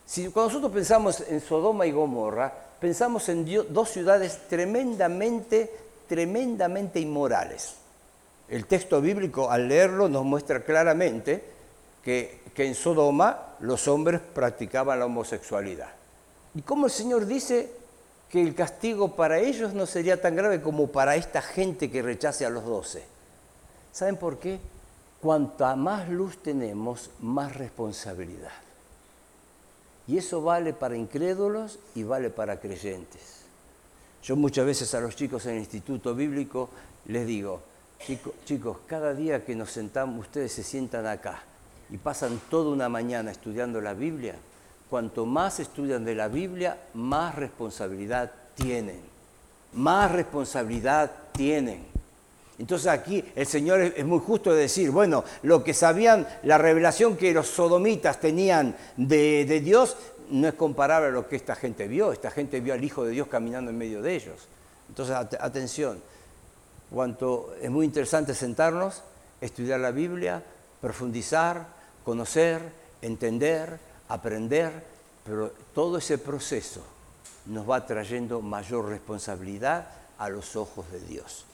si, 0.06 0.28
cuando 0.28 0.50
nosotros 0.50 0.72
pensamos 0.72 1.24
en 1.28 1.40
Sodoma 1.40 1.84
y 1.84 1.90
Gomorra, 1.90 2.52
pensamos 2.78 3.28
en 3.28 3.44
dos 3.70 3.90
ciudades 3.90 4.38
tremendamente, 4.48 5.68
tremendamente 6.08 7.00
inmorales. 7.00 7.74
El 8.48 8.66
texto 8.66 9.00
bíblico, 9.00 9.50
al 9.50 9.66
leerlo, 9.66 10.08
nos 10.08 10.24
muestra 10.24 10.64
claramente 10.64 11.42
que, 12.04 12.40
que 12.54 12.66
en 12.66 12.76
Sodoma 12.76 13.56
los 13.58 13.88
hombres 13.88 14.20
practicaban 14.32 15.00
la 15.00 15.06
homosexualidad. 15.06 15.90
Y 16.54 16.62
como 16.62 16.86
el 16.86 16.92
Señor 16.92 17.26
dice, 17.26 17.79
que 18.30 18.40
el 18.40 18.54
castigo 18.54 19.16
para 19.16 19.40
ellos 19.40 19.74
no 19.74 19.86
sería 19.86 20.20
tan 20.20 20.36
grave 20.36 20.62
como 20.62 20.86
para 20.86 21.16
esta 21.16 21.42
gente 21.42 21.90
que 21.90 22.00
rechace 22.00 22.46
a 22.46 22.50
los 22.50 22.64
doce. 22.64 23.02
¿Saben 23.92 24.16
por 24.16 24.38
qué? 24.38 24.60
Cuanta 25.20 25.74
más 25.74 26.08
luz 26.08 26.40
tenemos, 26.40 27.10
más 27.20 27.56
responsabilidad. 27.56 28.52
Y 30.06 30.18
eso 30.18 30.42
vale 30.42 30.72
para 30.72 30.96
incrédulos 30.96 31.78
y 31.94 32.04
vale 32.04 32.30
para 32.30 32.60
creyentes. 32.60 33.40
Yo 34.22 34.36
muchas 34.36 34.64
veces 34.64 34.94
a 34.94 35.00
los 35.00 35.16
chicos 35.16 35.46
en 35.46 35.54
el 35.54 35.58
Instituto 35.60 36.14
Bíblico 36.14 36.70
les 37.06 37.26
digo, 37.26 37.60
chicos, 38.44 38.78
cada 38.86 39.12
día 39.12 39.44
que 39.44 39.56
nos 39.56 39.72
sentamos, 39.72 40.26
ustedes 40.26 40.52
se 40.52 40.62
sientan 40.62 41.06
acá 41.06 41.42
y 41.90 41.96
pasan 41.96 42.40
toda 42.48 42.70
una 42.70 42.88
mañana 42.88 43.30
estudiando 43.30 43.80
la 43.80 43.94
Biblia, 43.94 44.36
cuanto 44.90 45.24
más 45.24 45.60
estudian 45.60 46.04
de 46.04 46.16
la 46.16 46.26
Biblia, 46.26 46.76
más 46.94 47.36
responsabilidad 47.36 48.32
tienen. 48.56 49.00
Más 49.72 50.10
responsabilidad 50.10 51.12
tienen. 51.32 51.86
Entonces 52.58 52.88
aquí 52.88 53.24
el 53.36 53.46
Señor 53.46 53.80
es 53.80 54.04
muy 54.04 54.18
justo 54.18 54.52
de 54.52 54.62
decir, 54.62 54.90
bueno, 54.90 55.24
lo 55.44 55.64
que 55.64 55.72
sabían, 55.72 56.26
la 56.42 56.58
revelación 56.58 57.16
que 57.16 57.32
los 57.32 57.46
sodomitas 57.46 58.20
tenían 58.20 58.76
de, 58.96 59.62
Dios, 59.64 59.96
no 60.30 60.48
es 60.48 60.54
comparable 60.54 61.08
a 61.08 61.12
lo 61.12 61.26
que 61.26 61.36
esta 61.36 61.54
gente 61.54 61.88
vio. 61.88 62.12
Esta 62.12 62.30
gente 62.30 62.60
vio 62.60 62.74
al 62.74 62.84
Hijo 62.84 63.04
de 63.04 63.12
Dios 63.12 63.28
caminando 63.28 63.70
en 63.70 63.78
medio 63.78 64.02
de 64.02 64.14
ellos. 64.14 64.48
Entonces, 64.88 65.14
atención, 65.14 66.02
cuanto 66.90 67.54
es 67.62 67.70
muy 67.70 67.86
interesante 67.86 68.34
sentarnos, 68.34 69.04
estudiar 69.40 69.80
la 69.80 69.92
Biblia, 69.92 70.42
profundizar, 70.80 71.66
conocer, 72.04 72.60
entender, 73.00 73.78
aprender, 74.10 74.70
pero 75.24 75.52
todo 75.72 75.98
ese 75.98 76.18
proceso 76.18 76.82
nos 77.46 77.68
va 77.68 77.86
trayendo 77.86 78.42
mayor 78.42 78.88
responsabilidad 78.88 79.86
a 80.18 80.28
los 80.28 80.56
ojos 80.56 80.90
de 80.90 81.00
Dios. 81.00 81.46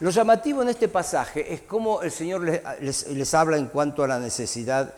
Lo 0.00 0.10
llamativo 0.10 0.62
en 0.62 0.68
este 0.68 0.88
pasaje 0.88 1.52
es 1.52 1.62
cómo 1.62 2.02
el 2.02 2.10
Señor 2.10 2.42
les, 2.80 3.34
habla 3.34 3.56
en 3.56 3.66
cuanto 3.66 4.02
a 4.02 4.08
la 4.08 4.18
necesidad 4.18 4.92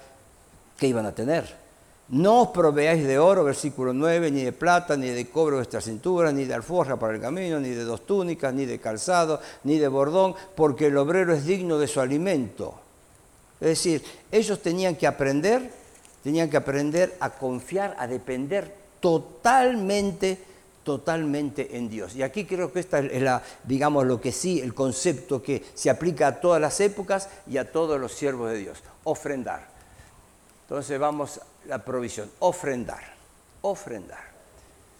que 0.79 0.87
iban 0.87 1.05
a 1.05 1.15
tener. 1.15 1.63
No 2.09 2.43
os 2.43 2.49
proveáis 2.49 3.05
de 3.07 3.19
oro, 3.19 3.45
versículo 3.45 3.93
9, 3.93 4.31
ni 4.31 4.45
de 4.45 4.53
plata, 4.53 4.97
ni 4.97 5.09
de 5.09 5.29
cobre 5.29 5.57
vuestra 5.57 5.81
cintura, 5.81 6.33
ni 6.33 6.45
de 6.45 6.55
alforja 6.55 6.97
para 6.97 7.15
el 7.15 7.21
camino, 7.21 7.59
ni 7.61 7.71
de 7.71 7.85
dos 7.85 8.07
túnicas, 8.07 8.55
ni 8.55 8.67
de 8.67 8.79
calzado, 8.79 9.41
ni 9.65 9.79
de 9.79 9.89
bordón, 9.89 10.35
porque 10.55 10.87
el 10.87 10.97
obrero 10.97 11.35
es 11.35 11.45
digno 11.45 11.79
de 11.79 11.89
su 11.89 12.01
alimento. 12.01 12.75
Es 13.61 13.69
decir, 13.69 14.03
ellos 14.31 14.61
tenían 14.61 14.97
que 14.97 15.07
aprender 15.07 15.71
tenían 16.25 16.49
que 16.49 16.57
aprender 16.57 17.17
a 17.21 17.29
confiar, 17.29 17.95
a 17.99 18.07
depender 18.07 18.75
totalmente, 18.99 20.39
totalmente 20.83 21.77
en 21.77 21.91
Dios. 21.91 22.17
Y 22.17 22.23
aquí 22.23 22.47
creo 22.47 22.73
que 22.73 22.81
esta 22.81 23.01
es 23.01 23.21
la, 23.21 23.43
digamos, 23.63 24.07
lo 24.07 24.19
que 24.19 24.33
sí, 24.33 24.59
el 24.59 24.73
concepto 24.73 25.43
que 25.43 25.63
se 25.75 25.91
aplica 25.91 26.27
a 26.27 26.41
todas 26.41 26.63
las 26.63 26.81
épocas 26.81 27.29
y 27.47 27.59
a 27.59 27.71
todos 27.71 28.01
los 28.01 28.13
siervos 28.13 28.51
de 28.51 28.57
Dios. 28.57 28.79
Ofrendar. 29.05 29.69
Entonces 30.63 30.99
vamos 30.99 31.37
a 31.37 31.43
la 31.67 31.85
provisión. 31.85 32.31
Ofrendar. 32.39 33.03
Ofrendar. 33.61 34.25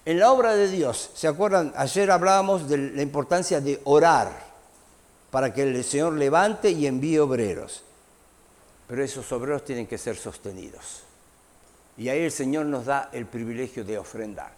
En 0.05 0.19
la 0.19 0.31
obra 0.31 0.55
de 0.55 0.69
Dios, 0.69 1.11
¿se 1.15 1.27
acuerdan? 1.27 1.73
Ayer 1.75 2.11
hablábamos 2.11 2.69
de 2.69 2.77
la 2.77 3.01
importancia 3.01 3.63
de 3.63 3.81
orar 3.85 4.31
para 5.31 5.55
que 5.55 5.63
el 5.63 5.83
Señor 5.83 6.13
levante 6.13 6.71
y 6.71 6.87
envíe 6.87 7.19
obreros. 7.19 7.83
Pero 8.87 9.03
esos 9.03 9.33
obreros 9.33 9.65
tienen 9.65 9.87
que 9.87 9.97
ser 9.97 10.19
sostenidos. 10.19 11.04
Y 11.97 12.09
ahí 12.09 12.23
el 12.23 12.33
Señor 12.33 12.67
nos 12.67 12.87
da 12.87 13.09
el 13.13 13.27
privilegio 13.27 13.85
de 13.85 13.99
ofrendar. 13.99 14.51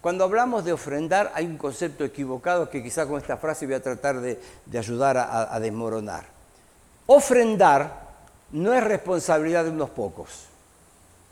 Cuando 0.00 0.24
hablamos 0.24 0.64
de 0.64 0.72
ofrendar 0.72 1.32
hay 1.34 1.44
un 1.46 1.58
concepto 1.58 2.04
equivocado 2.04 2.70
que 2.70 2.82
quizá 2.82 3.06
con 3.06 3.20
esta 3.20 3.36
frase 3.36 3.66
voy 3.66 3.74
a 3.74 3.82
tratar 3.82 4.20
de, 4.20 4.38
ayudar 4.76 5.18
a, 5.18 5.58
desmoronar. 5.58 6.24
Ofrendar 7.06 8.06
no 8.52 8.72
es 8.72 8.84
responsabilidad 8.84 9.64
de 9.64 9.70
unos 9.70 9.90
pocos. 9.90 10.44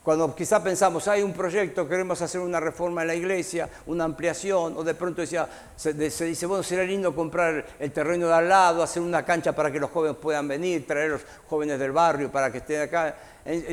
Cuando 0.03 0.35
quizá 0.37 0.63
pensamos, 0.63 1.09
hay 1.09 1.23
un 1.23 1.33
proyecto, 1.33 1.89
queremos 1.89 2.23
hacer 2.23 2.41
una 2.41 2.61
reforma 2.61 3.03
en 3.03 3.09
la 3.09 3.15
iglesia, 3.15 3.69
una 3.87 4.05
ampliación, 4.05 4.77
o 4.77 4.85
de 4.85 4.95
pronto 4.95 5.21
decía, 5.21 5.49
se, 5.75 5.95
dice, 5.95 6.47
bueno, 6.47 6.63
sería 6.63 6.85
lindo 6.85 7.13
comprar 7.13 7.67
el 7.81 7.91
terreno 7.91 8.29
de 8.29 8.35
al 8.35 8.49
lado, 8.49 8.85
hacer 8.85 9.03
una 9.03 9.25
cancha 9.25 9.53
para 9.53 9.73
que 9.73 9.81
los 9.81 9.91
jóvenes 9.91 10.17
puedan 10.19 10.47
venir, 10.47 10.87
traer 10.87 11.11
a 11.11 11.15
los 11.15 11.23
jóvenes 11.49 11.81
del 11.81 11.91
barrio 11.91 12.31
para 12.31 12.53
que 12.53 12.59
estén 12.59 12.83
acá. 12.83 13.17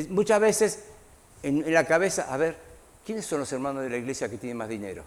Muchas 0.09 0.39
veces 0.39 0.79
en, 1.43 1.71
la 1.73 1.85
cabeza, 1.85 2.33
a 2.33 2.37
ver, 2.37 2.55
¿quiénes 3.05 3.25
son 3.25 3.39
los 3.39 3.51
hermanos 3.51 3.83
de 3.83 3.89
la 3.89 3.97
iglesia 3.97 4.29
que 4.29 4.37
tienen 4.37 4.57
más 4.57 4.69
dinero? 4.69 5.03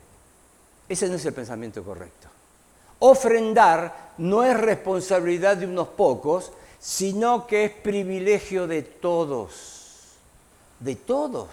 Ese 0.89 1.09
no 1.09 1.17
es 1.17 1.25
el 1.25 1.33
pensamiento 1.33 1.83
correcto. 1.83 2.29
Ofrendar 2.99 4.13
no 4.19 4.45
es 4.45 4.57
responsabilidad 4.57 5.57
de 5.57 5.67
unos 5.67 5.89
pocos, 5.89 6.53
sino 6.79 7.47
que 7.47 7.65
es 7.65 7.71
privilegio 7.73 8.67
de 8.67 8.83
todos. 8.83 10.15
De 10.79 10.95
todos. 10.95 11.49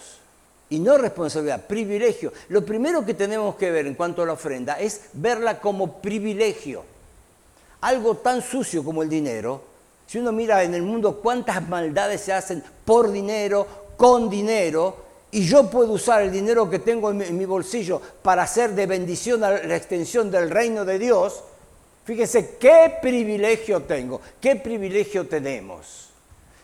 Y 0.70 0.80
no 0.80 0.98
responsabilidad, 0.98 1.66
privilegio. 1.66 2.34
Lo 2.50 2.66
primero 2.66 3.06
que 3.06 3.14
tenemos 3.14 3.56
que 3.56 3.72
ver 3.72 3.88
en 3.88 3.96
cuanto 3.96 4.22
a 4.22 4.26
la 4.26 4.34
ofrenda 4.34 4.80
es 4.80 5.10
verla 5.14 5.60
como 5.60 6.02
privilegio. 6.02 6.84
Algo 7.82 8.16
tan 8.18 8.42
sucio 8.42 8.84
como 8.84 9.04
el 9.04 9.10
dinero, 9.10 9.62
si 10.08 10.20
uno 10.20 10.32
mira 10.32 10.64
en 10.64 10.74
el 10.74 10.84
mundo 10.84 11.20
cuántas 11.22 11.68
maldades 11.68 12.22
se 12.22 12.34
hacen 12.34 12.64
por 12.86 13.12
dinero, 13.12 13.68
con 14.04 14.30
dinero 14.30 14.98
y 15.32 15.46
yo 15.46 15.70
puedo 15.70 15.94
usar 15.94 16.24
el 16.24 16.30
dinero 16.30 16.70
que 16.70 16.80
tengo 16.80 17.10
en 17.12 17.38
mi, 17.38 17.46
bolsillo 17.46 18.02
para 18.22 18.44
hacer 18.44 18.76
de 18.76 18.86
bendición 18.86 19.46
a 19.46 19.52
la 19.52 19.78
extensión 19.78 20.30
del 20.30 20.50
reino 20.50 20.84
de 20.84 21.00
Dios, 21.00 21.42
fíjense 22.04 22.58
qué 22.60 22.96
privilegio 23.02 23.84
tengo, 23.84 24.20
qué 24.42 24.58
privilegio 24.58 25.26
tenemos. 25.26 26.10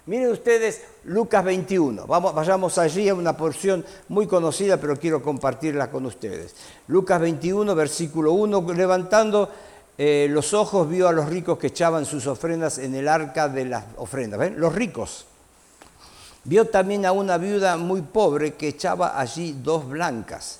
Miren 0.07 0.31
ustedes 0.31 0.81
Lucas 1.05 1.45
21, 1.45 2.05
Vamos, 2.07 2.35
vayamos 2.35 2.77
allí 2.77 3.07
a 3.07 3.15
una 3.15 3.37
porción 3.37 3.85
muy 4.09 4.27
conocida, 4.27 4.75
pero 4.75 4.97
quiero 4.97 5.23
compartirla 5.23 5.89
con 5.89 6.05
ustedes. 6.07 6.53
Lucas 6.89 7.21
21, 7.21 7.73
versículo 7.73 8.33
1, 8.33 8.73
levantando 8.73 9.49
eh, 9.97 10.27
los 10.29 10.53
ojos 10.53 10.89
vio 10.89 11.07
a 11.07 11.13
los 11.13 11.29
ricos 11.29 11.57
que 11.57 11.67
echaban 11.67 12.03
sus 12.03 12.27
ofrendas 12.27 12.79
en 12.79 12.95
el 12.95 13.07
arca 13.07 13.47
de 13.47 13.63
las 13.63 13.85
ofrendas. 13.95 14.41
¿Ven? 14.41 14.59
Los 14.59 14.75
ricos. 14.75 15.25
Vio 16.43 16.65
también 16.65 17.05
a 17.05 17.11
una 17.11 17.37
viuda 17.37 17.77
muy 17.77 18.01
pobre 18.01 18.55
que 18.55 18.69
echaba 18.69 19.19
allí 19.19 19.55
dos 19.61 19.87
blancas. 19.87 20.59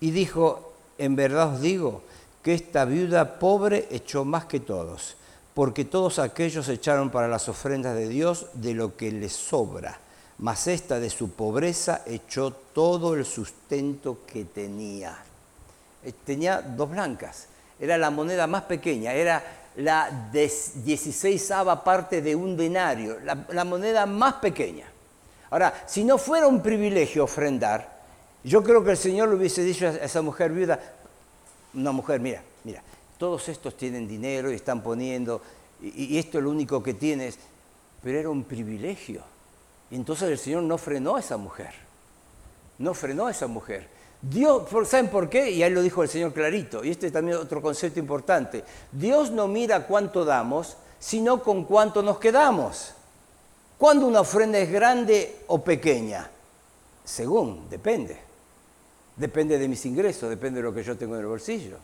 Y 0.00 0.10
dijo, 0.10 0.72
en 0.98 1.14
verdad 1.14 1.54
os 1.54 1.60
digo, 1.60 2.02
que 2.42 2.54
esta 2.54 2.84
viuda 2.84 3.38
pobre 3.38 3.86
echó 3.90 4.24
más 4.24 4.46
que 4.46 4.60
todos, 4.60 5.16
porque 5.54 5.84
todos 5.84 6.18
aquellos 6.18 6.68
echaron 6.68 7.10
para 7.10 7.28
las 7.28 7.48
ofrendas 7.48 7.94
de 7.94 8.08
Dios 8.08 8.46
de 8.54 8.74
lo 8.74 8.96
que 8.96 9.12
les 9.12 9.32
sobra, 9.32 9.98
mas 10.38 10.66
esta 10.66 10.98
de 10.98 11.10
su 11.10 11.32
pobreza 11.32 12.02
echó 12.06 12.52
todo 12.52 13.14
el 13.14 13.26
sustento 13.26 14.20
que 14.26 14.46
tenía. 14.46 15.18
Eh, 16.02 16.12
tenía 16.24 16.62
dos 16.62 16.90
blancas, 16.90 17.46
era 17.78 17.98
la 17.98 18.10
moneda 18.10 18.46
más 18.46 18.62
pequeña, 18.62 19.12
era 19.12 19.42
la 19.76 20.30
16 20.32 21.52
parte 21.84 22.22
de 22.22 22.34
un 22.34 22.56
denario, 22.56 23.20
la, 23.20 23.46
la 23.50 23.64
moneda 23.64 24.06
más 24.06 24.34
pequeña. 24.34 24.89
Ahora, 25.50 25.84
si 25.86 26.04
no 26.04 26.16
fuera 26.16 26.46
un 26.46 26.62
privilegio 26.62 27.24
ofrendar, 27.24 28.00
yo 28.44 28.62
creo 28.62 28.82
que 28.82 28.92
el 28.92 28.96
Señor 28.96 29.28
le 29.28 29.36
hubiese 29.36 29.62
dicho 29.62 29.86
a 29.86 29.90
esa 29.90 30.22
mujer 30.22 30.52
viuda, 30.52 30.78
una 31.74 31.92
mujer, 31.92 32.20
mira, 32.20 32.42
mira, 32.64 32.82
todos 33.18 33.48
estos 33.48 33.76
tienen 33.76 34.08
dinero 34.08 34.50
y 34.50 34.54
están 34.54 34.82
poniendo, 34.82 35.42
y, 35.82 36.18
esto 36.18 36.38
es 36.38 36.44
lo 36.44 36.50
único 36.50 36.82
que 36.82 36.94
tienes, 36.94 37.38
pero 38.02 38.18
era 38.18 38.30
un 38.30 38.44
privilegio. 38.44 39.22
Y 39.90 39.96
entonces 39.96 40.30
el 40.30 40.38
Señor 40.38 40.62
no 40.62 40.78
frenó 40.78 41.16
a 41.16 41.20
esa 41.20 41.36
mujer, 41.36 41.74
no 42.78 42.94
frenó 42.94 43.26
a 43.26 43.32
esa 43.32 43.46
mujer. 43.46 43.88
Dios, 44.22 44.68
¿saben 44.88 45.08
por 45.08 45.28
qué? 45.28 45.50
Y 45.50 45.62
ahí 45.62 45.70
lo 45.70 45.82
dijo 45.82 46.02
el 46.02 46.08
Señor 46.08 46.32
clarito, 46.32 46.84
y 46.84 46.90
este 46.90 47.08
es 47.08 47.12
también 47.12 47.38
otro 47.38 47.60
concepto 47.60 47.98
importante. 47.98 48.64
Dios 48.92 49.30
no 49.30 49.48
mira 49.48 49.86
cuánto 49.86 50.24
damos, 50.24 50.76
sino 50.98 51.42
con 51.42 51.64
cuánto 51.64 52.02
nos 52.02 52.18
quedamos. 52.18 52.94
¿Cuándo 53.80 54.06
una 54.06 54.20
ofrenda 54.20 54.58
es 54.58 54.70
grande 54.70 55.36
o 55.46 55.64
pequeña? 55.64 56.28
Según, 57.02 57.66
depende. 57.70 58.14
Depende 59.16 59.58
de 59.58 59.68
mis 59.68 59.86
ingresos, 59.86 60.28
depende 60.28 60.60
de 60.60 60.64
lo 60.64 60.74
que 60.74 60.82
yo 60.82 60.98
tengo 60.98 61.14
en 61.14 61.22
el 61.22 61.26
bolsillo. 61.26 61.78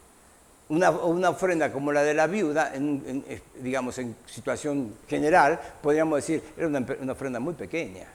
Una, 0.68 0.90
ofrenda 0.90 1.72
como 1.72 1.92
la 1.92 2.02
de 2.02 2.12
la 2.12 2.26
viuda, 2.26 2.74
en, 2.74 3.24
digamos 3.62 3.96
en 3.96 4.14
situación 4.26 4.92
general, 5.08 5.58
podríamos 5.80 6.16
decir, 6.16 6.42
era 6.58 6.66
una, 6.66 6.84
una 7.00 7.12
ofrenda 7.12 7.40
muy 7.40 7.54
pequeña. 7.54 8.06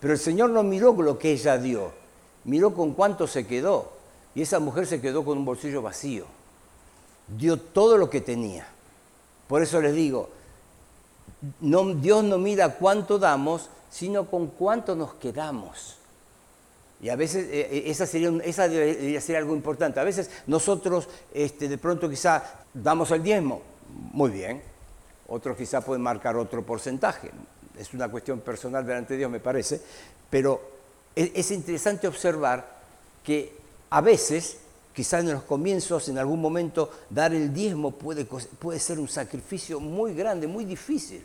Pero 0.00 0.14
el 0.14 0.18
Señor 0.18 0.48
no 0.48 0.62
miró 0.62 0.94
lo 0.94 1.18
que 1.18 1.32
ella 1.32 1.58
dio, 1.58 1.92
miró 2.44 2.72
con 2.72 2.94
cuánto 2.94 3.26
se 3.26 3.46
quedó. 3.46 3.92
Y 4.34 4.40
esa 4.40 4.58
mujer 4.58 4.86
se 4.86 5.02
quedó 5.02 5.22
con 5.22 5.36
un 5.36 5.44
bolsillo 5.44 5.82
vacío. 5.82 6.24
Dio 7.28 7.58
todo 7.58 7.98
lo 7.98 8.08
que 8.08 8.22
tenía. 8.22 8.66
Por 9.48 9.62
eso 9.62 9.82
les 9.82 9.94
digo, 9.94 10.30
no, 11.60 11.94
Dios 11.94 12.24
no 12.24 12.38
mira 12.38 12.74
cuánto 12.74 13.18
damos, 13.18 13.68
sino 13.90 14.26
con 14.26 14.48
cuánto 14.48 14.94
nos 14.94 15.14
quedamos. 15.14 15.96
Y 17.00 17.08
a 17.10 17.16
veces 17.16 17.46
eh, 17.50 17.68
eh, 17.70 17.82
esa, 17.86 18.06
sería, 18.06 18.30
esa 18.44 18.68
debería 18.68 19.20
ser 19.20 19.36
algo 19.36 19.54
importante. 19.54 20.00
A 20.00 20.04
veces 20.04 20.30
nosotros 20.46 21.08
este, 21.32 21.68
de 21.68 21.78
pronto 21.78 22.08
quizá 22.08 22.42
damos 22.72 23.10
el 23.10 23.22
diezmo, 23.22 23.62
muy 24.12 24.30
bien. 24.30 24.62
Otros 25.28 25.56
quizá 25.56 25.80
pueden 25.80 26.02
marcar 26.02 26.36
otro 26.36 26.64
porcentaje. 26.64 27.30
Es 27.78 27.92
una 27.92 28.08
cuestión 28.08 28.40
personal 28.40 28.86
delante 28.86 29.14
de 29.14 29.18
Dios, 29.18 29.30
me 29.30 29.40
parece. 29.40 29.80
Pero 30.30 30.60
es, 31.14 31.30
es 31.34 31.50
interesante 31.50 32.08
observar 32.08 32.66
que 33.22 33.54
a 33.90 34.00
veces, 34.00 34.58
quizá 34.94 35.20
en 35.20 35.32
los 35.32 35.42
comienzos, 35.42 36.08
en 36.08 36.18
algún 36.18 36.40
momento, 36.40 36.90
dar 37.10 37.34
el 37.34 37.52
diezmo 37.52 37.90
puede, 37.90 38.24
puede 38.24 38.78
ser 38.78 38.98
un 38.98 39.08
sacrificio 39.08 39.78
muy 39.78 40.14
grande, 40.14 40.46
muy 40.46 40.64
difícil. 40.64 41.24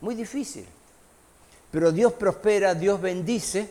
Muy 0.00 0.14
difícil. 0.14 0.66
Pero 1.70 1.92
Dios 1.92 2.12
prospera, 2.14 2.74
Dios 2.74 3.00
bendice 3.00 3.68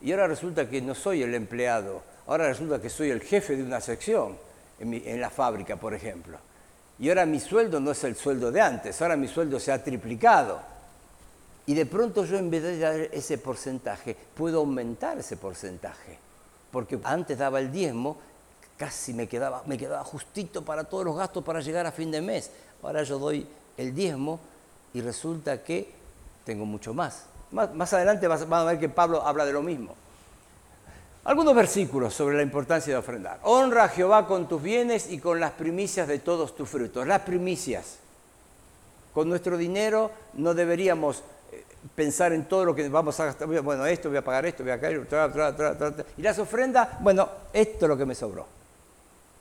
y 0.00 0.10
ahora 0.10 0.26
resulta 0.26 0.68
que 0.68 0.82
no 0.82 0.94
soy 0.94 1.22
el 1.22 1.34
empleado, 1.34 2.02
ahora 2.26 2.48
resulta 2.48 2.80
que 2.80 2.90
soy 2.90 3.10
el 3.10 3.20
jefe 3.20 3.56
de 3.56 3.62
una 3.62 3.80
sección 3.80 4.36
en, 4.80 5.20
la 5.20 5.30
fábrica, 5.30 5.76
por 5.76 5.94
ejemplo. 5.94 6.38
Y 6.98 7.08
ahora 7.08 7.24
mi 7.24 7.38
sueldo 7.38 7.78
no 7.78 7.92
es 7.92 8.02
el 8.04 8.16
sueldo 8.16 8.50
de 8.50 8.60
antes, 8.60 9.00
ahora 9.00 9.16
mi 9.16 9.28
sueldo 9.28 9.60
se 9.60 9.70
ha 9.70 9.82
triplicado. 9.82 10.60
Y 11.66 11.74
de 11.74 11.86
pronto 11.86 12.24
yo 12.24 12.36
en 12.36 12.50
vez 12.50 12.64
de 12.64 12.78
dar 12.78 12.96
ese 13.12 13.38
porcentaje, 13.38 14.16
puedo 14.34 14.58
aumentar 14.58 15.18
ese 15.18 15.36
porcentaje. 15.36 16.18
Porque 16.72 16.98
antes 17.04 17.38
daba 17.38 17.60
el 17.60 17.70
diezmo, 17.70 18.18
casi 18.76 19.14
me 19.14 19.28
quedaba, 19.28 19.62
me 19.66 19.78
quedaba 19.78 20.02
justito 20.02 20.64
para 20.64 20.82
todos 20.82 21.04
los 21.04 21.16
gastos 21.16 21.44
para 21.44 21.60
llegar 21.60 21.86
a 21.86 21.92
fin 21.92 22.10
de 22.10 22.20
mes. 22.20 22.50
Ahora 22.82 23.04
yo 23.04 23.20
doy 23.20 23.46
el 23.76 23.94
diezmo 23.94 24.40
y 24.94 25.00
resulta 25.00 25.62
que 25.62 25.92
tengo 26.44 26.64
mucho 26.64 26.94
más. 26.94 27.24
Más, 27.50 27.92
adelante 27.92 28.26
van 28.26 28.52
a 28.52 28.64
ver 28.64 28.78
que 28.78 28.88
Pablo 28.88 29.26
habla 29.26 29.44
de 29.44 29.52
lo 29.52 29.62
mismo. 29.62 29.94
Algunos 31.24 31.54
versículos 31.54 32.14
sobre 32.14 32.36
la 32.36 32.42
importancia 32.42 32.92
de 32.92 32.98
ofrendar. 32.98 33.38
Honra 33.42 33.84
a 33.84 33.88
Jehová 33.88 34.26
con 34.26 34.48
tus 34.48 34.60
bienes 34.60 35.10
y 35.10 35.18
con 35.18 35.38
las 35.38 35.52
primicias 35.52 36.08
de 36.08 36.18
todos 36.18 36.56
tus 36.56 36.68
frutos. 36.68 37.06
Las 37.06 37.20
primicias. 37.20 37.98
Con 39.14 39.28
nuestro 39.28 39.56
dinero 39.56 40.10
no 40.34 40.54
deberíamos 40.54 41.22
eh, 41.52 41.62
pensar 41.94 42.32
en 42.32 42.46
todo 42.46 42.64
lo 42.64 42.74
que 42.74 42.88
vamos 42.88 43.20
a 43.20 43.26
gastar. 43.26 43.46
Bueno, 43.46 43.86
esto, 43.86 44.08
voy 44.08 44.18
a 44.18 44.24
pagar 44.24 44.46
esto, 44.46 44.64
voy 44.64 44.72
a 44.72 44.80
caer. 44.80 45.06
y 46.16 46.22
las 46.22 46.38
ofrendas, 46.38 46.88
bueno, 47.00 47.28
esto 47.52 47.84
es 47.84 47.88
lo 47.88 47.96
que 47.96 48.06
me 48.06 48.14
sobró. 48.14 48.46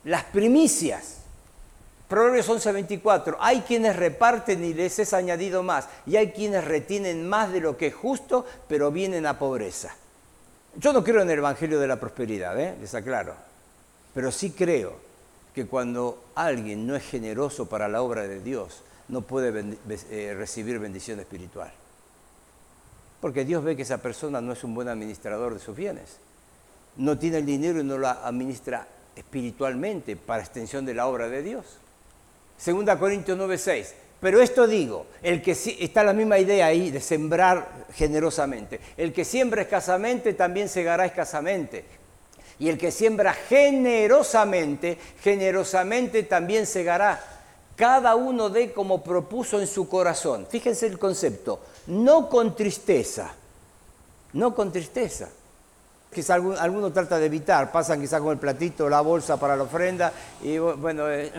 Las 0.04 0.26
primicias. 0.26 1.21
Proverbios 2.12 2.50
11:24, 2.50 3.38
hay 3.40 3.62
quienes 3.62 3.96
reparten 3.96 4.66
y 4.66 4.74
les 4.74 5.00
es 5.00 5.14
añadido 5.14 5.64
más, 5.64 5.88
y 6.06 6.18
hay 6.18 6.34
quienes 6.34 6.66
retienen 6.66 7.26
más 7.26 7.54
de 7.54 7.62
lo 7.62 7.78
que 7.78 7.88
es 7.88 7.96
justo, 7.96 8.46
pero 8.68 8.92
vienen 8.92 9.26
a 9.26 9.40
pobreza. 9.40 9.96
Yo 10.76 10.92
no 10.92 11.06
creo 11.06 11.22
en 11.22 11.30
el 11.30 11.38
Evangelio 11.38 11.80
de 11.80 11.88
la 11.88 12.02
prosperidad, 12.02 12.60
¿eh? 12.60 12.76
les 12.82 12.94
aclaro, 12.96 13.34
pero 14.14 14.30
sí 14.30 14.52
creo 14.52 14.96
que 15.56 15.68
cuando 15.68 16.26
alguien 16.36 16.86
no 16.86 16.98
es 16.98 17.04
generoso 17.06 17.70
para 17.70 17.88
la 17.88 18.02
obra 18.02 18.24
de 18.24 18.42
Dios, 18.42 18.84
no 19.08 19.22
puede 19.22 19.78
eh, 20.10 20.34
recibir 20.38 20.80
bendición 20.80 21.18
espiritual. 21.22 21.72
Porque 23.22 23.46
Dios 23.46 23.64
ve 23.64 23.78
que 23.78 23.84
esa 23.84 24.00
persona 24.00 24.42
no 24.42 24.52
es 24.52 24.66
un 24.66 24.76
buen 24.76 24.90
administrador 24.90 25.54
de 25.54 25.62
sus 25.62 25.78
bienes. 25.78 26.18
No 26.98 27.18
tiene 27.18 27.38
el 27.38 27.46
dinero 27.46 27.80
y 27.80 27.86
no 27.86 27.98
lo 27.98 28.10
administra 28.10 28.86
espiritualmente 29.16 30.18
para 30.18 30.44
extensión 30.44 30.86
de 30.86 30.94
la 30.94 31.08
obra 31.08 31.30
de 31.30 31.42
Dios. 31.42 31.78
Segunda 32.62 33.00
Corintios 33.00 33.38
9:6. 33.40 33.94
Pero 34.20 34.40
esto 34.40 34.68
digo, 34.68 35.08
el 35.24 35.42
que 35.42 35.52
está 35.80 36.04
la 36.04 36.14
misma 36.14 36.38
idea 36.38 36.68
ahí 36.68 36.92
de 36.92 37.02
sembrar 37.02 37.88
generosamente. 37.96 38.80
El 38.96 39.12
que 39.14 39.26
siembra 39.26 39.64
escasamente 39.64 40.34
también 40.34 40.70
segará 40.70 41.08
escasamente. 41.08 41.84
Y 42.60 42.70
el 42.70 42.78
que 42.78 42.92
siembra 42.92 43.34
generosamente, 43.34 45.00
generosamente 45.24 46.22
también 46.22 46.68
segará. 46.68 47.20
Cada 47.76 48.14
uno 48.14 48.52
de 48.52 48.72
como 48.74 49.04
propuso 49.04 49.60
en 49.60 49.66
su 49.66 49.90
corazón. 49.90 50.46
Fíjense 50.48 50.86
el 50.86 51.00
concepto, 51.00 51.62
no 51.88 52.30
con 52.30 52.56
tristeza, 52.56 53.34
no 54.34 54.54
con 54.54 54.72
tristeza 54.72 55.30
quizá 56.14 56.36
alguno, 56.36 56.92
trata 56.92 57.18
de 57.18 57.26
evitar, 57.26 57.72
pasan 57.72 58.02
quizá 58.02 58.20
con 58.20 58.34
el 58.34 58.38
platito, 58.38 58.90
la 58.90 59.02
bolsa 59.02 59.38
para 59.38 59.56
la 59.56 59.64
ofrenda, 59.64 60.12
y 60.42 60.58
bueno, 60.58 61.10
eh, 61.10 61.32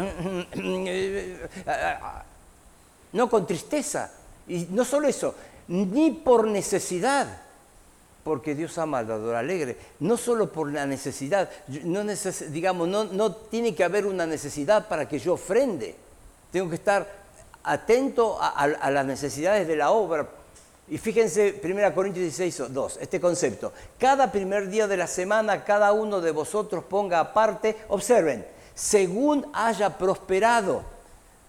no 3.12 3.28
con 3.28 3.46
tristeza, 3.46 4.10
y 4.48 4.68
no 4.70 4.84
solo 4.84 5.08
eso, 5.08 5.34
ni 5.68 6.12
por 6.12 6.46
necesidad, 6.46 7.42
porque 8.24 8.54
Dios 8.54 8.78
ama 8.78 8.98
al 8.98 9.08
dador 9.08 9.34
alegre, 9.34 9.76
no 10.00 10.16
solo 10.16 10.50
por 10.50 10.72
la 10.72 10.86
necesidad, 10.86 11.50
no 11.84 12.02
digamos, 12.50 12.88
no, 12.88 13.04
no 13.04 13.32
tiene 13.32 13.74
que 13.74 13.84
haber 13.84 14.06
una 14.06 14.26
necesidad 14.26 14.88
para 14.88 15.06
que 15.06 15.18
yo 15.18 15.34
ofrende, 15.34 15.96
tengo 16.50 16.70
que 16.70 16.76
estar 16.76 17.06
atento 17.64 18.38
a 18.40 18.90
las 18.90 19.06
necesidades 19.06 19.68
de 19.68 19.76
la 19.76 19.90
obra, 19.90 20.26
y 20.92 20.98
fíjense, 20.98 21.58
1 21.64 21.94
Corintios 21.94 22.22
16, 22.36 22.70
2, 22.70 22.98
este 23.00 23.18
concepto. 23.18 23.72
Cada 23.98 24.30
primer 24.30 24.68
día 24.68 24.86
de 24.86 24.98
la 24.98 25.06
semana, 25.06 25.64
cada 25.64 25.90
uno 25.90 26.20
de 26.20 26.32
vosotros 26.32 26.84
ponga 26.84 27.18
aparte, 27.18 27.78
observen, 27.88 28.46
según 28.74 29.46
haya 29.54 29.96
prosperado. 29.96 30.82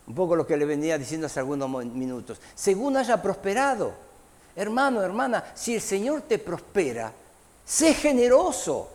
Un 0.07 0.15
poco 0.15 0.37
lo 0.37 0.47
que 0.47 0.55
le 0.55 0.63
venía 0.63 0.97
diciendo 0.97 1.27
hace 1.27 1.41
algunos 1.41 1.69
minutos. 1.87 2.39
Según 2.55 2.95
haya 2.95 3.21
prosperado. 3.21 3.91
Hermano, 4.55 5.01
hermana, 5.01 5.43
si 5.53 5.75
el 5.75 5.81
Señor 5.81 6.21
te 6.21 6.39
prospera, 6.39 7.11
sé 7.65 7.93
generoso. 7.95 8.91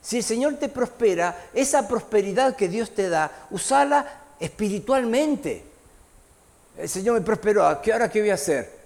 Si 0.00 0.16
el 0.16 0.24
Señor 0.24 0.54
te 0.54 0.70
prospera, 0.70 1.48
esa 1.52 1.86
prosperidad 1.86 2.56
que 2.56 2.68
Dios 2.68 2.94
te 2.94 3.10
da, 3.10 3.48
usala 3.50 4.06
espiritualmente. 4.40 5.62
El 6.78 6.88
Señor 6.88 7.16
me 7.16 7.20
prosperó, 7.20 7.82
¿qué 7.82 7.92
ahora 7.92 8.10
qué 8.10 8.20
voy 8.20 8.30
a 8.30 8.34
hacer? 8.34 8.83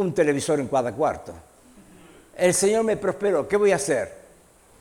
Un 0.00 0.14
televisor 0.14 0.60
en 0.60 0.68
cada 0.68 0.92
cuarto. 0.92 1.32
El 2.36 2.54
Señor 2.54 2.84
me 2.84 2.96
prosperó, 2.96 3.46
¿qué 3.46 3.56
voy 3.56 3.72
a 3.72 3.76
hacer? 3.76 4.20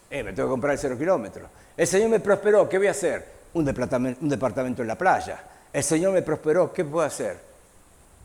Eh, 0.09 0.23
me 0.23 0.33
tengo 0.33 0.49
que 0.49 0.51
comprar 0.51 0.73
el 0.73 0.79
cero 0.79 0.97
kilómetro. 0.97 1.47
El 1.75 1.87
Señor 1.87 2.09
me 2.09 2.19
prosperó, 2.19 2.67
¿qué 2.67 2.77
voy 2.77 2.87
a 2.87 2.91
hacer? 2.91 3.39
un 3.53 3.65
departamento, 3.65 4.19
un 4.21 4.29
departamento 4.29 4.81
en 4.81 4.87
la 4.87 4.97
playa. 4.97 5.41
El 5.71 5.83
Señor 5.83 6.13
me 6.13 6.21
prosperó, 6.21 6.71
¿qué 6.73 6.85
puedo 6.85 7.05
hacer? 7.05 7.37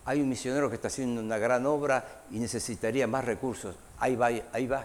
Hay 0.06 0.20
un 0.20 0.28
misionero 0.28 0.68
que 0.68 0.76
está 0.76 0.88
haciendo 0.88 1.20
una 1.20 1.38
gran 1.38 1.64
obra 1.66 2.04
y 2.30 2.38
necesitaría 2.38 3.06
más 3.06 3.24
recursos. 3.24 3.74
Ahí 3.98 4.16
va, 4.16 4.30
ahí 4.52 4.66
va. 4.66 4.84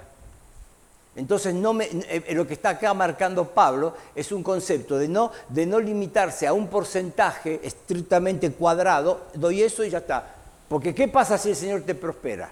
Entonces, 1.16 1.54
no 1.54 1.74
me, 1.74 1.90
eh, 1.92 2.24
lo 2.34 2.48
que 2.48 2.54
está 2.54 2.70
acá 2.70 2.94
marcando 2.94 3.50
Pablo 3.50 3.94
es 4.16 4.32
un 4.32 4.44
concepto 4.44 4.98
de 4.98 5.08
no, 5.08 5.32
de 5.50 5.66
no 5.66 5.80
limitarse 5.80 6.48
a 6.48 6.54
un 6.54 6.68
porcentaje 6.68 7.60
estrictamente 7.64 8.52
cuadrado, 8.52 9.28
doy 9.34 9.64
eso 9.64 9.84
y 9.84 9.90
ya 9.90 9.98
está. 9.98 10.36
Porque 10.70 10.94
¿qué 10.94 11.08
pasa 11.08 11.38
si 11.38 11.50
el 11.50 11.56
Señor 11.56 11.82
te 11.82 11.96
prospera? 11.96 12.52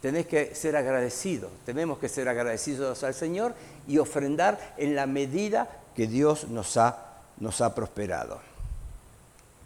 Tenés 0.00 0.26
que 0.26 0.54
ser 0.54 0.74
agradecido, 0.74 1.50
tenemos 1.64 1.98
que 1.98 2.08
ser 2.08 2.28
agradecidos 2.28 3.04
al 3.04 3.14
Señor 3.14 3.54
y 3.86 3.98
ofrendar 3.98 4.74
en 4.76 4.96
la 4.96 5.06
medida 5.06 5.68
que 5.94 6.08
Dios 6.08 6.48
nos 6.48 6.76
ha, 6.76 7.20
nos 7.38 7.60
ha 7.60 7.74
prosperado. 7.74 8.40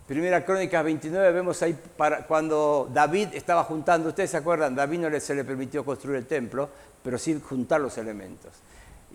Primera 0.06 0.44
Crónica 0.44 0.82
29 0.82 1.32
vemos 1.32 1.62
ahí 1.62 1.76
cuando 2.28 2.88
David 2.92 3.28
estaba 3.32 3.64
juntando, 3.64 4.10
ustedes 4.10 4.30
se 4.30 4.36
acuerdan, 4.36 4.74
David 4.74 4.98
no 5.00 5.20
se 5.20 5.34
le 5.34 5.42
permitió 5.42 5.84
construir 5.84 6.18
el 6.18 6.26
templo, 6.26 6.68
pero 7.02 7.18
sí 7.18 7.40
juntar 7.42 7.80
los 7.80 7.96
elementos. 7.98 8.52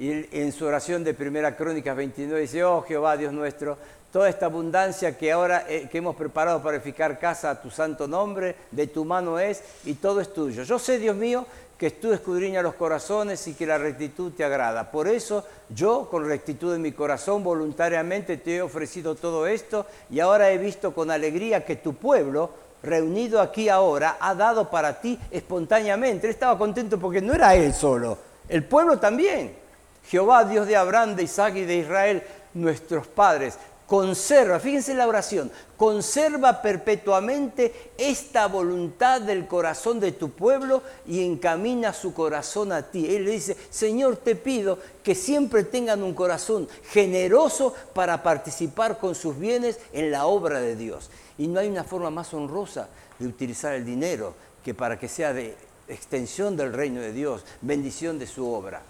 Y 0.02 0.28
en 0.32 0.52
su 0.52 0.66
oración 0.66 1.04
de 1.04 1.14
Primera 1.14 1.56
Crónica 1.56 1.94
29 1.94 2.42
dice, 2.42 2.64
oh 2.64 2.82
Jehová 2.82 3.16
Dios 3.16 3.32
nuestro, 3.32 3.78
toda 4.12 4.30
esta 4.30 4.48
abundancia 4.48 5.16
que 5.16 5.32
ahora 5.32 5.66
eh, 5.70 5.88
que 5.92 6.00
hemos 6.00 6.16
preparado 6.16 6.60
para 6.64 6.78
edificar 6.78 7.20
casa 7.20 7.52
a 7.52 7.62
tu 7.62 7.70
santo 7.70 8.08
nombre, 8.08 8.56
de 8.72 8.88
tu 8.88 9.06
mano 9.06 9.38
es, 9.38 9.62
y 9.86 9.94
todo 9.94 10.20
es 10.20 10.34
tuyo. 10.34 10.64
Yo 10.64 10.80
sé, 10.80 10.98
Dios 10.98 11.16
mío, 11.16 11.46
que 11.78 11.92
tú 11.92 12.12
escudriñas 12.14 12.64
los 12.64 12.74
corazones 12.74 13.46
y 13.46 13.54
que 13.54 13.68
la 13.68 13.78
rectitud 13.78 14.32
te 14.32 14.44
agrada. 14.44 14.90
Por 14.90 15.08
eso 15.08 15.46
yo, 15.70 16.10
con 16.10 16.26
rectitud 16.26 16.74
en 16.74 16.82
mi 16.82 16.94
corazón, 16.94 17.44
voluntariamente 17.44 18.38
te 18.38 18.56
he 18.56 18.62
ofrecido 18.64 19.14
todo 19.14 19.46
esto 19.46 19.86
y 20.10 20.20
ahora 20.20 20.50
he 20.50 20.58
visto 20.58 20.96
con 20.96 21.12
alegría 21.12 21.64
que 21.64 21.76
tu 21.76 21.94
pueblo, 21.94 22.50
reunido 22.82 23.40
aquí 23.40 23.70
ahora, 23.70 24.18
ha 24.20 24.34
dado 24.34 24.68
para 24.68 25.00
ti 25.00 25.20
espontáneamente. 25.30 26.26
Él 26.26 26.34
estaba 26.34 26.58
contento 26.58 27.00
porque 27.00 27.22
no 27.22 27.36
era 27.36 27.54
él 27.54 27.72
solo, 27.72 28.18
el 28.50 28.64
pueblo 28.64 28.98
también. 28.98 29.61
Jehová, 30.08 30.44
Dios 30.46 30.68
de 30.68 30.76
Abraham, 30.76 31.16
de 31.16 31.24
Isaac 31.24 31.56
y 31.56 31.66
de 31.66 31.78
Israel, 31.78 32.24
nuestros 32.54 33.08
padres, 33.08 33.58
conserva, 33.92 34.58
fíjense 34.62 34.94
la 34.94 35.06
oración, 35.06 35.52
conserva 35.76 36.62
perpetuamente 36.62 37.92
esta 37.98 38.48
voluntad 38.48 39.20
del 39.20 39.48
corazón 39.48 40.00
de 40.00 40.14
tu 40.14 40.30
pueblo 40.30 40.82
y 41.06 41.26
encamina 41.26 41.92
su 41.92 42.14
corazón 42.14 42.72
a 42.72 42.84
ti. 42.84 43.14
Él 43.14 43.26
le 43.26 43.32
dice, 43.32 43.58
Señor, 43.70 44.16
te 44.16 44.38
pido 44.38 44.80
que 45.04 45.14
siempre 45.14 45.66
tengan 45.66 46.04
un 46.04 46.14
corazón 46.14 46.70
generoso 46.90 47.74
para 47.94 48.24
participar 48.24 48.98
con 48.98 49.14
sus 49.14 49.38
bienes 49.38 49.78
en 49.92 50.10
la 50.10 50.26
obra 50.26 50.62
de 50.62 50.78
Dios. 50.78 51.10
Y 51.38 51.48
no 51.48 51.60
hay 51.60 51.68
una 51.68 51.84
forma 51.84 52.10
más 52.10 52.34
honrosa 52.34 52.88
de 53.20 53.28
utilizar 53.28 53.74
el 53.74 53.84
dinero 53.84 54.36
que 54.64 54.74
para 54.74 54.98
que 54.98 55.10
sea 55.10 55.34
de 55.34 55.54
extensión 55.90 56.56
del 56.56 56.72
reino 56.72 57.02
de 57.02 57.12
Dios, 57.12 57.44
bendición 57.60 58.18
de 58.18 58.28
su 58.28 58.50
obra. 58.50 58.84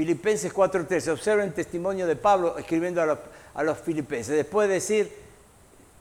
Filipenses 0.00 0.54
4.13, 0.54 1.12
observen 1.12 1.48
el 1.48 1.52
testimonio 1.52 2.06
de 2.06 2.16
Pablo 2.16 2.56
escribiendo 2.56 3.02
a 3.02 3.06
los 3.06 3.18
a 3.54 3.62
los 3.62 3.78
filipenses. 3.78 4.34
Después 4.34 4.68
de 4.68 4.74
decir, 4.74 5.12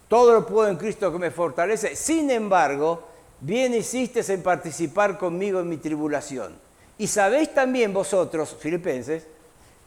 todo 0.07 0.33
lo 0.33 0.45
puedo 0.45 0.69
en 0.69 0.77
Cristo 0.77 1.11
que 1.11 1.19
me 1.19 1.31
fortalece, 1.31 1.95
sin 1.95 2.31
embargo, 2.31 3.03
bien 3.41 3.73
hiciste 3.73 4.21
en 4.31 4.41
participar 4.41 5.17
conmigo 5.17 5.59
en 5.59 5.69
mi 5.69 5.77
tribulación. 5.77 6.55
Y 6.97 7.07
sabéis 7.07 7.53
también 7.53 7.93
vosotros, 7.93 8.55
filipenses, 8.59 9.23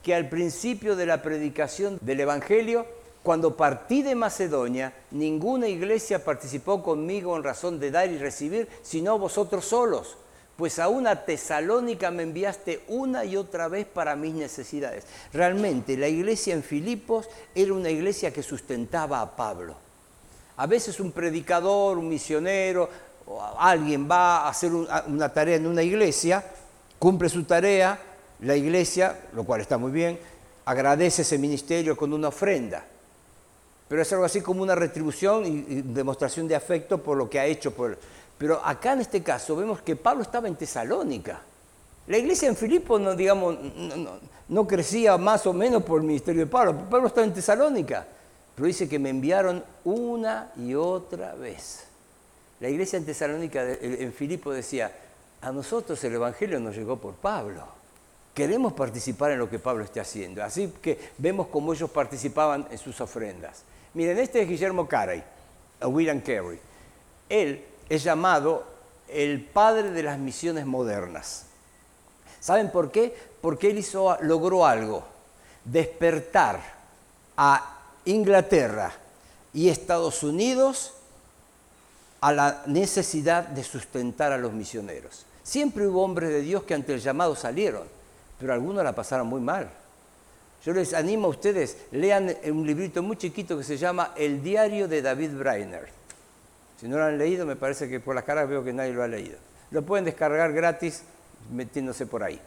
que 0.03 0.14
al 0.14 0.29
principio 0.29 0.96
de 0.96 1.07
la 1.07 1.22
predicación 1.22 1.98
del 2.01 2.20
Evangelio, 2.20 2.87
cuando 3.22 3.57
partí 3.57 4.03
de 4.03 4.14
Macedonia, 4.14 4.92
ninguna 5.12 5.68
iglesia 5.68 6.25
participó 6.25 6.83
conmigo 6.83 7.37
en 7.37 7.44
razón 7.44 7.79
de 7.79 7.90
dar 7.90 8.11
y 8.11 8.18
recibir, 8.18 8.68
sino 8.83 9.18
vosotros 9.18 9.64
solos 9.64 10.16
pues 10.62 10.79
a 10.79 10.88
una 10.88 11.25
Tesalónica 11.25 12.12
me 12.12 12.22
enviaste 12.22 12.85
una 12.87 13.25
y 13.25 13.37
otra 13.37 13.66
vez 13.66 13.85
para 13.85 14.14
mis 14.14 14.33
necesidades. 14.33 15.05
Realmente 15.33 15.96
la 15.96 16.07
iglesia 16.07 16.55
en 16.55 16.62
Filipos 16.62 17.29
era 17.53 17.72
una 17.72 17.90
iglesia 17.90 18.33
que 18.33 18.44
sustentaba 18.44 19.20
a 19.20 19.35
Pablo. 19.35 19.75
A 20.59 20.68
veces 20.68 21.01
un 21.01 21.11
predicador, 21.11 21.98
un 21.98 22.09
misionero, 22.09 22.88
alguien 23.59 24.09
va 24.09 24.42
a 24.42 24.51
hacer 24.51 24.70
una 24.72 25.33
tarea 25.33 25.57
en 25.57 25.66
una 25.66 25.83
iglesia, 25.83 26.44
cumple 26.96 27.29
su 27.29 27.42
tarea, 27.42 27.98
la 28.38 28.55
iglesia, 28.55 29.18
lo 29.35 29.42
cual 29.42 29.62
está 29.62 29.79
muy 29.79 29.90
bien, 29.90 30.16
agradece 30.64 31.22
ese 31.22 31.38
ministerio 31.38 31.96
con 31.96 32.12
una 32.12 32.29
ofrenda. 32.29 32.85
Pero 33.88 34.01
es 34.01 34.12
algo 34.12 34.25
así 34.25 34.40
como 34.40 34.62
una 34.62 34.77
retribución 34.77 35.44
y 35.44 35.83
demostración 35.83 36.46
de 36.46 36.55
afecto 36.55 36.98
por 36.98 37.16
lo 37.16 37.29
que 37.29 37.40
ha 37.40 37.46
hecho 37.46 37.72
por, 37.72 37.98
pero 38.38 38.64
acá 38.64 38.92
en 38.92 39.00
este 39.00 39.22
caso 39.22 39.54
vemos 39.56 39.82
que 39.82 39.96
Pablo 39.96 40.22
estaba 40.22 40.48
en 40.48 40.56
Tesalónica. 40.56 41.40
La 42.06 42.18
iglesia 42.18 42.48
en 42.48 42.56
Filipo 42.56 42.98
no, 42.98 43.14
digamos, 43.14 43.56
no, 44.48 44.66
crecía 44.66 45.16
más 45.16 45.46
o 45.46 45.52
menos 45.52 45.84
por 45.84 46.00
el 46.00 46.06
ministerio 46.06 46.40
de 46.42 46.50
Pablo. 46.50 46.88
Pablo 46.90 47.06
estaba 47.06 47.26
en 47.26 47.32
Tesalónica. 47.32 48.06
Pero 48.54 48.66
dice 48.66 48.88
que 48.88 48.98
me 48.98 49.08
enviaron 49.08 49.64
una 49.84 50.52
y 50.56 50.74
otra 50.74 51.34
vez. 51.34 51.84
La 52.60 52.68
iglesia 52.68 52.96
en 52.96 53.06
Tesalónica, 53.06 53.62
en 53.80 54.12
Filipo 54.12 54.52
decía, 54.52 54.92
a 55.40 55.50
nosotros 55.50 56.02
el 56.04 56.14
Evangelio 56.14 56.60
nos 56.60 56.76
llegó 56.76 56.96
por 56.96 57.14
Pablo. 57.14 57.66
Queremos 58.34 58.72
participar 58.72 59.32
en 59.32 59.38
lo 59.38 59.48
que 59.48 59.58
Pablo 59.58 59.84
esté 59.84 60.00
haciendo. 60.00 60.42
Así 60.42 60.72
que 60.82 60.98
vemos 61.18 61.48
cómo 61.48 61.72
ellos 61.72 61.90
participaban 61.90 62.66
en 62.70 62.78
sus 62.78 63.00
ofrendas. 63.00 63.62
Miren, 63.94 64.18
este 64.18 64.42
es 64.42 64.48
Guillermo 64.48 64.86
Carey, 64.88 65.22
a 65.80 65.88
William 65.88 66.20
Carey. 66.20 66.58
Él 67.28 67.64
es 67.88 68.02
llamado 68.02 68.64
el 69.08 69.44
padre 69.44 69.90
de 69.90 70.02
las 70.02 70.18
misiones 70.18 70.66
modernas. 70.66 71.46
¿Saben 72.40 72.70
por 72.70 72.90
qué? 72.90 73.14
Porque 73.40 73.70
él 73.70 73.84
logró 74.22 74.66
algo, 74.66 75.04
despertar 75.64 76.60
a 77.36 77.78
Inglaterra 78.04 78.92
y 79.52 79.68
Estados 79.68 80.22
Unidos 80.22 80.94
a 82.20 82.32
la 82.32 82.62
necesidad 82.66 83.44
de 83.44 83.62
sustentar 83.64 84.32
a 84.32 84.38
los 84.38 84.52
misioneros. 84.52 85.26
Siempre 85.42 85.86
hubo 85.86 86.02
hombres 86.02 86.30
de 86.30 86.40
Dios 86.40 86.62
que 86.62 86.74
ante 86.74 86.94
el 86.94 87.00
llamado 87.00 87.36
salieron, 87.36 87.86
pero 88.38 88.52
algunos 88.52 88.82
la 88.82 88.94
pasaron 88.94 89.26
muy 89.26 89.40
mal. 89.40 89.70
Yo 90.64 90.72
les 90.72 90.94
animo 90.94 91.26
a 91.26 91.30
ustedes, 91.30 91.76
lean 91.90 92.34
un 92.46 92.64
librito 92.64 93.02
muy 93.02 93.16
chiquito 93.16 93.58
que 93.58 93.64
se 93.64 93.76
llama 93.76 94.12
El 94.16 94.42
diario 94.42 94.86
de 94.86 95.02
David 95.02 95.36
Brainerd 95.36 96.01
si 96.82 96.88
no 96.88 96.98
lo 96.98 97.04
han 97.04 97.16
leído, 97.16 97.46
me 97.46 97.54
parece 97.54 97.88
que 97.88 98.00
por 98.00 98.12
las 98.12 98.24
caras 98.24 98.48
veo 98.48 98.64
que 98.64 98.72
nadie 98.72 98.92
lo 98.92 99.04
ha 99.04 99.06
leído. 99.06 99.36
Lo 99.70 99.82
pueden 99.82 100.04
descargar 100.04 100.52
gratis 100.52 101.04
metiéndose 101.52 102.06
por 102.06 102.24
ahí. 102.24 102.40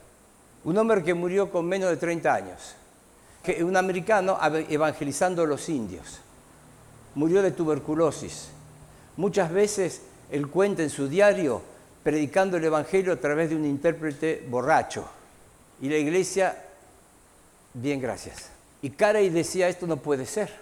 Un 0.65 0.77
hombre 0.77 1.01
que 1.05 1.13
murió 1.13 1.49
con 1.49 1.65
menos 1.65 1.89
de 1.89 1.95
30 1.95 2.33
años, 2.33 2.75
que, 3.41 3.63
un 3.63 3.77
americano 3.77 4.37
evangelizando 4.69 5.43
a 5.43 5.45
los 5.45 5.69
indios. 5.69 6.19
Murió 7.13 7.41
de 7.41 7.51
tuberculosis. 7.51 8.49
Muchas 9.15 9.49
veces 9.53 10.01
él 10.29 10.49
cuenta 10.49 10.83
en 10.83 10.89
su 10.89 11.07
diario 11.07 11.61
predicando 12.03 12.57
el 12.57 12.65
Evangelio 12.65 13.13
a 13.13 13.15
través 13.15 13.51
de 13.51 13.55
un 13.55 13.63
intérprete 13.63 14.45
borracho. 14.49 15.07
Y 15.79 15.87
la 15.87 15.95
iglesia, 15.95 16.61
bien, 17.73 18.01
gracias. 18.01 18.49
Y 18.81 18.89
Carey 18.89 19.29
decía, 19.29 19.69
esto 19.69 19.87
no 19.87 19.95
puede 19.95 20.25
ser. 20.25 20.53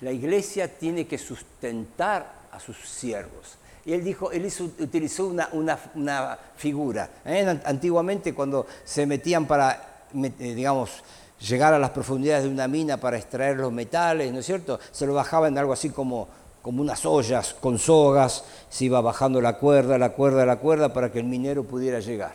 La 0.00 0.12
iglesia 0.12 0.68
tiene 0.78 1.08
que 1.08 1.18
sustentar 1.18 2.41
a 2.52 2.60
sus 2.60 2.76
siervos. 2.78 3.58
Y 3.84 3.92
él 3.92 4.04
dijo, 4.04 4.30
él 4.30 4.50
utilizó 4.78 5.26
una, 5.52 6.38
figura. 6.56 7.10
¿eh? 7.24 7.60
Antiguamente 7.64 8.32
cuando 8.32 8.66
se 8.84 9.06
metían 9.06 9.46
para, 9.46 10.06
eh, 10.14 10.54
digamos, 10.54 11.02
llegar 11.40 11.74
a 11.74 11.78
las 11.78 11.90
profundidades 11.90 12.44
de 12.44 12.50
una 12.50 12.68
mina 12.68 12.98
para 12.98 13.16
extraer 13.16 13.56
los 13.56 13.72
metales, 13.72 14.32
¿no 14.32 14.38
es 14.38 14.46
cierto? 14.46 14.78
Se 14.92 15.04
lo 15.04 15.14
bajaban 15.14 15.52
en 15.52 15.58
algo 15.58 15.72
así 15.72 15.90
como, 15.90 16.28
como 16.62 16.80
unas 16.80 17.04
ollas 17.04 17.54
con 17.54 17.78
sogas, 17.78 18.44
se 18.70 18.84
iba 18.84 19.00
bajando 19.00 19.40
la 19.40 19.58
cuerda, 19.58 19.98
la 19.98 20.10
cuerda, 20.10 20.46
la 20.46 20.56
cuerda 20.56 20.92
para 20.92 21.10
que 21.10 21.18
el 21.18 21.24
minero 21.24 21.64
pudiera 21.64 21.98
llegar. 21.98 22.34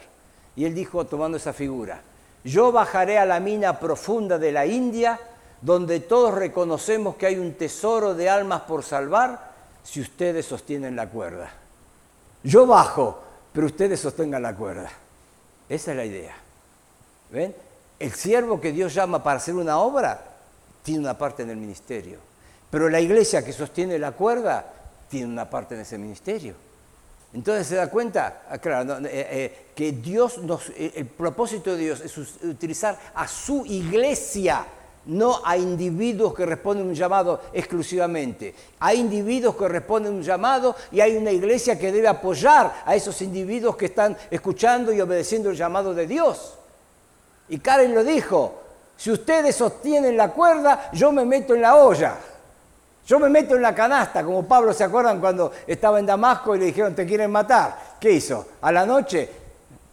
Y 0.57 0.65
él 0.65 0.75
dijo, 0.75 1.05
tomando 1.05 1.37
esa 1.37 1.53
figura, 1.53 2.01
yo 2.43 2.73
bajaré 2.73 3.17
a 3.17 3.25
la 3.25 3.39
mina 3.39 3.79
profunda 3.79 4.37
de 4.37 4.51
la 4.51 4.65
India, 4.65 5.17
donde 5.61 6.01
todos 6.01 6.33
reconocemos 6.33 7.15
que 7.15 7.27
hay 7.27 7.37
un 7.37 7.53
tesoro 7.53 8.15
de 8.15 8.29
almas 8.29 8.61
por 8.61 8.83
salvar, 8.83 9.46
si 9.87 10.01
ustedes 10.01 10.45
sostienen 10.45 10.97
la 10.97 11.07
cuerda. 11.07 11.49
Yo 12.43 12.67
bajo, 12.67 13.23
pero 13.53 13.67
ustedes 13.67 14.01
sostengan 14.01 14.41
la 14.41 14.53
cuerda. 14.53 14.91
Esa 15.69 15.91
es 15.91 15.97
la 15.97 16.03
idea. 16.03 16.35
¿Ven? 17.31 17.55
El 17.97 18.11
siervo 18.11 18.59
que 18.59 18.73
Dios 18.73 18.93
llama 18.93 19.23
para 19.23 19.37
hacer 19.37 19.55
una 19.55 19.79
obra 19.79 20.19
tiene 20.83 20.99
una 20.99 21.17
parte 21.17 21.43
en 21.43 21.51
el 21.51 21.57
ministerio. 21.57 22.19
Pero 22.69 22.89
la 22.89 22.99
iglesia 22.99 23.45
que 23.45 23.53
sostiene 23.53 23.97
la 23.97 24.11
cuerda 24.11 24.65
tiene 25.09 25.27
una 25.27 25.49
parte 25.49 25.75
en 25.75 25.81
ese 25.81 25.97
ministerio. 25.97 26.53
Entonces 27.33 27.67
se 27.67 27.75
da 27.75 27.89
cuenta, 27.89 28.43
ah, 28.49 28.57
claro, 28.57 28.97
eh, 29.05 29.09
eh, 29.11 29.67
que 29.73 29.93
Dios 29.93 30.39
nos, 30.39 30.69
eh, 30.71 30.91
el 30.95 31.05
propósito 31.05 31.71
de 31.71 31.77
Dios 31.77 32.01
es 32.01 32.17
utilizar 32.17 32.99
a 33.15 33.25
su 33.25 33.65
iglesia 33.65 34.65
no 35.07 35.41
a 35.43 35.57
individuos 35.57 36.33
que 36.33 36.45
responden 36.45 36.87
un 36.87 36.93
llamado 36.93 37.41
exclusivamente. 37.53 38.53
Hay 38.79 38.99
individuos 38.99 39.55
que 39.55 39.67
responden 39.67 40.13
un 40.13 40.23
llamado 40.23 40.75
y 40.91 41.01
hay 41.01 41.17
una 41.17 41.31
iglesia 41.31 41.79
que 41.79 41.91
debe 41.91 42.07
apoyar 42.07 42.83
a 42.85 42.95
esos 42.95 43.21
individuos 43.21 43.75
que 43.75 43.85
están 43.85 44.15
escuchando 44.29 44.91
y 44.93 45.01
obedeciendo 45.01 45.49
el 45.49 45.55
llamado 45.55 45.93
de 45.93 46.07
Dios. 46.07 46.55
Y 47.49 47.59
Karen 47.59 47.95
lo 47.95 48.03
dijo, 48.03 48.61
si 48.95 49.11
ustedes 49.11 49.55
sostienen 49.55 50.17
la 50.17 50.31
cuerda, 50.31 50.89
yo 50.93 51.11
me 51.11 51.25
meto 51.25 51.55
en 51.55 51.61
la 51.61 51.75
olla. 51.75 52.17
Yo 53.05 53.19
me 53.19 53.29
meto 53.29 53.55
en 53.55 53.61
la 53.61 53.73
canasta, 53.73 54.21
como 54.21 54.45
Pablo, 54.45 54.73
¿se 54.73 54.83
acuerdan 54.83 55.21
cuando 55.21 55.53
estaba 55.65 55.97
en 55.97 56.05
Damasco 56.05 56.55
y 56.55 56.59
le 56.59 56.65
dijeron, 56.65 56.93
te 56.93 57.05
quieren 57.05 57.31
matar? 57.31 57.95
¿Qué 58.01 58.11
hizo? 58.11 58.45
A 58.59 58.69
la 58.69 58.85
noche 58.85 59.46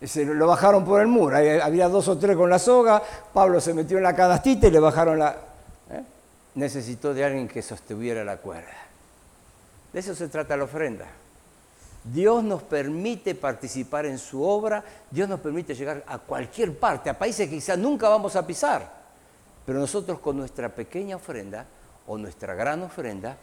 se 0.06 0.24
lo 0.24 0.46
bajaron 0.46 0.84
por 0.84 1.00
el 1.00 1.06
muro, 1.06 1.36
había 1.36 1.88
dos 1.88 2.08
o 2.08 2.18
tres 2.18 2.36
con 2.36 2.50
la 2.50 2.58
soga, 2.58 3.02
Pablo 3.32 3.60
se 3.60 3.74
metió 3.74 3.96
en 3.96 4.02
la 4.02 4.14
canastita 4.14 4.66
y 4.66 4.70
le 4.70 4.80
bajaron 4.80 5.18
la... 5.18 5.36
¿eh? 5.90 6.02
Necesitó 6.54 7.14
de 7.14 7.24
alguien 7.24 7.48
que 7.48 7.62
sostuviera 7.62 8.24
la 8.24 8.38
cuerda. 8.38 8.72
De 9.92 10.00
eso 10.00 10.14
se 10.14 10.28
trata 10.28 10.56
la 10.56 10.64
ofrenda. 10.64 11.06
Dios 12.04 12.44
nos 12.44 12.62
permite 12.62 13.34
participar 13.34 14.04
en 14.06 14.18
su 14.18 14.42
obra, 14.42 14.84
Dios 15.10 15.28
nos 15.28 15.40
permite 15.40 15.74
llegar 15.74 16.04
a 16.06 16.18
cualquier 16.18 16.76
parte, 16.78 17.08
a 17.08 17.18
países 17.18 17.48
que 17.48 17.54
quizás 17.54 17.78
nunca 17.78 18.08
vamos 18.08 18.36
a 18.36 18.46
pisar, 18.46 18.90
pero 19.64 19.78
nosotros 19.78 20.18
con 20.18 20.36
nuestra 20.36 20.68
pequeña 20.68 21.16
ofrenda 21.16 21.64
o 22.06 22.18
nuestra 22.18 22.54
gran 22.54 22.82
ofrenda, 22.82 23.38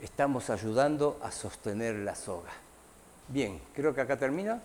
estamos 0.00 0.50
ayudando 0.50 1.20
a 1.22 1.30
sostener 1.30 1.94
la 1.96 2.16
soga. 2.16 2.50
Bien, 3.28 3.60
creo 3.72 3.94
que 3.94 4.00
acá 4.00 4.16
termina. 4.16 4.60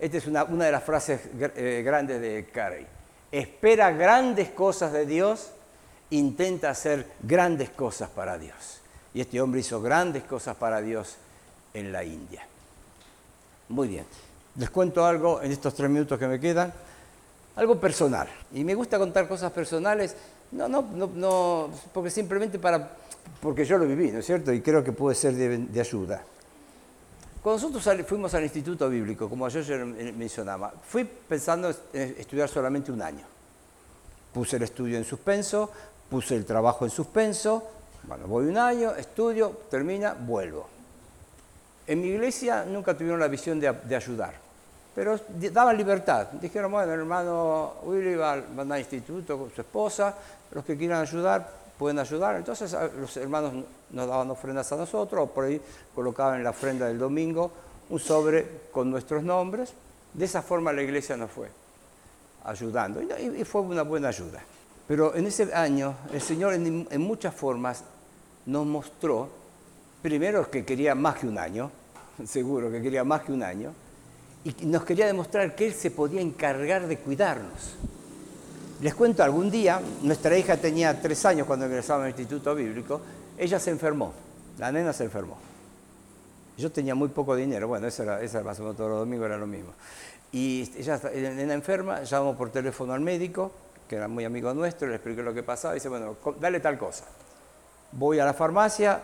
Esta 0.00 0.16
es 0.16 0.26
una, 0.26 0.44
de 0.44 0.72
las 0.72 0.82
frases 0.82 1.20
eh, 1.38 1.82
grandes 1.84 2.20
de 2.20 2.48
Carey. 2.52 2.86
Espera 3.30 3.90
grandes 3.92 4.50
cosas 4.50 4.92
de 4.92 5.06
Dios, 5.06 5.50
intenta 6.10 6.70
hacer 6.70 7.06
grandes 7.22 7.70
cosas 7.70 8.08
para 8.10 8.38
Dios. 8.38 8.80
Y 9.14 9.20
este 9.20 9.40
hombre 9.40 9.60
hizo 9.60 9.80
grandes 9.80 10.24
cosas 10.24 10.56
para 10.56 10.80
Dios 10.80 11.16
en 11.74 11.92
la 11.92 12.02
India. 12.02 12.46
Muy 13.68 13.88
bien, 13.88 14.06
les 14.56 14.70
cuento 14.70 15.04
algo 15.04 15.42
en 15.42 15.52
estos 15.52 15.74
tres 15.74 15.88
minutos 15.90 16.18
que 16.18 16.26
me 16.26 16.40
quedan, 16.40 16.72
algo 17.56 17.78
personal. 17.78 18.28
Y 18.52 18.64
me 18.64 18.74
gusta 18.74 18.98
contar 18.98 19.28
cosas 19.28 19.52
personales 19.52 20.16
no, 20.52 20.68
no, 20.68 20.82
no, 21.14 21.70
porque 21.92 22.10
simplemente 22.10 22.58
para, 22.58 22.90
porque 23.40 23.64
yo 23.64 23.78
lo 23.78 23.86
viví, 23.86 24.10
¿no 24.10 24.18
es 24.18 24.26
cierto? 24.26 24.52
Y 24.52 24.60
creo 24.60 24.82
que 24.82 24.92
puede 24.92 25.14
ser 25.14 25.34
de, 25.34 25.80
ayuda. 25.80 26.22
Cuando 27.42 27.68
nosotros 27.68 28.06
fuimos 28.06 28.34
al 28.34 28.42
Instituto 28.42 28.88
Bíblico, 28.88 29.28
como 29.28 29.48
yo 29.48 29.60
mencionaba, 30.16 30.72
fui 30.86 31.04
pensando 31.04 31.70
en 31.92 32.16
estudiar 32.18 32.48
solamente 32.48 32.92
un 32.92 33.00
año. 33.00 33.24
Puse 34.32 34.56
el 34.56 34.62
estudio 34.62 34.98
en 34.98 35.04
suspenso, 35.04 35.70
puse 36.08 36.36
el 36.36 36.44
trabajo 36.44 36.84
en 36.84 36.90
suspenso, 36.90 37.66
bueno, 38.04 38.26
voy 38.26 38.46
un 38.46 38.58
año, 38.58 38.94
estudio, 38.94 39.62
termina, 39.70 40.14
vuelvo. 40.14 40.68
En 41.86 42.00
mi 42.00 42.08
iglesia 42.08 42.64
nunca 42.64 42.96
tuvieron 42.96 43.18
la 43.18 43.28
visión 43.28 43.58
de, 43.58 43.72
de 43.72 43.96
ayudar 43.96 44.50
pero 44.94 45.18
daban 45.52 45.76
libertad. 45.76 46.28
Dijeron, 46.32 46.70
bueno, 46.72 46.92
el 46.92 47.00
hermano 47.00 47.74
Willy 47.84 48.16
va, 48.16 48.32
al 48.32 48.78
instituto 48.78 49.38
con 49.38 49.50
su 49.50 49.60
esposa, 49.60 50.14
los 50.52 50.64
que 50.64 50.76
quieran 50.76 51.02
ayudar 51.02 51.48
pueden 51.80 51.98
ayudar. 51.98 52.36
Entonces 52.36 52.76
los 53.00 53.16
hermanos 53.16 53.54
nos 53.90 54.06
daban 54.06 54.30
ofrendas 54.30 54.70
a 54.70 54.76
nosotros, 54.76 55.22
o 55.24 55.26
por 55.32 55.44
ahí 55.44 55.58
colocaban 55.94 56.36
en 56.36 56.44
la 56.44 56.50
ofrenda 56.50 56.86
del 56.86 56.98
domingo 56.98 57.50
un 57.88 57.98
sobre 57.98 58.46
con 58.70 58.90
nuestros 58.90 59.22
nombres. 59.22 59.72
De 60.12 60.26
esa 60.26 60.42
forma 60.42 60.74
la 60.74 60.82
iglesia 60.82 61.16
nos 61.16 61.30
fue 61.30 61.48
ayudando 62.44 63.00
y, 63.00 63.44
fue 63.44 63.62
una 63.62 63.80
buena 63.80 64.08
ayuda. 64.08 64.42
Pero 64.86 65.14
en 65.14 65.26
ese 65.26 65.54
año 65.54 65.94
el 66.12 66.20
Señor 66.20 66.52
en, 66.52 66.86
en 66.90 67.00
muchas 67.00 67.34
formas 67.34 67.82
nos 68.44 68.66
mostró, 68.66 69.30
primero 70.02 70.50
que 70.50 70.66
quería 70.66 70.94
más 70.94 71.16
que 71.16 71.28
un 71.28 71.38
año, 71.38 71.70
seguro 72.26 72.70
que 72.70 72.82
quería 72.82 73.04
más 73.04 73.22
que 73.22 73.32
un 73.32 73.42
año, 73.42 73.72
y 74.44 74.66
nos 74.66 74.84
quería 74.84 75.06
demostrar 75.06 75.54
que 75.56 75.68
Él 75.68 75.72
se 75.72 75.90
podía 75.90 76.20
encargar 76.20 76.86
de 76.86 76.98
cuidarnos. 76.98 77.74
Les 78.80 78.94
cuento, 78.94 79.22
algún 79.22 79.50
día, 79.50 79.80
nuestra 80.02 80.36
hija 80.38 80.56
tenía 80.56 80.98
tres 81.00 81.26
años 81.26 81.46
cuando 81.46 81.66
ingresaba 81.66 82.04
al 82.04 82.10
Instituto 82.10 82.54
Bíblico, 82.54 83.00
ella 83.36 83.60
se 83.60 83.70
enfermó, 83.70 84.14
la 84.58 84.72
nena 84.72 84.94
se 84.94 85.04
enfermó. 85.04 85.36
Yo 86.56 86.72
tenía 86.72 86.94
muy 86.94 87.08
poco 87.08 87.36
dinero, 87.36 87.68
bueno, 87.68 87.86
eso 87.86 88.02
era, 88.02 88.22
eso 88.22 88.38
era 88.38 88.46
más 88.46 88.58
o 88.58 88.62
menos 88.62 88.76
todos 88.76 88.90
los 88.90 89.00
domingos 89.00 89.26
era 89.26 89.36
lo 89.36 89.46
mismo. 89.46 89.72
Y 90.32 90.70
ella, 90.78 90.98
la 91.02 91.30
nena 91.30 91.52
enferma, 91.52 92.02
llamamos 92.04 92.36
por 92.36 92.50
teléfono 92.50 92.94
al 92.94 93.00
médico, 93.00 93.52
que 93.86 93.96
era 93.96 94.08
muy 94.08 94.24
amigo 94.24 94.54
nuestro, 94.54 94.88
le 94.88 94.94
expliqué 94.94 95.22
lo 95.22 95.34
que 95.34 95.42
pasaba, 95.42 95.74
y 95.74 95.76
dice, 95.76 95.90
bueno, 95.90 96.16
dale 96.40 96.60
tal 96.60 96.78
cosa. 96.78 97.04
Voy 97.92 98.18
a 98.18 98.24
la 98.24 98.32
farmacia, 98.32 99.02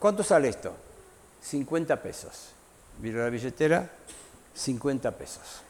¿cuánto 0.00 0.24
sale 0.24 0.48
esto? 0.48 0.74
50 1.42 2.02
pesos. 2.02 2.50
Miro 3.00 3.22
la 3.22 3.30
billetera, 3.30 3.88
50 4.54 5.10
pesos. 5.12 5.62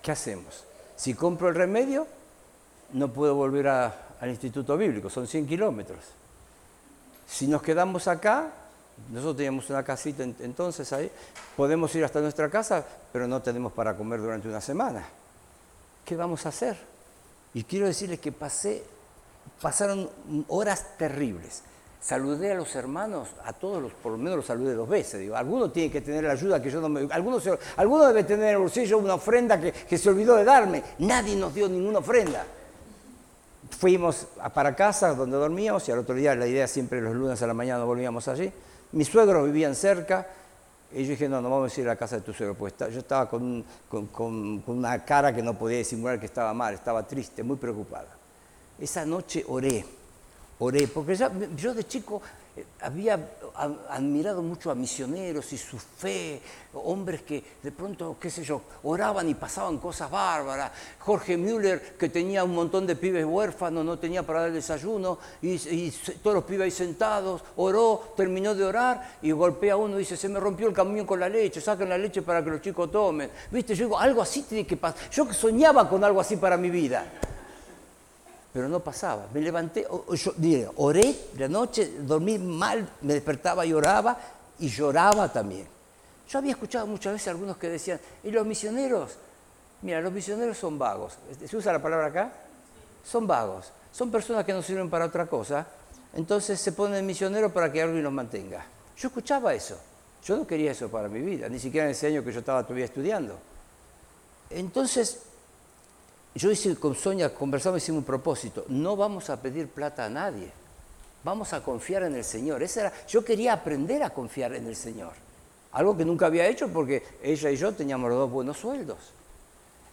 ¿Qué 0.00 0.12
hacemos? 0.12 0.64
Si 0.96 1.14
compro 1.14 1.48
el 1.48 1.54
remedio, 1.54 2.06
no 2.92 3.12
puedo 3.12 3.34
volver 3.34 3.68
al 3.68 4.28
Instituto 4.28 4.76
Bíblico, 4.76 5.10
son 5.10 5.26
100 5.26 5.46
kilómetros. 5.46 6.00
Si 7.26 7.46
nos 7.46 7.62
quedamos 7.62 8.08
acá, 8.08 8.50
nosotros 9.10 9.36
teníamos 9.36 9.68
una 9.70 9.82
casita 9.82 10.22
entonces 10.22 10.92
ahí, 10.92 11.10
podemos 11.56 11.94
ir 11.94 12.04
hasta 12.04 12.20
nuestra 12.20 12.48
casa, 12.50 12.84
pero 13.12 13.26
no 13.26 13.40
tenemos 13.42 13.72
para 13.72 13.96
comer 13.96 14.20
durante 14.20 14.48
una 14.48 14.60
semana. 14.60 15.06
¿Qué 16.04 16.16
vamos 16.16 16.46
a 16.46 16.48
hacer? 16.48 16.76
Y 17.54 17.64
quiero 17.64 17.86
decirles 17.86 18.18
que 18.18 18.32
pasé, 18.32 18.82
pasaron 19.60 20.10
horas 20.48 20.96
terribles. 20.96 21.62
Saludé 22.00 22.52
a 22.52 22.54
los 22.54 22.74
hermanos, 22.76 23.28
a 23.44 23.52
todos 23.52 23.82
los, 23.82 23.92
por 23.92 24.12
lo 24.12 24.18
menos 24.18 24.36
los 24.36 24.46
saludé 24.46 24.74
dos 24.74 24.88
veces. 24.88 25.20
Digo, 25.20 25.36
alguno 25.36 25.70
tiene 25.70 25.90
que 25.90 26.00
tener 26.00 26.24
la 26.24 26.32
ayuda 26.32 26.62
que 26.62 26.70
yo 26.70 26.80
no 26.80 26.88
me. 26.88 27.08
Alguno, 27.10 27.38
alguno 27.76 28.06
debe 28.06 28.24
tener 28.24 28.46
en 28.46 28.52
el 28.52 28.58
bolsillo 28.58 28.98
una 28.98 29.14
ofrenda 29.14 29.60
que 29.60 29.98
se 29.98 30.08
olvidó 30.08 30.36
de 30.36 30.44
darme. 30.44 30.82
Nadie 31.00 31.34
nos 31.34 31.52
dio 31.52 31.68
ninguna 31.68 31.98
ofrenda. 31.98 32.46
Fuimos 33.70 34.26
para 34.54 34.74
casa 34.74 35.14
donde 35.14 35.36
dormíamos 35.36 35.88
y 35.88 35.92
al 35.92 35.98
otro 35.98 36.14
día 36.14 36.34
la 36.34 36.46
idea 36.46 36.66
siempre 36.66 37.00
los 37.00 37.14
lunes 37.14 37.40
a 37.42 37.46
la 37.46 37.54
mañana 37.54 37.84
volvíamos 37.84 38.26
allí. 38.28 38.52
Mis 38.92 39.08
suegros 39.08 39.44
vivían 39.44 39.74
cerca 39.74 40.26
y 40.92 41.04
yo 41.04 41.10
dije, 41.10 41.28
no, 41.28 41.40
no 41.40 41.50
vamos 41.50 41.76
a 41.76 41.80
ir 41.80 41.86
a 41.86 41.90
la 41.90 41.96
casa 41.96 42.16
de 42.16 42.22
tu 42.22 42.32
suegro, 42.32 42.54
pues 42.54 42.74
yo 42.78 42.98
estaba 42.98 43.28
con, 43.28 43.62
con, 43.88 44.06
con, 44.06 44.62
una 44.66 45.04
cara 45.04 45.34
que 45.34 45.42
no 45.42 45.52
podía 45.58 45.78
disimular 45.78 46.18
que 46.18 46.26
estaba 46.26 46.54
mal, 46.54 46.74
estaba 46.74 47.06
triste, 47.06 47.42
muy 47.42 47.56
preocupada. 47.56 48.08
Esa 48.78 49.04
noche 49.04 49.44
oré 49.48 49.84
oré, 50.58 50.88
porque 50.88 51.14
ya, 51.14 51.30
yo 51.56 51.74
de 51.74 51.86
chico 51.86 52.20
había 52.80 53.18
admirado 53.88 54.42
mucho 54.42 54.70
a 54.70 54.74
misioneros 54.74 55.52
y 55.52 55.58
su 55.58 55.78
fe, 55.78 56.40
hombres 56.74 57.22
que 57.22 57.42
de 57.62 57.72
pronto, 57.72 58.16
qué 58.20 58.30
sé 58.30 58.44
yo, 58.44 58.62
oraban 58.84 59.28
y 59.28 59.34
pasaban 59.34 59.78
cosas 59.78 60.10
bárbaras. 60.10 60.70
Jorge 60.98 61.36
Müller, 61.36 61.96
que 61.96 62.08
tenía 62.08 62.44
un 62.44 62.54
montón 62.54 62.86
de 62.86 62.96
pibes 62.96 63.24
huérfanos, 63.24 63.84
no 63.84 63.98
tenía 63.98 64.22
para 64.22 64.42
dar 64.42 64.52
desayuno, 64.52 65.18
y, 65.42 65.90
todos 66.22 66.34
los 66.34 66.44
pibes 66.44 66.64
ahí 66.64 66.70
sentados, 66.70 67.42
oró, 67.56 68.12
terminó 68.16 68.54
de 68.54 68.64
orar 68.64 69.18
y 69.22 69.32
golpea 69.32 69.74
a 69.74 69.76
uno 69.76 69.96
y 69.96 70.00
dice, 70.00 70.16
se 70.16 70.28
me 70.28 70.38
rompió 70.38 70.68
el 70.68 70.74
camión 70.74 71.06
con 71.06 71.18
la 71.18 71.28
leche, 71.28 71.60
saquen 71.60 71.88
la 71.88 71.98
leche 71.98 72.22
para 72.22 72.42
que 72.44 72.50
los 72.50 72.60
chicos 72.60 72.90
tomen. 72.90 73.30
Viste, 73.50 73.74
yo 73.74 73.86
digo, 73.86 73.98
algo 73.98 74.22
así 74.22 74.42
tiene 74.42 74.66
que 74.66 74.76
pasar. 74.76 75.10
Yo 75.10 75.32
soñaba 75.32 75.88
con 75.88 76.04
algo 76.04 76.20
así 76.20 76.36
para 76.36 76.56
mi 76.56 76.70
vida 76.70 77.06
pero 78.58 78.68
no 78.68 78.80
pasaba. 78.80 79.28
Me 79.32 79.40
levanté, 79.40 79.86
yo, 79.86 80.72
oré 80.78 81.16
la 81.36 81.46
noche, 81.46 81.92
dormí 82.00 82.40
mal, 82.40 82.90
me 83.02 83.14
despertaba 83.14 83.64
y 83.64 83.72
oraba 83.72 84.18
y 84.58 84.66
lloraba 84.66 85.32
también. 85.32 85.64
Yo 86.28 86.40
había 86.40 86.50
escuchado 86.50 86.84
muchas 86.88 87.12
veces 87.12 87.28
algunos 87.28 87.56
que 87.56 87.68
decían, 87.68 88.00
¿y 88.24 88.32
los 88.32 88.44
misioneros? 88.44 89.12
Mira, 89.82 90.00
los 90.00 90.12
misioneros 90.12 90.58
son 90.58 90.76
vagos. 90.76 91.18
¿Se 91.46 91.56
usa 91.56 91.72
la 91.72 91.80
palabra 91.80 92.08
acá? 92.08 92.32
Son 93.04 93.28
vagos. 93.28 93.70
Son 93.92 94.10
personas 94.10 94.44
que 94.44 94.52
no 94.52 94.60
sirven 94.60 94.90
para 94.90 95.04
otra 95.04 95.26
cosa. 95.26 95.64
Entonces 96.14 96.60
se 96.60 96.72
ponen 96.72 97.06
misioneros 97.06 97.52
para 97.52 97.70
que 97.70 97.80
alguien 97.80 98.02
los 98.02 98.12
mantenga. 98.12 98.66
Yo 98.96 99.06
escuchaba 99.06 99.54
eso. 99.54 99.78
Yo 100.24 100.36
no 100.36 100.44
quería 100.48 100.72
eso 100.72 100.88
para 100.88 101.06
mi 101.06 101.20
vida, 101.20 101.48
ni 101.48 101.60
siquiera 101.60 101.86
en 101.86 101.92
ese 101.92 102.08
año 102.08 102.24
que 102.24 102.32
yo 102.32 102.40
estaba 102.40 102.64
todavía 102.64 102.86
estudiando. 102.86 103.38
Entonces 104.50 105.27
yo 106.38 106.50
hice 106.52 106.76
con 106.76 106.94
Sonia, 106.94 107.34
conversamos, 107.34 107.82
hicimos 107.82 107.98
un 107.98 108.04
propósito, 108.04 108.64
no 108.68 108.96
vamos 108.96 109.28
a 109.28 109.42
pedir 109.42 109.68
plata 109.68 110.04
a 110.04 110.08
nadie, 110.08 110.50
vamos 111.24 111.52
a 111.52 111.62
confiar 111.62 112.04
en 112.04 112.14
el 112.14 112.24
Señor. 112.24 112.62
era, 112.62 112.92
yo 113.08 113.24
quería 113.24 113.52
aprender 113.52 114.02
a 114.02 114.10
confiar 114.10 114.54
en 114.54 114.66
el 114.66 114.76
Señor, 114.76 115.12
algo 115.72 115.96
que 115.96 116.04
nunca 116.04 116.26
había 116.26 116.46
hecho 116.46 116.68
porque 116.68 117.02
ella 117.22 117.50
y 117.50 117.56
yo 117.56 117.72
teníamos 117.72 118.08
los 118.10 118.18
dos 118.20 118.30
buenos 118.30 118.56
sueldos. 118.56 118.98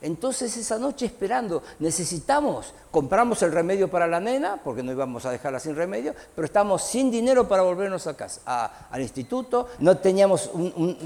Entonces 0.02 0.56
esa 0.56 0.78
noche 0.78 1.08
esperando, 1.08 1.64
necesitamos, 1.80 2.74
compramos 2.92 3.42
el 3.42 3.52
remedio 3.52 3.90
para 3.90 4.06
la 4.06 4.20
nena, 4.20 4.60
porque 4.64 4.84
no 4.84 4.92
íbamos 4.92 5.26
a 5.26 5.32
dejarla 5.32 5.60
sin 5.60 5.76
remedio, 5.76 6.14
pero 6.36 6.46
estamos 6.46 6.84
sin 6.84 7.10
dinero 7.10 7.48
para 7.48 7.64
volvernos 7.64 8.06
a 8.06 8.16
casa, 8.16 8.72
al 8.92 9.02
instituto, 9.02 9.70
no 9.80 9.98
teníamos 9.98 10.52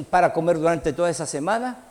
para 0.10 0.34
comer 0.34 0.58
durante 0.58 0.92
toda 0.92 1.10
esa 1.10 1.26
semana. 1.26 1.86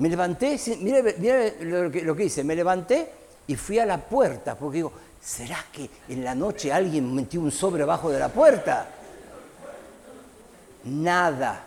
Me 0.00 0.08
levanté, 0.08 0.58
mire, 0.80 1.56
lo, 1.60 2.16
que, 2.16 2.24
hice, 2.24 2.42
me 2.42 2.56
levanté 2.56 3.10
y 3.46 3.54
fui 3.54 3.78
a 3.78 3.86
la 3.86 3.98
puerta, 3.98 4.56
porque 4.56 4.76
digo, 4.76 4.92
¿será 5.20 5.64
que 5.72 5.88
en 6.08 6.24
la 6.24 6.34
noche 6.34 6.72
alguien 6.72 7.14
metió 7.14 7.40
un 7.40 7.50
sobre 7.50 7.84
abajo 7.84 8.10
de 8.10 8.18
la 8.18 8.28
puerta? 8.28 8.88
Nada. 10.84 11.64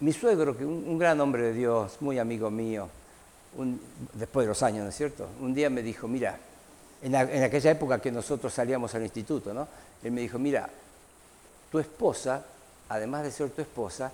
Mi 0.00 0.12
suegro, 0.12 0.56
que 0.56 0.64
un, 0.64 0.84
un 0.86 0.98
gran 0.98 1.20
hombre 1.20 1.42
de 1.42 1.52
Dios, 1.52 1.96
muy 2.00 2.18
amigo 2.18 2.50
mío, 2.50 2.88
después 4.14 4.44
de 4.44 4.48
los 4.48 4.62
años, 4.62 4.84
¿no 4.84 4.90
es 4.90 4.96
cierto? 4.96 5.28
Un 5.40 5.54
día 5.54 5.68
me 5.70 5.82
dijo, 5.82 6.06
mira, 6.06 6.38
en, 7.02 7.14
aquella 7.14 7.70
época 7.70 8.00
que 8.00 8.12
nosotros 8.12 8.52
salíamos 8.52 8.94
al 8.94 9.02
instituto, 9.02 9.52
¿no? 9.52 9.66
Él 10.02 10.12
me 10.12 10.20
dijo, 10.20 10.38
mira, 10.38 10.68
tu 11.70 11.78
esposa, 11.78 12.44
además 12.88 13.22
de 13.22 13.30
ser 13.30 13.50
tu 13.50 13.62
esposa, 13.62 14.12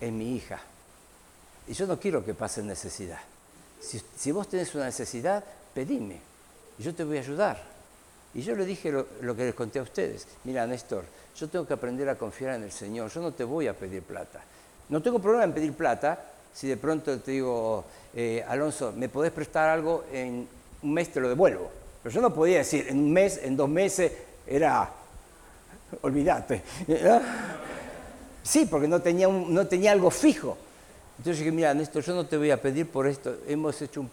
es 0.00 0.12
mi 0.12 0.36
hija. 0.36 0.60
Y 1.66 1.72
yo 1.72 1.86
no 1.86 1.98
quiero 1.98 2.24
que 2.24 2.34
pase 2.34 2.62
necesidad. 2.62 3.20
Si, 3.80 4.32
vos 4.32 4.48
tenés 4.48 4.74
una 4.74 4.86
necesidad, 4.86 5.44
pedime. 5.74 6.18
Y 6.78 6.82
yo 6.82 6.94
te 6.94 7.04
voy 7.04 7.18
a 7.18 7.20
ayudar. 7.20 7.62
Y 8.34 8.42
yo 8.42 8.54
le 8.56 8.64
dije 8.64 8.90
lo, 8.90 9.36
que 9.36 9.44
les 9.44 9.54
conté 9.54 9.78
a 9.78 9.82
ustedes. 9.82 10.26
Mira, 10.44 10.66
Néstor, 10.66 11.04
yo 11.36 11.48
tengo 11.48 11.66
que 11.66 11.74
aprender 11.74 12.08
a 12.08 12.16
confiar 12.16 12.54
en 12.54 12.64
el 12.64 12.72
Señor. 12.72 13.10
Yo 13.10 13.20
no 13.20 13.32
te 13.32 13.44
voy 13.44 13.68
a 13.68 13.74
pedir 13.74 14.02
plata. 14.02 14.42
No 14.88 15.02
tengo 15.02 15.18
problema 15.18 15.44
en 15.44 15.52
pedir 15.52 15.72
plata 15.74 16.32
si 16.52 16.68
de 16.68 16.76
pronto 16.76 17.18
te 17.20 17.32
digo, 17.32 17.84
eh, 18.14 18.44
Alonso, 18.46 18.92
¿me 18.96 19.08
podés 19.08 19.32
prestar 19.32 19.68
algo? 19.68 20.04
En 20.12 20.46
un 20.82 20.92
mes 20.92 21.12
te 21.12 21.20
lo 21.20 21.28
devuelvo. 21.28 21.70
Pero 22.02 22.14
yo 22.14 22.20
no 22.20 22.32
podía 22.32 22.58
decir, 22.58 22.86
en 22.88 22.98
un 22.98 23.12
mes, 23.12 23.40
en 23.42 23.56
dos 23.56 23.68
meses, 23.68 24.12
era, 24.46 24.90
olvídate. 26.02 26.62
Sí, 28.44 28.66
porque 28.66 28.86
no 28.86 29.00
tenía, 29.00 29.26
no 29.26 29.66
tenía 29.66 29.92
algo 29.92 30.10
fijo. 30.10 30.58
Entonces 31.18 31.38
dije, 31.38 31.52
mira, 31.52 31.72
Néstor, 31.74 32.02
yo 32.02 32.14
no 32.14 32.26
te 32.26 32.36
voy 32.36 32.50
a 32.50 32.60
pedir 32.60 32.88
por 32.88 33.06
esto. 33.06 33.36
Hemos 33.46 33.80
hecho 33.80 34.06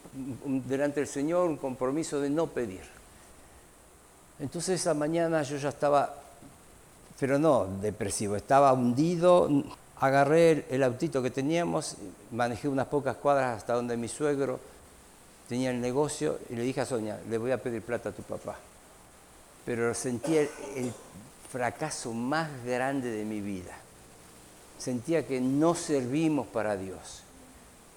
delante 0.67 0.99
del 0.99 1.09
Señor 1.09 1.49
un 1.49 1.57
compromiso 1.57 2.19
de 2.21 2.29
no 2.29 2.47
pedir. 2.47 2.81
Entonces 4.39 4.81
esa 4.81 4.93
mañana 4.93 5.43
yo 5.43 5.57
ya 5.57 5.69
estaba, 5.69 6.15
pero 7.19 7.37
no 7.37 7.67
depresivo, 7.81 8.35
estaba 8.35 8.73
hundido, 8.73 9.49
agarré 9.99 10.65
el, 10.69 10.83
autito 10.83 11.21
que 11.21 11.29
teníamos, 11.29 11.95
manejé 12.31 12.67
unas 12.67 12.87
pocas 12.87 13.17
cuadras 13.17 13.57
hasta 13.57 13.73
donde 13.73 13.97
mi 13.97 14.07
suegro 14.07 14.59
tenía 15.47 15.69
el 15.69 15.79
negocio 15.79 16.39
y 16.49 16.55
le 16.55 16.63
dije 16.63 16.81
a 16.81 16.85
Sonia, 16.85 17.19
le 17.29 17.37
voy 17.37 17.51
a 17.51 17.61
pedir 17.61 17.83
plata 17.83 18.09
a 18.09 18.11
tu 18.11 18.23
papá. 18.23 18.57
Pero 19.63 19.93
sentí 19.93 20.37
el 20.37 20.49
fracaso 21.51 22.13
más 22.13 22.49
grande 22.65 23.11
de 23.11 23.25
mi 23.25 23.41
vida. 23.41 23.77
Sentía 24.81 25.27
que 25.27 25.39
no 25.39 25.75
servimos 25.75 26.47
para 26.47 26.75
Dios. 26.75 27.21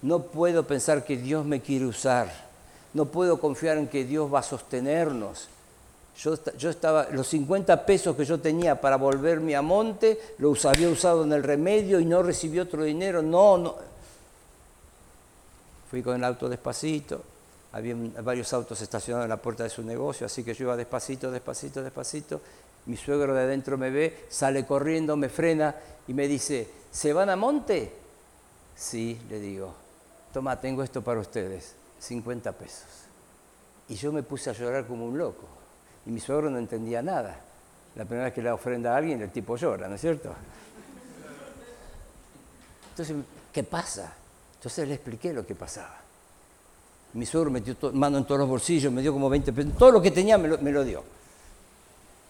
No 0.03 0.21
puedo 0.21 0.67
pensar 0.67 1.03
que 1.03 1.17
Dios 1.17 1.43
me 1.43 1.59
quiere 1.59 1.87
usar. 1.87 2.31
No 2.93 3.05
puedo 3.05 3.39
confiar 3.39 3.79
en 3.79 3.87
que 3.87 4.05
Dios 4.05 4.31
va 4.31 4.41
a 4.41 4.43
sostenernos. 4.43 5.47
Yo, 6.15 6.69
estaba, 6.69 7.07
los 7.11 7.27
50 7.27 7.87
pesos 7.87 8.15
que 8.15 8.23
yo 8.23 8.39
tenía 8.39 8.79
para 8.79 8.97
volverme 8.97 9.55
a 9.55 9.63
monte, 9.63 10.35
los 10.37 10.63
había 10.65 10.87
usado 10.87 11.23
en 11.23 11.33
el 11.33 11.41
remedio 11.41 11.99
y 11.99 12.05
no 12.05 12.21
recibí 12.21 12.59
otro 12.59 12.83
dinero. 12.83 13.23
No, 13.23 13.57
no. 13.57 13.75
Fui 15.89 16.03
con 16.03 16.15
el 16.15 16.23
auto 16.23 16.47
despacito, 16.47 17.23
había 17.71 17.95
varios 18.21 18.53
autos 18.53 18.79
estacionados 18.79 19.25
en 19.25 19.29
la 19.29 19.37
puerta 19.37 19.63
de 19.63 19.71
su 19.71 19.81
negocio, 19.81 20.27
así 20.27 20.43
que 20.43 20.53
yo 20.53 20.65
iba 20.65 20.77
despacito, 20.77 21.31
despacito, 21.31 21.81
despacito. 21.81 22.41
Mi 22.85 22.97
suegro 22.97 23.33
de 23.33 23.41
adentro 23.41 23.77
me 23.77 23.89
ve, 23.89 24.25
sale 24.29 24.65
corriendo, 24.65 25.17
me 25.17 25.29
frena 25.29 25.75
y 26.07 26.13
me 26.13 26.27
dice, 26.27 26.69
¿se 26.91 27.13
van 27.13 27.29
a 27.29 27.35
monte? 27.35 27.91
Sí, 28.75 29.19
le 29.29 29.39
digo, 29.39 29.73
toma, 30.33 30.59
tengo 30.59 30.83
esto 30.83 31.01
para 31.01 31.19
ustedes, 31.19 31.75
50 31.99 32.51
pesos. 32.51 32.85
Y 33.87 33.95
yo 33.95 34.11
me 34.11 34.23
puse 34.23 34.49
a 34.49 34.53
llorar 34.53 34.85
como 34.85 35.05
un 35.05 35.17
loco. 35.17 35.47
Y 36.05 36.11
mi 36.11 36.19
suegro 36.19 36.49
no 36.49 36.57
entendía 36.57 37.01
nada. 37.01 37.39
La 37.95 38.05
primera 38.05 38.25
vez 38.25 38.33
que 38.33 38.41
le 38.41 38.51
ofrenda 38.51 38.93
a 38.93 38.97
alguien, 38.97 39.21
el 39.21 39.31
tipo 39.31 39.55
llora, 39.55 39.87
¿no 39.87 39.95
es 39.95 40.01
cierto? 40.01 40.33
Entonces, 42.91 43.15
¿qué 43.51 43.63
pasa? 43.63 44.13
Entonces 44.55 44.87
le 44.87 44.95
expliqué 44.95 45.33
lo 45.33 45.45
que 45.45 45.55
pasaba. 45.55 45.97
Mi 47.13 47.25
suegro 47.25 47.49
metió 47.49 47.75
mano 47.93 48.17
en 48.17 48.25
todos 48.25 48.39
los 48.39 48.49
bolsillos, 48.49 48.91
me 48.91 49.01
dio 49.01 49.13
como 49.13 49.29
20 49.29 49.53
pesos, 49.53 49.77
todo 49.77 49.91
lo 49.91 50.01
que 50.01 50.11
tenía 50.11 50.37
me 50.37 50.71
lo, 50.71 50.83
dio. 50.83 51.03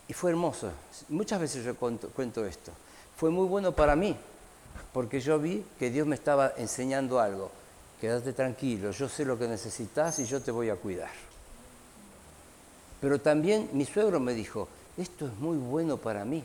Y 0.08 0.14
fue 0.14 0.32
hermoso. 0.32 0.72
Muchas 1.10 1.40
veces 1.40 1.64
yo 1.64 1.76
cuento 1.76 2.46
esto. 2.46 2.72
Fue 3.18 3.30
muy 3.30 3.48
bueno 3.48 3.72
para 3.72 3.96
mí, 3.96 4.16
porque 4.94 5.20
yo 5.20 5.40
vi 5.40 5.66
que 5.80 5.90
Dios 5.90 6.06
me 6.06 6.16
estaba 6.16 6.54
enseñando 6.58 7.20
algo. 7.20 7.50
Quédate 8.00 8.34
tranquilo, 8.34 8.92
yo 8.92 9.08
sé 9.08 9.24
lo 9.24 9.40
que 9.40 9.48
necesitas 9.48 10.20
y 10.20 10.26
yo 10.26 10.42
te 10.42 10.52
voy 10.52 10.70
a 10.70 10.76
cuidar. 10.76 11.12
Pero 13.00 13.22
también 13.22 13.70
mi 13.74 13.86
suegro 13.86 14.20
me 14.20 14.34
dijo, 14.34 14.68
esto 14.98 15.28
es 15.28 15.34
muy 15.36 15.58
bueno 15.58 15.98
para 15.98 16.26
mí, 16.26 16.44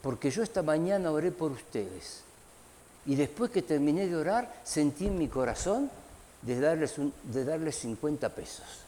porque 0.00 0.30
yo 0.30 0.42
esta 0.42 0.62
mañana 0.62 1.10
oré 1.10 1.32
por 1.32 1.50
ustedes 1.50 2.22
y 3.04 3.16
después 3.16 3.50
que 3.50 3.62
terminé 3.62 4.06
de 4.06 4.16
orar 4.16 4.60
sentí 4.64 5.06
en 5.06 5.18
mi 5.18 5.28
corazón 5.28 5.90
de 6.42 6.60
darles, 6.60 6.94
de 7.24 7.44
darles 7.44 7.76
50 7.80 8.28
pesos. 8.30 8.85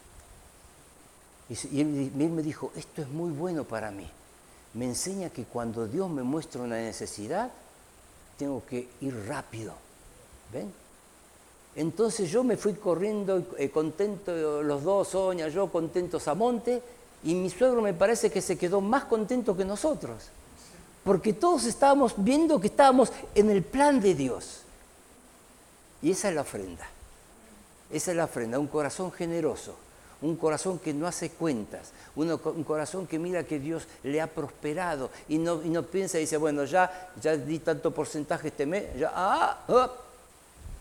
Y, 1.49 1.81
él, 1.81 2.13
me 2.15 2.43
dijo, 2.43 2.73
esto 2.77 3.03
es 3.03 3.09
muy 3.09 3.31
bueno 3.31 3.65
para 3.65 3.91
mí. 3.91 4.09
Me 4.75 4.85
enseña 4.85 5.31
que 5.31 5.45
cuando 5.45 5.87
Dios 5.87 6.11
me 6.11 6.23
muestra 6.23 6.63
una 6.63 6.77
necesidad, 6.77 7.51
tengo 8.37 8.65
que 8.67 8.89
ir 9.01 9.27
rápido. 9.27 9.73
¿Ven? 10.53 10.73
Entonces 11.75 12.31
yo 12.31 12.43
me 12.43 12.57
fui 12.57 12.75
corriendo 12.75 13.47
eh, 13.57 13.71
contento, 13.71 14.63
los 14.63 14.83
dos, 14.83 15.09
Soña, 15.09 15.49
yo 15.49 15.71
contentos 15.71 16.27
a 16.29 16.35
monte, 16.35 16.83
y 17.23 17.35
mi 17.35 17.51
suegro 17.51 17.81
me 17.83 17.95
parece 17.95 18.31
que 18.31 18.41
se 18.41 18.57
quedó 18.59 18.81
más 18.81 19.05
contento 19.05 19.57
que 19.57 19.65
nosotros, 19.65 20.25
porque 21.05 21.33
todos 21.33 21.65
estábamos 21.65 22.15
viendo 22.17 22.61
que 22.61 22.69
estábamos 22.69 23.13
en 23.35 23.51
el 23.51 23.63
plan 23.63 24.01
de 24.01 24.15
Dios. 24.15 24.63
Y 26.03 26.13
esa 26.13 26.29
es 26.29 26.35
la 26.35 26.43
ofrenda, 26.43 26.87
esa 27.91 28.11
es 28.11 28.17
la 28.17 28.25
ofrenda, 28.25 28.59
un 28.59 28.69
corazón 28.69 29.11
generoso, 29.11 29.77
un 30.21 30.37
corazón 30.37 30.79
que 30.79 30.93
no 30.93 31.07
hace 31.07 31.31
cuentas, 31.31 31.93
un 32.17 32.65
corazón 32.65 33.07
que 33.07 33.19
mira 33.19 33.45
que 33.45 33.61
Dios 33.61 33.87
le 34.03 34.21
ha 34.21 34.27
prosperado 34.27 35.11
y 35.29 35.39
no, 35.39 35.63
y 35.63 35.69
no 35.69 35.85
piensa 35.85 36.19
y 36.19 36.23
dice, 36.23 36.37
bueno, 36.37 36.65
ya, 36.65 37.11
ya 37.21 37.37
di 37.37 37.61
tanto 37.61 37.93
porcentaje 37.93 38.49
este 38.49 38.67
mes, 38.67 38.99
ya, 38.99 39.13
ah, 39.15 39.65
ah 39.69 39.93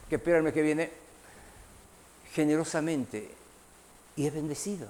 que 0.10 0.16
espera 0.16 0.38
el 0.38 0.44
mes 0.44 0.54
que 0.54 0.62
viene, 0.62 0.90
generosamente. 2.34 3.30
Y 4.16 4.26
es 4.26 4.34
bendecido, 4.34 4.88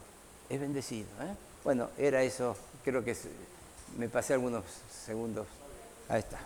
es 0.49 0.59
bendecido. 0.59 1.07
¿eh? 1.21 1.35
Bueno, 1.63 1.89
era 1.97 2.23
eso, 2.23 2.55
creo 2.83 3.03
que 3.03 3.15
me 3.97 4.07
pasé 4.07 4.33
algunos 4.33 4.63
segundos. 5.05 5.47
Ahí 6.07 6.19
está. 6.19 6.39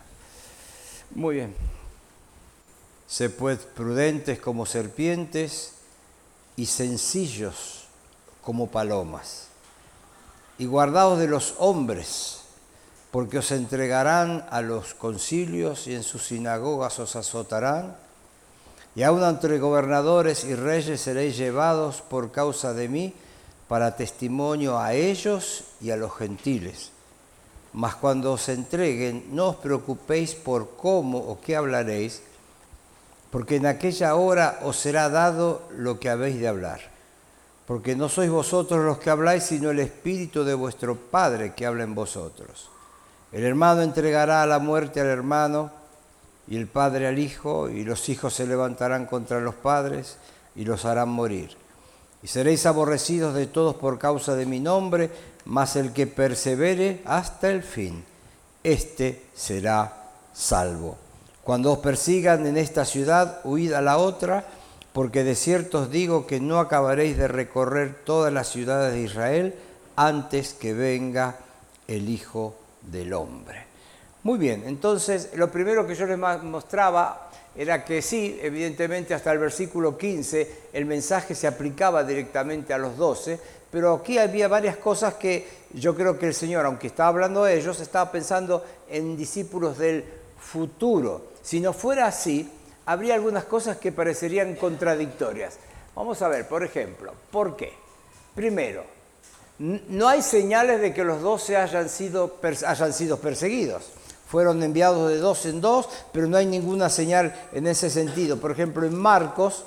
Muy 1.14 1.36
bien. 1.36 1.54
Se 3.06 3.28
pues 3.28 3.58
prudentes 3.58 4.40
como 4.40 4.64
serpientes 4.64 5.74
y 6.56 6.66
sencillos 6.66 7.81
como 8.42 8.68
palomas. 8.68 9.48
Y 10.58 10.66
guardaos 10.66 11.18
de 11.18 11.28
los 11.28 11.54
hombres, 11.58 12.42
porque 13.10 13.38
os 13.38 13.50
entregarán 13.50 14.46
a 14.50 14.60
los 14.60 14.94
concilios 14.94 15.86
y 15.86 15.94
en 15.94 16.02
sus 16.02 16.26
sinagogas 16.26 16.98
os 16.98 17.16
azotarán 17.16 17.96
y 18.94 19.02
aun 19.02 19.24
entre 19.24 19.58
gobernadores 19.58 20.44
y 20.44 20.54
reyes 20.54 21.00
seréis 21.00 21.36
llevados 21.36 22.02
por 22.02 22.30
causa 22.30 22.74
de 22.74 22.88
mí 22.88 23.14
para 23.68 23.96
testimonio 23.96 24.78
a 24.78 24.92
ellos 24.92 25.64
y 25.80 25.90
a 25.90 25.96
los 25.96 26.12
gentiles. 26.14 26.90
Mas 27.72 27.94
cuando 27.96 28.32
os 28.32 28.48
entreguen, 28.50 29.32
no 29.32 29.48
os 29.48 29.56
preocupéis 29.56 30.34
por 30.34 30.76
cómo 30.76 31.16
o 31.16 31.40
qué 31.40 31.56
hablaréis, 31.56 32.20
porque 33.30 33.56
en 33.56 33.64
aquella 33.64 34.14
hora 34.14 34.60
os 34.60 34.76
será 34.76 35.08
dado 35.08 35.64
lo 35.72 35.98
que 35.98 36.10
habéis 36.10 36.38
de 36.38 36.48
hablar. 36.48 36.91
Porque 37.66 37.94
no 37.94 38.08
sois 38.08 38.30
vosotros 38.30 38.84
los 38.84 38.98
que 38.98 39.10
habláis, 39.10 39.44
sino 39.44 39.70
el 39.70 39.78
Espíritu 39.78 40.44
de 40.44 40.54
vuestro 40.54 40.96
Padre 40.96 41.54
que 41.54 41.66
habla 41.66 41.84
en 41.84 41.94
vosotros. 41.94 42.70
El 43.30 43.44
hermano 43.44 43.82
entregará 43.82 44.42
a 44.42 44.46
la 44.46 44.58
muerte 44.58 45.00
al 45.00 45.06
hermano, 45.06 45.70
y 46.48 46.56
el 46.56 46.66
padre 46.66 47.06
al 47.06 47.18
hijo, 47.18 47.68
y 47.68 47.84
los 47.84 48.08
hijos 48.08 48.34
se 48.34 48.46
levantarán 48.46 49.06
contra 49.06 49.40
los 49.40 49.54
padres 49.54 50.16
y 50.54 50.64
los 50.64 50.84
harán 50.84 51.08
morir. 51.08 51.56
Y 52.22 52.28
seréis 52.28 52.66
aborrecidos 52.66 53.34
de 53.34 53.46
todos 53.46 53.76
por 53.76 53.98
causa 53.98 54.34
de 54.34 54.46
mi 54.46 54.60
nombre, 54.60 55.10
mas 55.44 55.76
el 55.76 55.92
que 55.92 56.06
persevere 56.06 57.02
hasta 57.04 57.50
el 57.50 57.62
fin, 57.62 58.04
éste 58.62 59.24
será 59.34 60.10
salvo. 60.32 60.96
Cuando 61.42 61.72
os 61.72 61.78
persigan 61.78 62.46
en 62.46 62.56
esta 62.56 62.84
ciudad, 62.84 63.40
huid 63.44 63.72
a 63.72 63.80
la 63.80 63.96
otra, 63.96 64.44
porque 64.92 65.24
de 65.24 65.34
cierto 65.34 65.80
os 65.80 65.90
digo 65.90 66.26
que 66.26 66.40
no 66.40 66.58
acabaréis 66.58 67.16
de 67.16 67.28
recorrer 67.28 67.94
todas 68.04 68.32
las 68.32 68.48
ciudades 68.48 68.92
de 68.92 69.00
Israel 69.00 69.54
antes 69.96 70.54
que 70.54 70.74
venga 70.74 71.36
el 71.88 72.08
Hijo 72.08 72.54
del 72.82 73.12
Hombre. 73.14 73.66
Muy 74.22 74.38
bien, 74.38 74.64
entonces 74.66 75.30
lo 75.34 75.50
primero 75.50 75.86
que 75.86 75.94
yo 75.94 76.06
les 76.06 76.18
mostraba 76.18 77.30
era 77.56 77.84
que 77.84 78.00
sí, 78.00 78.38
evidentemente 78.40 79.14
hasta 79.14 79.32
el 79.32 79.38
versículo 79.38 79.98
15 79.98 80.70
el 80.72 80.86
mensaje 80.86 81.34
se 81.34 81.46
aplicaba 81.46 82.04
directamente 82.04 82.72
a 82.72 82.78
los 82.78 82.96
doce, 82.96 83.38
pero 83.70 83.94
aquí 83.94 84.18
había 84.18 84.48
varias 84.48 84.76
cosas 84.76 85.14
que 85.14 85.46
yo 85.74 85.94
creo 85.94 86.18
que 86.18 86.26
el 86.26 86.34
Señor, 86.34 86.66
aunque 86.66 86.86
estaba 86.86 87.08
hablando 87.08 87.44
de 87.44 87.58
ellos, 87.58 87.80
estaba 87.80 88.12
pensando 88.12 88.64
en 88.88 89.16
discípulos 89.16 89.78
del 89.78 90.04
futuro. 90.38 91.32
Si 91.42 91.60
no 91.60 91.72
fuera 91.72 92.06
así, 92.06 92.48
habría 92.86 93.14
algunas 93.14 93.44
cosas 93.44 93.76
que 93.76 93.92
parecerían 93.92 94.54
contradictorias. 94.56 95.54
Vamos 95.94 96.22
a 96.22 96.28
ver, 96.28 96.48
por 96.48 96.64
ejemplo, 96.64 97.12
¿por 97.30 97.56
qué? 97.56 97.72
Primero, 98.34 98.84
no 99.58 100.08
hay 100.08 100.22
señales 100.22 100.80
de 100.80 100.92
que 100.94 101.04
los 101.04 101.20
doce 101.20 101.56
hayan 101.56 101.88
sido, 101.88 102.38
hayan 102.66 102.92
sido 102.92 103.18
perseguidos. 103.18 103.84
Fueron 104.26 104.62
enviados 104.62 105.10
de 105.10 105.18
dos 105.18 105.44
en 105.44 105.60
dos, 105.60 105.88
pero 106.10 106.26
no 106.26 106.38
hay 106.38 106.46
ninguna 106.46 106.88
señal 106.88 107.34
en 107.52 107.66
ese 107.66 107.90
sentido. 107.90 108.38
Por 108.38 108.50
ejemplo, 108.50 108.86
en 108.86 108.96
Marcos, 108.96 109.64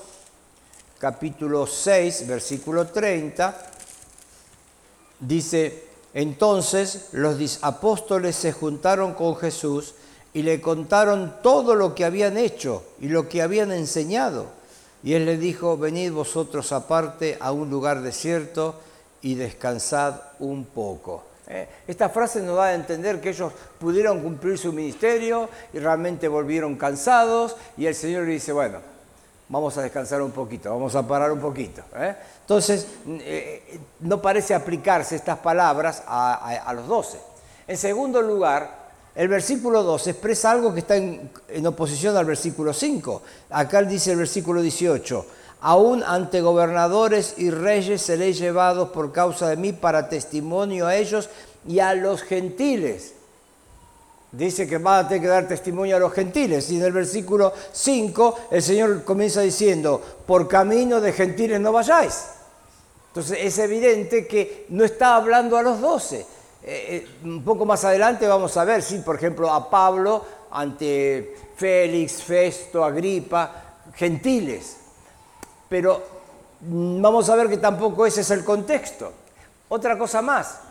capítulo 0.98 1.68
6, 1.68 2.28
versículo 2.28 2.88
30, 2.88 3.56
dice, 5.20 5.84
entonces 6.16 7.10
los 7.12 7.60
apóstoles 7.62 8.36
se 8.36 8.52
juntaron 8.52 9.14
con 9.14 9.36
Jesús 9.36 9.94
y 10.36 10.44
le 10.44 10.60
contaron 10.60 11.36
todo 11.42 11.76
lo 11.76 11.96
que 11.96 12.04
habían 12.04 12.38
hecho 12.38 12.84
y 13.00 13.08
lo 13.08 13.30
que 13.30 13.42
habían 13.42 13.72
enseñado. 13.72 14.48
Y 15.02 15.14
él 15.14 15.26
le 15.26 15.38
dijo, 15.38 15.78
venid 15.78 16.12
vosotros 16.12 16.74
aparte 16.74 17.38
a 17.40 17.54
un 17.54 17.70
lugar 17.70 18.02
desierto 18.02 18.76
y 19.22 19.36
descansad 19.36 20.16
un 20.40 20.66
poco. 20.66 21.24
Eh, 21.48 21.70
esta 21.88 22.10
frase 22.10 22.42
nos 22.42 22.58
da 22.58 22.66
a 22.66 22.74
entender 22.74 23.22
que 23.22 23.30
ellos 23.30 23.54
pudieron 23.80 24.20
cumplir 24.20 24.58
su 24.58 24.74
ministerio 24.74 25.48
y 25.72 25.80
realmente 25.80 26.28
volvieron 26.28 26.76
cansados 26.76 27.56
y 27.78 27.86
el 27.86 27.96
Señor 27.96 28.26
le 28.26 28.34
dice, 28.34 28.52
bueno, 28.52 28.80
vamos 29.48 29.78
a 29.78 29.84
descansar 29.84 30.22
un 30.22 30.32
poquito, 30.32 30.70
vamos 30.70 30.96
a 30.96 31.08
parar 31.08 31.32
un 31.32 31.40
poquito. 31.40 31.82
¿eh? 31.96 32.14
Entonces, 32.42 32.88
eh, 33.08 33.80
no 34.02 34.22
parece 34.22 34.54
aplicarse 34.54 35.16
estas 35.16 35.38
palabras 35.38 36.04
a, 36.06 36.34
a 36.58 36.74
los 36.74 36.88
doce. 36.88 37.20
En 37.68 37.78
segundo 37.78 38.22
lugar, 38.22 38.85
el 39.16 39.30
versículo 39.30 39.82
2 39.82 40.08
expresa 40.08 40.52
algo 40.52 40.74
que 40.74 40.82
está 40.82 40.98
en, 40.98 41.32
oposición 41.66 42.18
al 42.18 42.26
versículo 42.26 42.74
5. 42.74 43.22
Acá 43.50 43.82
dice 43.82 44.12
el 44.12 44.18
versículo 44.18 44.62
18, 44.62 45.26
aún 45.62 46.04
ante 46.04 46.42
gobernadores 46.42 47.36
y 47.38 47.50
reyes 47.50 48.02
seré 48.02 48.34
llevados 48.34 48.90
por 48.90 49.14
causa 49.14 49.48
de 49.48 49.56
mí 49.56 49.72
para 49.72 50.10
testimonio 50.10 50.86
a 50.86 50.98
ellos 50.98 51.30
y 51.66 51.80
a 51.80 51.96
los 51.96 52.24
gentiles. 52.24 53.14
Dice 54.34 54.68
que 54.68 54.80
va 54.80 55.00
a 55.00 55.08
tener 55.08 55.22
que 55.22 55.30
dar 55.30 55.48
testimonio 55.48 55.96
a 55.96 56.00
los 56.00 56.12
gentiles. 56.12 56.70
Y 56.70 56.76
en 56.76 56.84
el 56.84 56.92
versículo 56.92 57.54
5 57.72 58.40
el 58.52 58.62
Señor 58.62 59.06
comienza 59.06 59.40
diciendo, 59.40 60.02
por 60.26 60.50
camino 60.50 61.00
de 61.00 61.14
gentiles 61.14 61.62
no 61.62 61.72
vayáis. 61.72 62.26
Entonces 63.08 63.38
es 63.40 63.58
evidente 63.60 64.28
que 64.28 64.66
no 64.70 64.84
está 64.84 65.16
hablando 65.16 65.58
a 65.58 65.64
los 65.64 65.80
doce, 65.80 66.26
eh, 66.68 67.06
eh, 67.06 67.08
un 67.24 67.44
poco 67.44 67.64
más 67.64 67.86
adelante 67.86 68.28
vamos 68.28 68.58
a 68.58 68.66
ver, 68.66 68.82
sí, 68.82 68.98
por 69.06 69.18
ejemplo, 69.18 69.54
a 69.54 69.70
Pablo 69.70 70.26
ante 70.50 71.36
Félix, 71.56 72.24
Festo, 72.24 72.84
Agripa, 72.84 73.76
gentiles. 73.94 74.78
Pero 75.70 76.02
mm, 76.62 77.00
vamos 77.04 77.30
a 77.30 77.36
ver 77.36 77.50
que 77.50 77.58
tampoco 77.58 78.08
ese 78.08 78.22
es 78.22 78.32
el 78.32 78.44
contexto. 78.44 79.14
Otra 79.70 79.96
cosa 79.96 80.24
más, 80.24 80.62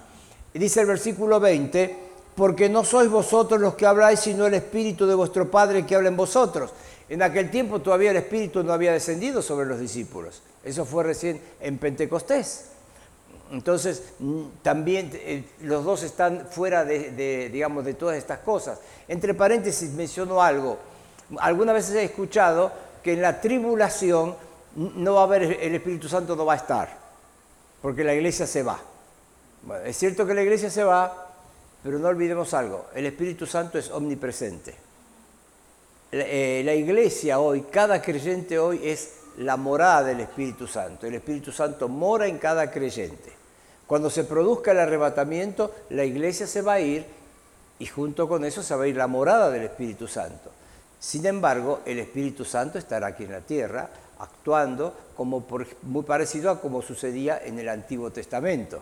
dice 0.52 0.80
el 0.80 0.86
versículo 0.86 1.38
20, 1.38 1.96
porque 2.34 2.68
no 2.68 2.84
sois 2.84 3.08
vosotros 3.08 3.60
los 3.60 3.74
que 3.76 3.86
habláis, 3.86 4.18
sino 4.18 4.46
el 4.46 4.54
Espíritu 4.54 5.06
de 5.06 5.14
vuestro 5.14 5.48
Padre 5.48 5.86
que 5.86 5.94
habla 5.94 6.08
en 6.08 6.16
vosotros. 6.16 6.72
En 7.08 7.22
aquel 7.22 7.52
tiempo 7.52 7.80
todavía 7.80 8.10
el 8.10 8.16
Espíritu 8.16 8.64
no 8.64 8.72
había 8.72 8.90
descendido 8.90 9.42
sobre 9.42 9.66
los 9.66 9.78
discípulos. 9.78 10.42
Eso 10.64 10.84
fue 10.84 11.04
recién 11.04 11.40
en 11.60 11.78
Pentecostés. 11.78 12.73
Entonces, 13.50 14.02
mm, 14.18 14.42
también 14.62 15.10
eh, 15.14 15.44
los 15.62 15.84
dos 15.84 16.02
están 16.02 16.46
fuera 16.50 16.84
de, 16.84 17.50
digamos, 17.50 17.84
de 17.84 17.94
todas 17.94 18.16
estas 18.16 18.40
cosas. 18.40 18.78
Entre 19.08 19.34
paréntesis 19.34 19.90
menciono 19.90 20.42
algo. 20.42 20.78
Algunas 21.38 21.74
veces 21.74 21.94
he 21.96 22.04
escuchado 22.04 22.72
que 23.02 23.12
en 23.12 23.22
la 23.22 23.40
tribulación 23.40 24.34
no 24.76 25.14
va 25.14 25.20
a 25.20 25.24
haber, 25.24 25.42
el 25.42 25.74
Espíritu 25.74 26.08
Santo 26.08 26.34
no 26.34 26.46
va 26.46 26.54
a 26.54 26.56
estar, 26.56 26.88
porque 27.80 28.02
la 28.02 28.14
iglesia 28.14 28.46
se 28.46 28.62
va. 28.62 28.80
es 29.84 29.96
cierto 29.96 30.26
que 30.26 30.34
la 30.34 30.42
iglesia 30.42 30.70
se 30.70 30.82
va, 30.82 31.32
pero 31.82 31.98
no 31.98 32.08
olvidemos 32.08 32.54
algo, 32.54 32.86
el 32.94 33.06
Espíritu 33.06 33.46
Santo 33.46 33.78
es 33.78 33.90
omnipresente. 33.90 34.74
la 36.10 36.24
eh, 36.24 36.76
iglesia 36.76 37.38
hoy, 37.38 37.62
cada 37.70 38.02
creyente 38.02 38.58
hoy 38.58 38.80
es 38.82 39.12
la 39.38 39.56
morada 39.56 40.04
del 40.04 40.20
Espíritu 40.20 40.66
Santo. 40.66 41.06
El 41.06 41.14
Espíritu 41.14 41.52
Santo 41.52 41.88
mora 41.88 42.26
en 42.26 42.38
cada 42.38 42.70
creyente. 42.70 43.32
Cuando 43.86 44.10
se 44.10 44.24
produzca 44.24 44.72
el 44.72 44.78
arrebatamiento, 44.78 45.74
la 45.90 46.04
iglesia 46.04 46.46
se 46.46 46.62
va 46.62 46.74
a 46.74 46.80
ir 46.80 47.04
y 47.78 47.86
junto 47.86 48.28
con 48.28 48.44
eso 48.44 48.62
se 48.62 48.74
va 48.74 48.84
a 48.84 48.88
ir 48.88 48.96
la 48.96 49.06
morada 49.06 49.50
del 49.50 49.64
Espíritu 49.64 50.08
Santo. 50.08 50.50
Sin 50.98 51.26
embargo, 51.26 51.80
el 51.84 51.98
Espíritu 51.98 52.44
Santo 52.44 52.78
estará 52.78 53.08
aquí 53.08 53.24
en 53.24 53.32
la 53.32 53.40
tierra 53.40 53.90
actuando 54.18 54.94
como 55.16 55.44
muy 55.82 56.02
parecido 56.04 56.50
a 56.50 56.60
como 56.60 56.80
sucedía 56.80 57.40
en 57.44 57.58
el 57.58 57.68
Antiguo 57.68 58.10
Testamento. 58.10 58.80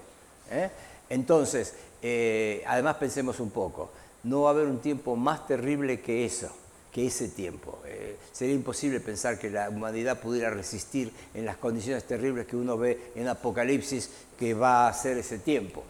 ¿eh? 0.51 0.71
Entonces, 1.09 1.75
eh, 2.01 2.63
además 2.67 2.97
pensemos 2.97 3.41
un 3.41 3.51
poco, 3.51 3.91
no 4.25 4.43
va 4.43 4.51
a 4.51 4.53
haber 4.53 4.67
un 4.67 4.79
tiempo 4.79 5.17
más 5.17 5.47
terrible 5.49 6.01
que 6.01 6.25
eso 6.25 6.51
que 6.93 7.07
ese 7.07 7.29
tiempo. 7.29 7.81
Eh, 7.87 8.17
sería 8.31 8.55
imposible 8.55 9.01
pensar 9.01 9.39
que 9.39 9.49
la 9.49 9.71
humanidad 9.71 10.21
pudiera 10.21 10.51
resistir 10.51 11.11
en 11.33 11.47
las 11.47 11.57
condiciones 11.57 12.05
terribles 12.05 12.47
que 12.47 12.57
uno 12.57 12.77
ve 12.77 13.13
en 13.15 13.29
Apocalipsis 13.29 14.11
que 14.39 14.53
va 14.53 14.89
a 14.89 14.93
ser 14.93 15.17
ese 15.17 15.39
tiempo. 15.39 15.83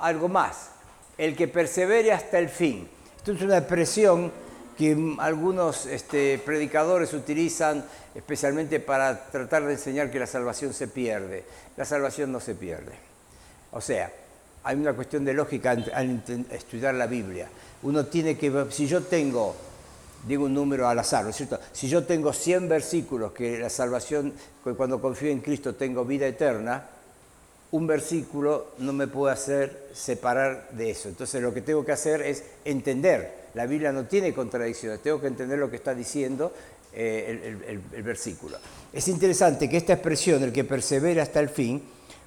Algo 0.00 0.28
más, 0.28 0.70
el 1.16 1.36
que 1.36 1.46
persevere 1.46 2.12
hasta 2.12 2.38
el 2.38 2.48
fin. 2.48 2.88
Esto 3.16 3.32
es 3.32 3.42
una 3.42 3.58
expresión 3.58 4.32
que 4.76 4.96
algunos 5.18 5.86
este, 5.86 6.40
predicadores 6.44 7.12
utilizan 7.12 7.84
especialmente 8.14 8.80
para 8.80 9.30
tratar 9.30 9.64
de 9.66 9.74
enseñar 9.74 10.10
que 10.10 10.18
la 10.18 10.26
salvación 10.26 10.72
se 10.72 10.88
pierde. 10.88 11.44
La 11.76 11.84
salvación 11.84 12.32
no 12.32 12.40
se 12.40 12.54
pierde. 12.54 12.92
O 13.72 13.80
sea, 13.80 14.10
hay 14.64 14.76
una 14.76 14.94
cuestión 14.94 15.24
de 15.24 15.34
lógica 15.34 15.70
al 15.70 16.22
estudiar 16.50 16.94
la 16.94 17.06
Biblia. 17.06 17.48
Uno 17.82 18.06
tiene 18.06 18.36
que, 18.36 18.66
si 18.70 18.86
yo 18.86 19.02
tengo 19.02 19.54
digo 20.26 20.44
un 20.44 20.54
número 20.54 20.88
al 20.88 20.98
azar, 20.98 21.24
¿no 21.24 21.30
es 21.30 21.36
cierto? 21.36 21.58
Si 21.72 21.88
yo 21.88 22.04
tengo 22.04 22.32
100 22.32 22.68
versículos 22.68 23.32
que 23.32 23.58
la 23.58 23.70
salvación, 23.70 24.32
que 24.62 24.74
cuando 24.74 25.00
confío 25.00 25.30
en 25.30 25.40
Cristo 25.40 25.74
tengo 25.74 26.04
vida 26.04 26.26
eterna, 26.26 26.86
un 27.72 27.86
versículo 27.86 28.72
no 28.78 28.92
me 28.92 29.06
puede 29.06 29.32
hacer 29.32 29.88
separar 29.94 30.68
de 30.72 30.90
eso. 30.90 31.08
Entonces 31.08 31.40
lo 31.40 31.54
que 31.54 31.62
tengo 31.62 31.84
que 31.84 31.92
hacer 31.92 32.22
es 32.22 32.44
entender. 32.64 33.40
La 33.54 33.66
Biblia 33.66 33.92
no 33.92 34.04
tiene 34.04 34.32
contradicciones, 34.32 35.00
tengo 35.00 35.20
que 35.20 35.28
entender 35.28 35.58
lo 35.58 35.70
que 35.70 35.76
está 35.76 35.94
diciendo 35.94 36.52
eh, 36.92 37.56
el, 37.68 38.02
versículo. 38.02 38.58
Es 38.92 39.06
interesante 39.08 39.68
que 39.68 39.76
esta 39.76 39.92
expresión, 39.92 40.42
el 40.42 40.52
que 40.52 40.64
persevera 40.64 41.22
hasta 41.22 41.40
el 41.40 41.48
fin, 41.48 41.82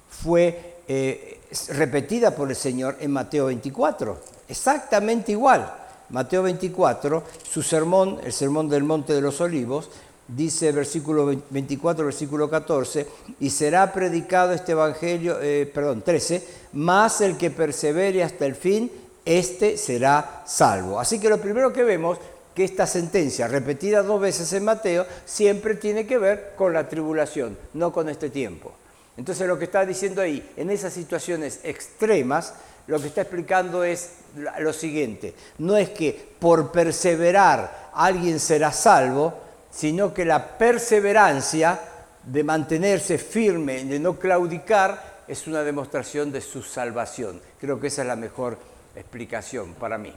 fue 0.08 0.76
eh, 0.88 1.40
repetida 1.68 2.34
por 2.34 2.48
el 2.48 2.56
Señor 2.56 2.96
en 3.00 3.10
Mateo 3.10 3.46
24, 3.46 4.18
exactamente 4.48 5.32
igual. 5.32 5.83
Mateo 6.10 6.42
24, 6.42 7.22
su 7.50 7.62
sermón, 7.62 8.18
el 8.24 8.32
sermón 8.32 8.68
del 8.68 8.84
Monte 8.84 9.12
de 9.12 9.20
los 9.20 9.40
Olivos, 9.40 9.90
dice 10.28 10.72
versículo 10.72 11.26
24, 11.50 12.04
versículo 12.04 12.48
14, 12.48 13.06
y 13.40 13.50
será 13.50 13.92
predicado 13.92 14.52
este 14.52 14.72
evangelio, 14.72 15.38
eh, 15.40 15.70
perdón, 15.72 16.02
13, 16.02 16.46
más 16.74 17.20
el 17.20 17.36
que 17.36 17.50
persevere 17.50 18.22
hasta 18.22 18.46
el 18.46 18.54
fin, 18.54 18.90
este 19.24 19.76
será 19.76 20.42
salvo. 20.46 21.00
Así 21.00 21.18
que 21.18 21.28
lo 21.28 21.38
primero 21.38 21.72
que 21.72 21.84
vemos 21.84 22.18
que 22.54 22.64
esta 22.64 22.86
sentencia, 22.86 23.48
repetida 23.48 24.02
dos 24.02 24.20
veces 24.20 24.52
en 24.52 24.64
Mateo, 24.64 25.06
siempre 25.24 25.74
tiene 25.74 26.06
que 26.06 26.18
ver 26.18 26.52
con 26.56 26.72
la 26.72 26.88
tribulación, 26.88 27.58
no 27.74 27.92
con 27.92 28.08
este 28.08 28.30
tiempo. 28.30 28.72
Entonces 29.16 29.46
lo 29.46 29.58
que 29.58 29.64
está 29.64 29.84
diciendo 29.84 30.22
ahí, 30.22 30.48
en 30.56 30.70
esas 30.70 30.92
situaciones 30.92 31.60
extremas, 31.64 32.54
lo 32.86 33.00
que 33.00 33.08
está 33.08 33.22
explicando 33.22 33.84
es 33.84 34.10
lo 34.58 34.72
siguiente, 34.72 35.34
no 35.58 35.76
es 35.76 35.90
que 35.90 36.34
por 36.38 36.72
perseverar 36.72 37.90
alguien 37.94 38.40
será 38.40 38.72
salvo, 38.72 39.34
sino 39.70 40.12
que 40.12 40.24
la 40.24 40.58
perseverancia 40.58 41.80
de 42.24 42.44
mantenerse 42.44 43.18
firme, 43.18 43.84
de 43.84 43.98
no 43.98 44.18
claudicar, 44.18 45.14
es 45.26 45.46
una 45.46 45.62
demostración 45.62 46.30
de 46.30 46.40
su 46.40 46.62
salvación. 46.62 47.40
Creo 47.60 47.80
que 47.80 47.86
esa 47.86 48.02
es 48.02 48.08
la 48.08 48.16
mejor 48.16 48.58
explicación 48.94 49.74
para 49.74 49.98
mí. 49.98 50.12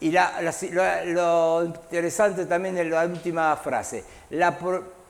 Y 0.00 0.12
lo 1.06 1.64
interesante 1.64 2.46
también 2.46 2.76
es 2.78 2.86
la 2.86 3.06
última 3.06 3.56
frase, 3.56 4.04
la 4.30 4.58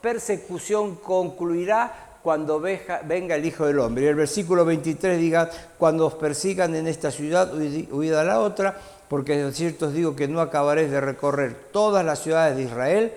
persecución 0.01 0.97
concluirá 0.97 2.04
cuando 2.25 2.59
venga 2.59 3.37
el 3.37 3.45
Hijo 3.45 3.67
del 3.67 3.79
Hombre. 3.81 4.05
Y 4.05 4.07
el 4.07 4.15
versículo 4.15 4.65
23 4.65 5.19
diga, 5.19 5.51
cuando 5.77 6.07
os 6.07 6.15
persigan 6.15 6.75
en 6.75 6.87
esta 6.87 7.11
ciudad, 7.11 7.53
huid 7.53 8.15
a 8.15 8.25
la 8.25 8.41
otra, 8.41 8.75
porque 9.09 9.37
de 9.37 9.53
cierto 9.53 9.89
os 9.89 9.93
digo 9.93 10.17
que 10.17 10.27
no 10.27 10.41
acabaréis 10.41 10.91
de 10.91 11.03
recorrer 11.03 11.55
todas 11.71 12.03
las 12.03 12.23
ciudades 12.23 12.57
de 12.57 12.63
Israel 12.63 13.13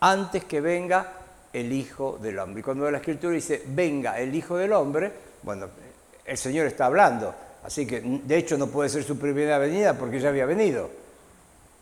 antes 0.00 0.44
que 0.44 0.60
venga 0.60 1.10
el 1.54 1.72
Hijo 1.72 2.18
del 2.20 2.38
Hombre. 2.38 2.60
Y 2.60 2.62
cuando 2.62 2.90
la 2.90 2.98
Escritura 2.98 3.32
dice, 3.32 3.62
venga 3.66 4.20
el 4.20 4.34
Hijo 4.34 4.58
del 4.58 4.74
Hombre, 4.74 5.10
bueno, 5.42 5.68
el 6.22 6.36
Señor 6.36 6.66
está 6.66 6.84
hablando. 6.84 7.34
Así 7.64 7.86
que, 7.86 8.02
de 8.02 8.36
hecho, 8.36 8.58
no 8.58 8.66
puede 8.66 8.90
ser 8.90 9.04
su 9.04 9.18
primera 9.18 9.56
venida 9.56 9.94
porque 9.94 10.20
ya 10.20 10.28
había 10.28 10.44
venido. 10.44 10.90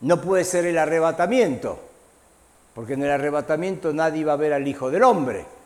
No 0.03 0.21
puede 0.21 0.45
ser 0.45 0.65
el 0.65 0.79
arrebatamiento, 0.79 1.77
porque 2.73 2.93
en 2.93 3.03
el 3.03 3.11
arrebatamiento 3.11 3.93
nadie 3.93 4.25
va 4.25 4.35
a 4.35 4.37
ver 4.37 4.53
al 4.53 4.69
Hijo 4.69 4.93
del 4.93 5.03
Hombre. 5.03 5.58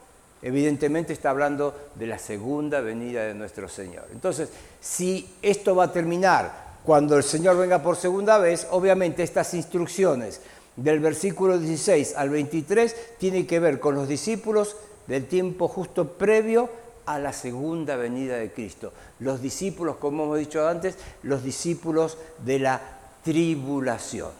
Evidentemente 0.42 1.12
está 1.12 1.30
hablando 1.30 1.74
de 1.94 2.06
la 2.08 2.18
segunda 2.18 2.80
venida 2.80 3.22
de 3.24 3.34
nuestro 3.34 3.68
Señor. 3.68 4.06
Entonces, 4.12 4.48
si 4.80 5.34
esto 5.40 5.76
va 5.76 5.84
a 5.84 5.92
terminar 5.92 6.72
cuando 6.84 7.16
el 7.16 7.22
Señor 7.22 7.56
venga 7.56 7.80
por 7.80 7.96
segunda 7.96 8.38
vez, 8.38 8.66
obviamente 8.70 9.22
estas 9.22 9.54
instrucciones 9.54 10.40
del 10.74 10.98
versículo 10.98 11.58
16 11.58 12.16
al 12.16 12.30
23 12.30 13.18
tienen 13.18 13.46
que 13.46 13.60
ver 13.60 13.78
con 13.78 13.94
los 13.94 14.08
discípulos 14.08 14.76
del 15.06 15.26
tiempo 15.26 15.68
justo 15.68 16.08
previo 16.08 16.68
a 17.06 17.18
la 17.18 17.32
segunda 17.32 17.96
venida 17.96 18.36
de 18.36 18.52
Cristo. 18.52 18.92
Los 19.20 19.40
discípulos, 19.40 19.96
como 19.96 20.24
hemos 20.24 20.38
dicho 20.38 20.66
antes, 20.66 20.96
los 21.22 21.44
discípulos 21.44 22.18
de 22.44 22.58
la 22.58 22.80
tribulación. 23.22 24.30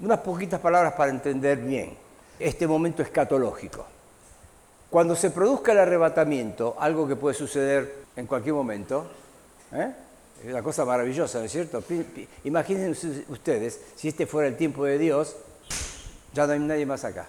Unas 0.00 0.20
poquitas 0.20 0.60
palabras 0.60 0.94
para 0.94 1.10
entender 1.10 1.58
bien 1.58 1.94
este 2.38 2.66
momento 2.66 3.02
escatológico. 3.02 3.86
Cuando 4.90 5.16
se 5.16 5.30
produzca 5.30 5.72
el 5.72 5.78
arrebatamiento, 5.78 6.76
algo 6.78 7.08
que 7.08 7.16
puede 7.16 7.34
suceder 7.34 8.06
en 8.14 8.26
cualquier 8.26 8.54
momento, 8.54 9.06
¿eh? 9.72 9.92
es 10.42 10.50
una 10.50 10.62
cosa 10.62 10.84
maravillosa, 10.84 11.38
¿no 11.38 11.44
es 11.44 11.52
cierto? 11.52 11.82
Imagínense 12.44 13.24
ustedes, 13.28 13.80
si 13.96 14.08
este 14.08 14.26
fuera 14.26 14.48
el 14.48 14.56
tiempo 14.56 14.84
de 14.84 14.98
Dios, 14.98 15.36
ya 16.32 16.46
no 16.46 16.52
hay 16.52 16.60
nadie 16.60 16.86
más 16.86 17.04
acá. 17.04 17.26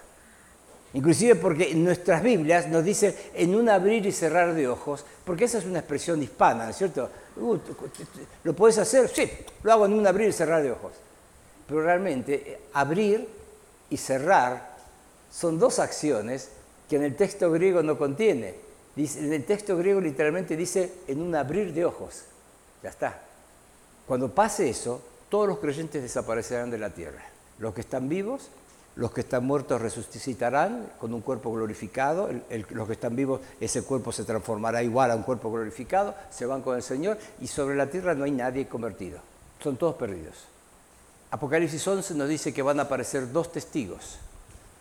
Inclusive 0.94 1.34
porque 1.34 1.74
nuestras 1.74 2.22
Biblias 2.22 2.68
nos 2.68 2.82
dice 2.82 3.30
en 3.34 3.54
un 3.54 3.68
abrir 3.68 4.06
y 4.06 4.12
cerrar 4.12 4.54
de 4.54 4.68
ojos, 4.68 5.04
porque 5.24 5.44
esa 5.44 5.58
es 5.58 5.66
una 5.66 5.80
expresión 5.80 6.22
hispana, 6.22 6.64
¿no 6.64 6.70
es 6.70 6.76
cierto? 6.76 7.10
Uh, 7.36 7.58
¿Lo 8.44 8.54
puedes 8.54 8.78
hacer? 8.78 9.08
Sí, 9.08 9.30
lo 9.62 9.72
hago 9.72 9.86
en 9.86 9.92
un 9.92 10.06
abrir 10.06 10.28
y 10.28 10.32
cerrar 10.32 10.62
de 10.62 10.72
ojos. 10.72 10.92
Pero 11.66 11.82
realmente 11.82 12.34
eh, 12.34 12.60
abrir 12.72 13.28
y 13.90 13.96
cerrar 13.98 14.76
son 15.30 15.58
dos 15.58 15.78
acciones 15.78 16.50
que 16.88 16.96
en 16.96 17.02
el 17.02 17.16
texto 17.16 17.50
griego 17.50 17.82
no 17.82 17.98
contiene. 17.98 18.54
en 18.96 19.32
el 19.32 19.44
texto 19.44 19.76
griego 19.76 20.00
literalmente 20.00 20.56
dice 20.56 20.92
en 21.06 21.20
un 21.20 21.34
abrir 21.34 21.72
de 21.72 21.84
ojos. 21.84 22.24
Ya 22.82 22.90
está. 22.90 23.20
Cuando 24.06 24.34
pase 24.34 24.68
eso, 24.68 25.02
todos 25.28 25.46
los 25.46 25.58
creyentes 25.58 26.02
desaparecerán 26.02 26.70
de 26.70 26.78
la 26.78 26.90
tierra. 26.90 27.22
Los 27.58 27.74
que 27.74 27.82
están 27.82 28.08
vivos 28.08 28.50
los 28.98 29.12
que 29.12 29.20
están 29.20 29.46
muertos 29.46 29.80
resucitarán 29.80 30.90
con 30.98 31.14
un 31.14 31.20
cuerpo 31.20 31.52
glorificado, 31.52 32.28
los 32.70 32.86
que 32.88 32.94
están 32.94 33.14
vivos, 33.14 33.40
ese 33.60 33.82
cuerpo 33.82 34.10
se 34.10 34.24
transformará 34.24 34.82
igual 34.82 35.12
a 35.12 35.14
un 35.14 35.22
cuerpo 35.22 35.52
glorificado, 35.52 36.16
se 36.30 36.46
van 36.46 36.62
con 36.62 36.74
el 36.74 36.82
Señor 36.82 37.16
y 37.40 37.46
sobre 37.46 37.76
la 37.76 37.86
tierra 37.86 38.16
no 38.16 38.24
hay 38.24 38.32
nadie 38.32 38.66
convertido, 38.66 39.20
son 39.62 39.76
todos 39.76 39.94
perdidos. 39.94 40.34
Apocalipsis 41.30 41.86
11 41.86 42.14
nos 42.14 42.28
dice 42.28 42.52
que 42.52 42.60
van 42.60 42.80
a 42.80 42.84
aparecer 42.84 43.30
dos 43.30 43.52
testigos. 43.52 44.18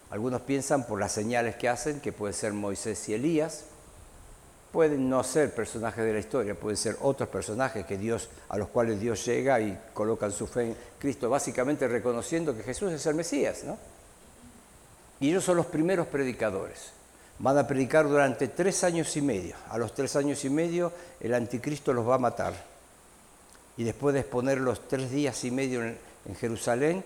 Algunos 0.09 0.41
piensan 0.41 0.85
por 0.85 0.99
las 0.99 1.11
señales 1.11 1.55
que 1.55 1.69
hacen, 1.69 1.99
que 1.99 2.11
pueden 2.11 2.33
ser 2.33 2.53
Moisés 2.53 3.07
y 3.09 3.13
Elías, 3.13 3.65
pueden 4.71 5.09
no 5.09 5.23
ser 5.23 5.53
personajes 5.53 6.05
de 6.05 6.13
la 6.13 6.19
historia, 6.19 6.55
pueden 6.55 6.77
ser 6.77 6.97
otros 7.01 7.29
personajes 7.29 7.85
que 7.85 7.97
Dios, 7.97 8.29
a 8.49 8.57
los 8.57 8.69
cuales 8.69 8.99
Dios 8.99 9.25
llega 9.25 9.59
y 9.59 9.77
colocan 9.93 10.31
su 10.31 10.47
fe 10.47 10.63
en 10.63 10.77
Cristo, 10.99 11.29
básicamente 11.29 11.87
reconociendo 11.87 12.55
que 12.55 12.63
Jesús 12.63 12.91
es 12.91 13.05
el 13.05 13.15
Mesías, 13.15 13.63
¿no? 13.63 13.77
Y 15.19 15.29
ellos 15.29 15.43
son 15.43 15.57
los 15.57 15.65
primeros 15.65 16.07
predicadores. 16.07 16.91
Van 17.39 17.57
a 17.57 17.67
predicar 17.67 18.07
durante 18.07 18.47
tres 18.47 18.83
años 18.83 19.15
y 19.15 19.21
medio. 19.21 19.55
A 19.69 19.77
los 19.77 19.93
tres 19.93 20.15
años 20.15 20.43
y 20.45 20.49
medio 20.49 20.91
el 21.19 21.33
anticristo 21.33 21.93
los 21.93 22.07
va 22.07 22.15
a 22.15 22.19
matar. 22.19 22.53
Y 23.77 23.83
después 23.83 24.13
de 24.13 24.21
exponerlos 24.21 24.87
tres 24.87 25.11
días 25.11 25.43
y 25.43 25.51
medio 25.51 25.83
en, 25.83 25.97
Jerusalén, 26.39 27.05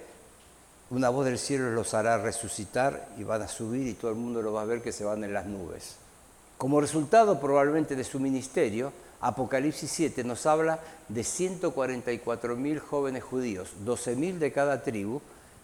una 0.92 1.10
voz 1.10 1.26
del 1.26 1.40
cielo 1.40 1.72
los 1.72 1.94
hará 1.94 2.18
resucitar 2.18 3.08
y 3.18 3.24
van 3.24 3.42
a 3.42 3.48
subir 3.48 3.88
y 3.88 3.94
todo 3.94 4.12
el 4.12 4.18
mundo 4.18 4.42
lo 4.42 4.52
va 4.52 4.62
a 4.62 4.66
ver 4.66 4.82
que 4.82 4.92
se 4.92 5.06
van 5.06 5.24
en 5.24 5.34
las 5.34 5.46
nubes. 5.46 5.96
Como 6.58 6.82
resultado 6.82 7.40
probablemente 7.40 7.96
de 7.96 8.04
su 8.04 8.20
ministerio, 8.20 8.92
Apocalipsis 9.22 9.90
7 9.90 10.24
nos 10.26 10.46
habla 10.46 10.80
de 11.08 11.22
144.000 11.22 12.80
jóvenes 12.80 13.24
judíos, 13.24 13.70
12.000 13.86 14.38
de 14.38 14.52
cada 14.52 14.84
tribu, 14.84 15.22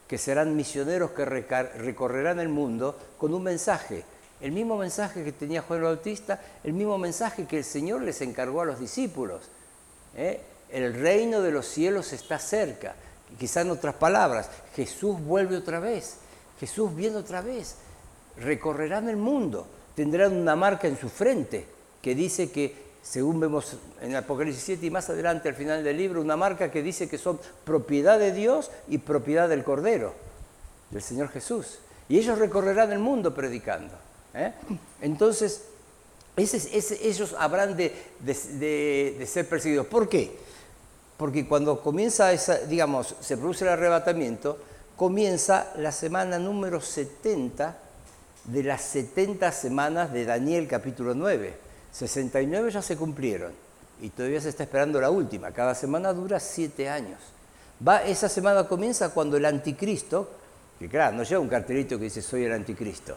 que 0.07 0.17
serán 0.17 0.55
misioneros 0.55 1.11
que 1.11 1.25
recorrerán 1.25 2.39
el 2.39 2.47
mundo 2.47 2.97
con 3.17 3.34
un 3.34 3.43
mensaje, 3.43 4.05
el 4.39 4.53
mismo 4.53 4.78
mensaje 4.78 5.25
que 5.25 5.34
tenía 5.34 5.61
Juan 5.61 5.84
Bautista, 5.84 6.39
el 6.63 6.71
mismo 6.71 6.97
mensaje 6.97 7.45
que 7.45 7.57
el 7.57 7.63
Señor 7.65 8.01
les 8.01 8.21
encargó 8.21 8.61
a 8.61 8.65
los 8.65 8.80
discípulos. 8.80 9.41
¿eh? 10.15 10.39
El 10.71 10.93
reino 10.93 11.41
de 11.41 11.51
los 11.51 11.65
cielos 11.65 12.13
está 12.13 12.39
cerca. 12.39 12.95
Quizá 13.38 13.61
en 13.61 13.71
otras 13.71 13.95
palabras, 13.95 14.49
Jesús 14.75 15.19
vuelve 15.19 15.57
otra 15.57 15.80
vez, 15.80 16.17
Jesús 16.59 16.95
viene 16.95 17.17
otra 17.17 17.41
vez, 17.41 17.75
recorrerán 18.38 19.09
el 19.09 19.17
mundo, 19.17 19.67
tendrán 19.95 20.36
una 20.36 20.55
marca 20.55 20.88
en 20.88 20.97
su 20.97 21.09
frente 21.09 21.65
que 22.01 22.15
dice 22.15 22.51
que 22.51 22.88
según 23.03 23.39
vemos 23.39 23.78
en 24.01 24.15
Apocalipsis 24.15 24.63
7 24.63 24.86
y 24.86 24.91
más 24.91 25.09
adelante 25.09 25.47
al 25.47 25.55
final 25.55 25.84
del 25.84 25.95
libro, 25.95 26.21
una 26.21 26.36
marca 26.36 26.69
que 26.71 26.84
dice 26.84 27.07
que 27.07 27.17
son 27.17 27.39
propiedad 27.63 28.19
de 28.19 28.34
Dios 28.34 28.69
y 28.89 28.97
propiedad 28.97 29.47
del 29.47 29.63
Cordero, 29.63 30.13
del 30.89 31.01
Señor 31.01 31.30
Jesús. 31.30 31.80
Y 32.09 32.17
ellos 32.17 32.38
recorrerán 32.38 32.91
el 32.91 32.99
mundo 32.99 33.34
predicando. 33.34 33.93
¿eh? 34.34 34.51
Entonces, 35.01 35.63
ellos 36.36 37.36
habrán 37.38 37.75
de, 37.75 39.25
ser 39.25 39.47
perseguidos. 39.47 39.88
¿Por 39.88 40.09
qué? 40.09 40.38
Porque 41.18 41.47
cuando 41.47 41.82
comienza 41.82 42.32
esa, 42.32 42.59
digamos, 42.59 43.15
se 43.20 43.38
produce 43.38 43.65
el 43.65 43.72
arrebatamiento, 43.72 44.57
comienza 44.95 45.72
la 45.78 45.91
semana 45.91 46.38
número 46.38 46.80
70 46.80 47.76
de 48.45 48.63
las 48.63 48.82
70 48.84 49.51
semanas 49.51 50.13
de 50.13 50.26
Daniel 50.26 50.68
capítulo 50.68 51.13
9. 51.13 51.53
69 51.91 52.72
ya 52.72 52.82
se 52.82 52.95
cumplieron 52.95 53.51
y 54.01 54.09
todavía 54.09 54.41
se 54.41 54.49
está 54.49 54.63
esperando 54.63 55.01
la 55.01 55.09
última. 55.09 55.51
Cada 55.51 55.74
semana 55.76 56.13
dura 56.13 56.39
siete 56.39 56.89
años. 56.89 57.20
Va, 57.86 58.03
esa 58.03 58.30
semana 58.30 58.68
comienza 58.68 59.09
cuando 59.09 59.38
el 59.38 59.45
anticristo, 59.45 60.30
que 60.80 60.88
claro, 60.88 61.18
no 61.18 61.24
lleva 61.24 61.41
un 61.41 61.49
cartelito 61.49 61.97
que 61.97 62.05
dice 62.05 62.22
soy 62.22 62.43
el 62.43 62.53
anticristo, 62.53 63.15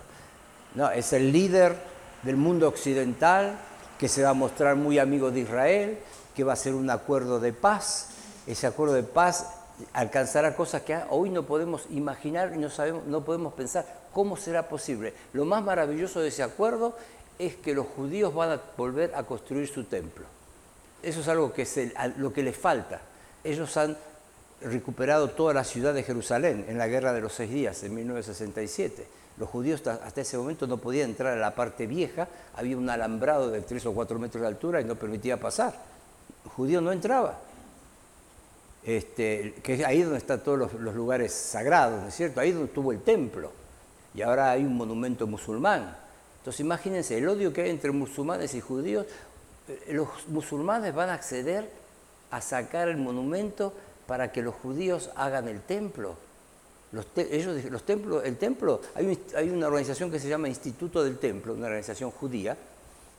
no, 0.74 0.90
es 0.90 1.12
el 1.12 1.32
líder 1.32 1.74
del 2.22 2.36
mundo 2.36 2.68
occidental 2.68 3.58
que 3.98 4.08
se 4.08 4.22
va 4.22 4.30
a 4.30 4.34
mostrar 4.34 4.76
muy 4.76 4.98
amigo 4.98 5.30
de 5.30 5.40
Israel, 5.40 5.98
que 6.34 6.44
va 6.44 6.52
a 6.52 6.54
hacer 6.54 6.74
un 6.74 6.90
acuerdo 6.90 7.40
de 7.40 7.52
paz. 7.52 8.08
Ese 8.46 8.66
acuerdo 8.66 8.94
de 8.94 9.02
paz 9.02 9.46
alcanzará 9.92 10.54
cosas 10.56 10.82
que 10.82 10.98
hoy 11.10 11.30
no 11.30 11.44
podemos 11.44 11.86
imaginar 11.90 12.52
y 12.54 12.58
no, 12.58 12.70
sabemos, 12.70 13.04
no 13.06 13.24
podemos 13.24 13.54
pensar 13.54 13.86
cómo 14.12 14.36
será 14.36 14.68
posible. 14.68 15.14
Lo 15.32 15.44
más 15.44 15.62
maravilloso 15.62 16.20
de 16.20 16.28
ese 16.28 16.42
acuerdo 16.42 16.96
es 17.38 17.56
que 17.56 17.74
los 17.74 17.86
judíos 17.86 18.34
van 18.34 18.50
a 18.50 18.60
volver 18.76 19.14
a 19.14 19.22
construir 19.22 19.68
su 19.68 19.84
templo. 19.84 20.24
Eso 21.02 21.20
es 21.20 21.28
algo 21.28 21.52
que 21.52 21.62
es 21.62 21.78
lo 22.18 22.32
que 22.32 22.42
les 22.42 22.56
falta. 22.56 23.00
Ellos 23.42 23.74
han 23.76 23.96
recuperado 24.60 25.30
toda 25.30 25.54
la 25.54 25.64
ciudad 25.64 25.94
de 25.94 26.02
Jerusalén 26.02 26.66
en 26.68 26.76
la 26.76 26.86
Guerra 26.86 27.14
de 27.14 27.22
los 27.22 27.32
Seis 27.32 27.50
Días, 27.50 27.82
en 27.82 27.94
1967. 27.94 29.06
Los 29.38 29.48
judíos 29.48 29.86
hasta 29.86 30.20
ese 30.20 30.36
momento 30.36 30.66
no 30.66 30.76
podían 30.76 31.10
entrar 31.10 31.32
a 31.32 31.40
la 31.40 31.54
parte 31.54 31.86
vieja, 31.86 32.28
había 32.54 32.76
un 32.76 32.90
alambrado 32.90 33.50
de 33.50 33.62
tres 33.62 33.86
o 33.86 33.94
cuatro 33.94 34.18
metros 34.18 34.42
de 34.42 34.48
altura 34.48 34.82
y 34.82 34.84
no 34.84 34.96
permitía 34.96 35.40
pasar. 35.40 35.89
Judío 36.56 36.80
no 36.80 36.92
entraba. 36.92 37.38
Este, 38.82 39.54
que 39.62 39.74
es 39.74 39.84
ahí 39.84 40.02
donde 40.02 40.18
están 40.18 40.42
todos 40.42 40.58
los, 40.58 40.94
lugares 40.94 41.32
sagrados, 41.32 42.00
¿no 42.00 42.08
es 42.08 42.14
cierto? 42.14 42.40
Ahí 42.40 42.52
donde 42.52 42.68
estuvo 42.68 42.92
el 42.92 43.02
templo. 43.02 43.52
Y 44.14 44.22
ahora 44.22 44.50
hay 44.50 44.64
un 44.64 44.76
monumento 44.76 45.26
musulmán 45.26 45.94
entonces 46.40 46.60
imagínense 46.60 47.18
el 47.18 47.28
odio 47.28 47.52
que 47.52 47.62
hay 47.62 47.70
entre 47.70 47.90
musulmanes 47.90 48.54
y 48.54 48.60
judíos. 48.60 49.06
Eh, 49.68 49.92
los 49.92 50.08
musulmanes 50.28 50.94
van 50.94 51.10
a 51.10 51.14
acceder 51.14 51.70
a 52.30 52.40
sacar 52.40 52.88
el 52.88 52.96
monumento 52.96 53.74
para 54.06 54.32
que 54.32 54.42
los 54.42 54.54
judíos 54.54 55.10
hagan 55.16 55.48
el 55.48 55.60
templo. 55.60 56.16
Los, 56.92 57.06
ellos, 57.16 57.62
los 57.66 57.84
templos, 57.84 58.24
el 58.24 58.36
templo, 58.36 58.80
hay, 58.94 59.50
una 59.50 59.68
organización 59.68 60.10
que 60.10 60.18
se 60.18 60.28
llama 60.28 60.48
Instituto 60.48 61.04
del 61.04 61.18
Templo, 61.18 61.54
una 61.54 61.66
organización 61.66 62.10
judía, 62.10 62.56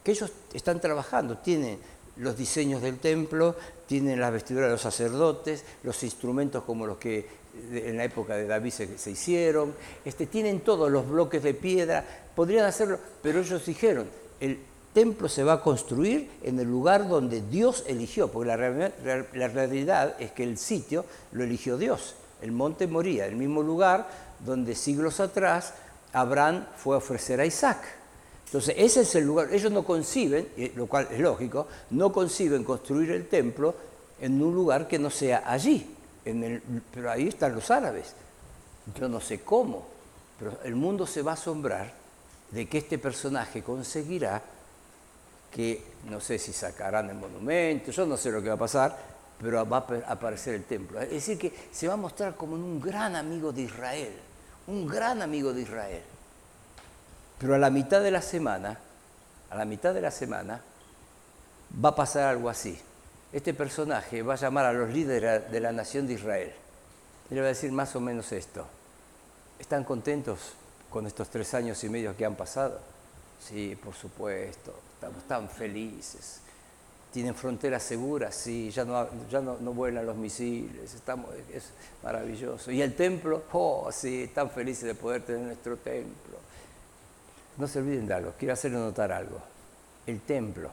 que 0.04 0.12
ellos 0.12 0.30
están 0.52 0.82
trabajando, 0.82 1.38
tienen 1.38 1.80
los 2.22 2.38
diseños 2.38 2.82
del 2.82 3.00
templo, 3.00 3.56
tienen 3.88 4.20
las 4.20 4.32
vestiduras 4.32 4.68
de 4.68 4.74
los 4.74 4.82
sacerdotes, 4.82 5.64
los 5.84 6.02
instrumentos 6.04 6.64
como 6.64 6.86
los 6.86 6.98
que 6.98 7.42
en 7.74 7.98
la 7.98 8.06
época 8.06 8.36
de 8.36 8.48
David 8.48 8.72
se, 8.72 9.12
hicieron, 9.12 9.74
este, 10.06 10.26
tienen 10.26 10.62
todos 10.62 10.90
los 10.90 11.10
bloques 11.10 11.44
de 11.44 11.54
piedra, 11.54 12.06
podrían 12.36 12.66
hacerlo, 12.66 13.00
pero 13.22 13.42
ellos 13.42 13.66
dijeron, 13.66 14.08
el 14.40 14.60
templo 14.94 15.28
se 15.28 15.44
va 15.44 15.54
a 15.54 15.62
construir 15.62 16.30
en 16.44 16.60
el 16.60 16.70
lugar 16.70 17.10
donde 17.10 17.42
Dios 17.42 17.84
eligió, 17.88 18.30
porque 18.30 18.48
la, 18.48 19.48
realidad 19.48 20.16
es 20.20 20.32
que 20.32 20.44
el 20.44 20.58
sitio 20.58 21.06
lo 21.32 21.44
eligió 21.44 21.78
Dios. 21.78 22.16
El 22.42 22.52
monte 22.52 22.88
Moría, 22.88 23.26
el 23.26 23.36
mismo 23.36 23.62
lugar 23.62 24.10
donde 24.40 24.76
siglos 24.76 25.20
atrás 25.20 25.74
Abraham 26.14 26.66
fue 26.78 26.96
a 26.96 27.00
ofrecer 27.00 27.40
a 27.40 27.46
Isaac. 27.46 28.01
Entonces, 28.52 28.76
ese 28.78 29.02
es 29.02 29.16
el 29.16 29.24
lugar. 29.24 29.48
Ellos 29.54 29.72
no 29.72 29.86
conciben, 29.86 30.50
lo 30.76 30.86
cual 30.86 31.08
es 31.10 31.22
lógico, 31.22 31.68
no 31.92 32.12
conciben 32.12 32.66
construir 32.66 33.12
el 33.12 33.30
templo 33.30 33.74
en 34.20 34.44
un 34.44 34.54
lugar 34.54 34.90
que 34.90 35.00
no 35.00 35.10
sea 35.10 35.44
allí. 35.50 35.96
pero 36.94 37.12
ahí 37.12 37.30
están 37.30 37.56
los 37.56 37.72
árabes. 37.72 38.14
Yo 39.00 39.08
no 39.08 39.22
sé 39.22 39.40
cómo, 39.40 39.88
pero 40.38 40.58
el 40.66 40.76
mundo 40.76 41.08
se 41.08 41.22
va 41.22 41.32
a 41.32 41.34
asombrar 41.36 41.94
de 42.52 42.68
que 42.68 42.80
este 42.80 42.98
personaje 42.98 43.64
conseguirá 43.64 44.42
que, 45.50 45.82
no 46.10 46.20
sé 46.20 46.38
si 46.38 46.52
sacarán 46.52 47.10
el 47.10 47.16
monumento, 47.16 47.92
yo 47.92 48.06
no 48.06 48.18
sé 48.18 48.32
lo 48.32 48.42
que 48.42 48.50
va 48.50 48.56
a 48.56 48.60
pasar, 48.60 48.98
pero 49.42 49.66
va 49.66 49.78
a 49.78 50.12
aparecer 50.12 50.56
el 50.56 50.66
templo. 50.66 51.00
Es 51.00 51.10
decir, 51.10 51.40
que 51.40 51.54
se 51.72 51.88
va 51.88 51.94
a 51.94 51.98
mostrar 51.98 52.36
como 52.36 52.56
un 52.56 52.82
gran 52.82 53.16
amigo 53.16 53.54
de 53.54 53.62
Israel, 53.62 54.14
un 54.68 54.86
gran 54.86 55.22
amigo 55.22 55.54
de 55.54 55.62
Israel. 55.62 56.04
Pero 57.42 57.56
a 57.56 57.58
la 57.58 57.72
mitad 57.72 58.04
de 58.04 58.12
la 58.12 58.22
semana, 58.22 58.78
a 59.50 59.56
la 59.56 59.66
mitad 59.66 59.96
de 59.96 60.02
la 60.02 60.12
semana, 60.12 60.62
va 61.84 61.90
a 61.90 61.96
pasar 61.96 62.26
algo 62.26 62.50
así. 62.50 62.80
Este 63.34 63.56
personaje 63.56 64.22
va 64.22 64.36
a 64.36 64.38
llamar 64.38 64.66
a 64.66 64.74
los 64.74 64.92
líderes 64.92 65.52
de 65.52 65.60
la 65.60 65.72
nación 65.72 66.06
de 66.06 66.14
Israel. 66.14 66.52
Y 67.32 67.34
le 67.34 67.42
va 67.42 67.48
a 67.48 67.50
decir 67.50 67.72
más 67.72 67.96
o 67.96 68.00
menos 68.00 68.32
esto. 68.32 68.68
¿Están 69.58 69.84
contentos 69.84 70.54
con 70.92 71.08
estos 71.08 71.30
tres 71.30 71.52
años 71.56 71.84
y 71.84 71.90
medio 71.90 72.16
que 72.16 72.26
han 72.26 72.36
pasado? 72.36 72.80
Sí, 73.44 73.76
por 73.84 73.96
supuesto, 73.96 74.76
estamos 74.94 75.24
tan 75.24 75.50
felices. 75.50 76.42
Tienen 77.12 77.34
fronteras 77.34 77.82
seguras, 77.82 78.36
sí, 78.36 78.70
ya 78.70 78.86
no, 78.86 79.08
no, 79.60 79.74
vuelan 79.74 80.06
los 80.06 80.16
misiles, 80.16 80.94
estamos, 80.94 81.32
es 81.52 81.72
maravilloso. 82.04 82.72
Y 82.72 82.84
el 82.84 82.96
templo, 82.96 83.44
oh, 83.52 83.90
sí, 83.92 84.24
están 84.24 84.52
felices 84.52 84.84
de 84.84 84.94
poder 84.94 85.24
tener 85.24 85.42
nuestro 85.42 85.76
templo. 85.78 86.41
No 87.62 87.68
se 87.68 87.78
olviden 87.78 88.08
de 88.08 88.16
algo, 88.16 88.34
quiero 88.40 88.56
hacerles 88.56 88.80
notar 88.80 89.12
algo. 89.12 89.40
El 90.08 90.22
templo, 90.22 90.72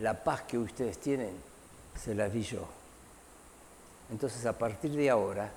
la 0.00 0.24
paz 0.24 0.42
que 0.42 0.58
ustedes 0.58 0.98
tienen, 0.98 1.30
se 1.96 2.12
la 2.16 2.28
di 2.28 2.42
yo. 2.42 2.66
Entonces 4.10 4.44
a 4.44 4.58
partir 4.58 4.90
de 4.90 5.08
ahora, 5.08 5.52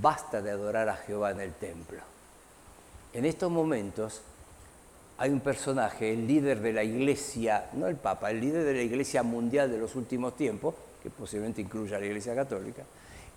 basta 0.00 0.40
de 0.40 0.50
adorar 0.50 0.88
a 0.88 0.96
Jehová 0.96 1.32
en 1.32 1.40
el 1.42 1.52
templo. 1.52 2.00
En 3.12 3.26
estos 3.26 3.50
momentos 3.50 4.22
hay 5.18 5.28
un 5.28 5.40
personaje, 5.40 6.14
el 6.14 6.26
líder 6.26 6.60
de 6.60 6.72
la 6.72 6.84
iglesia, 6.84 7.68
no 7.74 7.86
el 7.86 7.96
Papa, 7.96 8.30
el 8.30 8.40
líder 8.40 8.64
de 8.64 8.72
la 8.72 8.80
iglesia 8.80 9.22
mundial 9.22 9.70
de 9.70 9.76
los 9.76 9.94
últimos 9.94 10.38
tiempos, 10.38 10.74
que 11.02 11.10
posiblemente 11.10 11.60
incluya 11.60 11.98
a 11.98 12.00
la 12.00 12.06
iglesia 12.06 12.34
católica, 12.34 12.82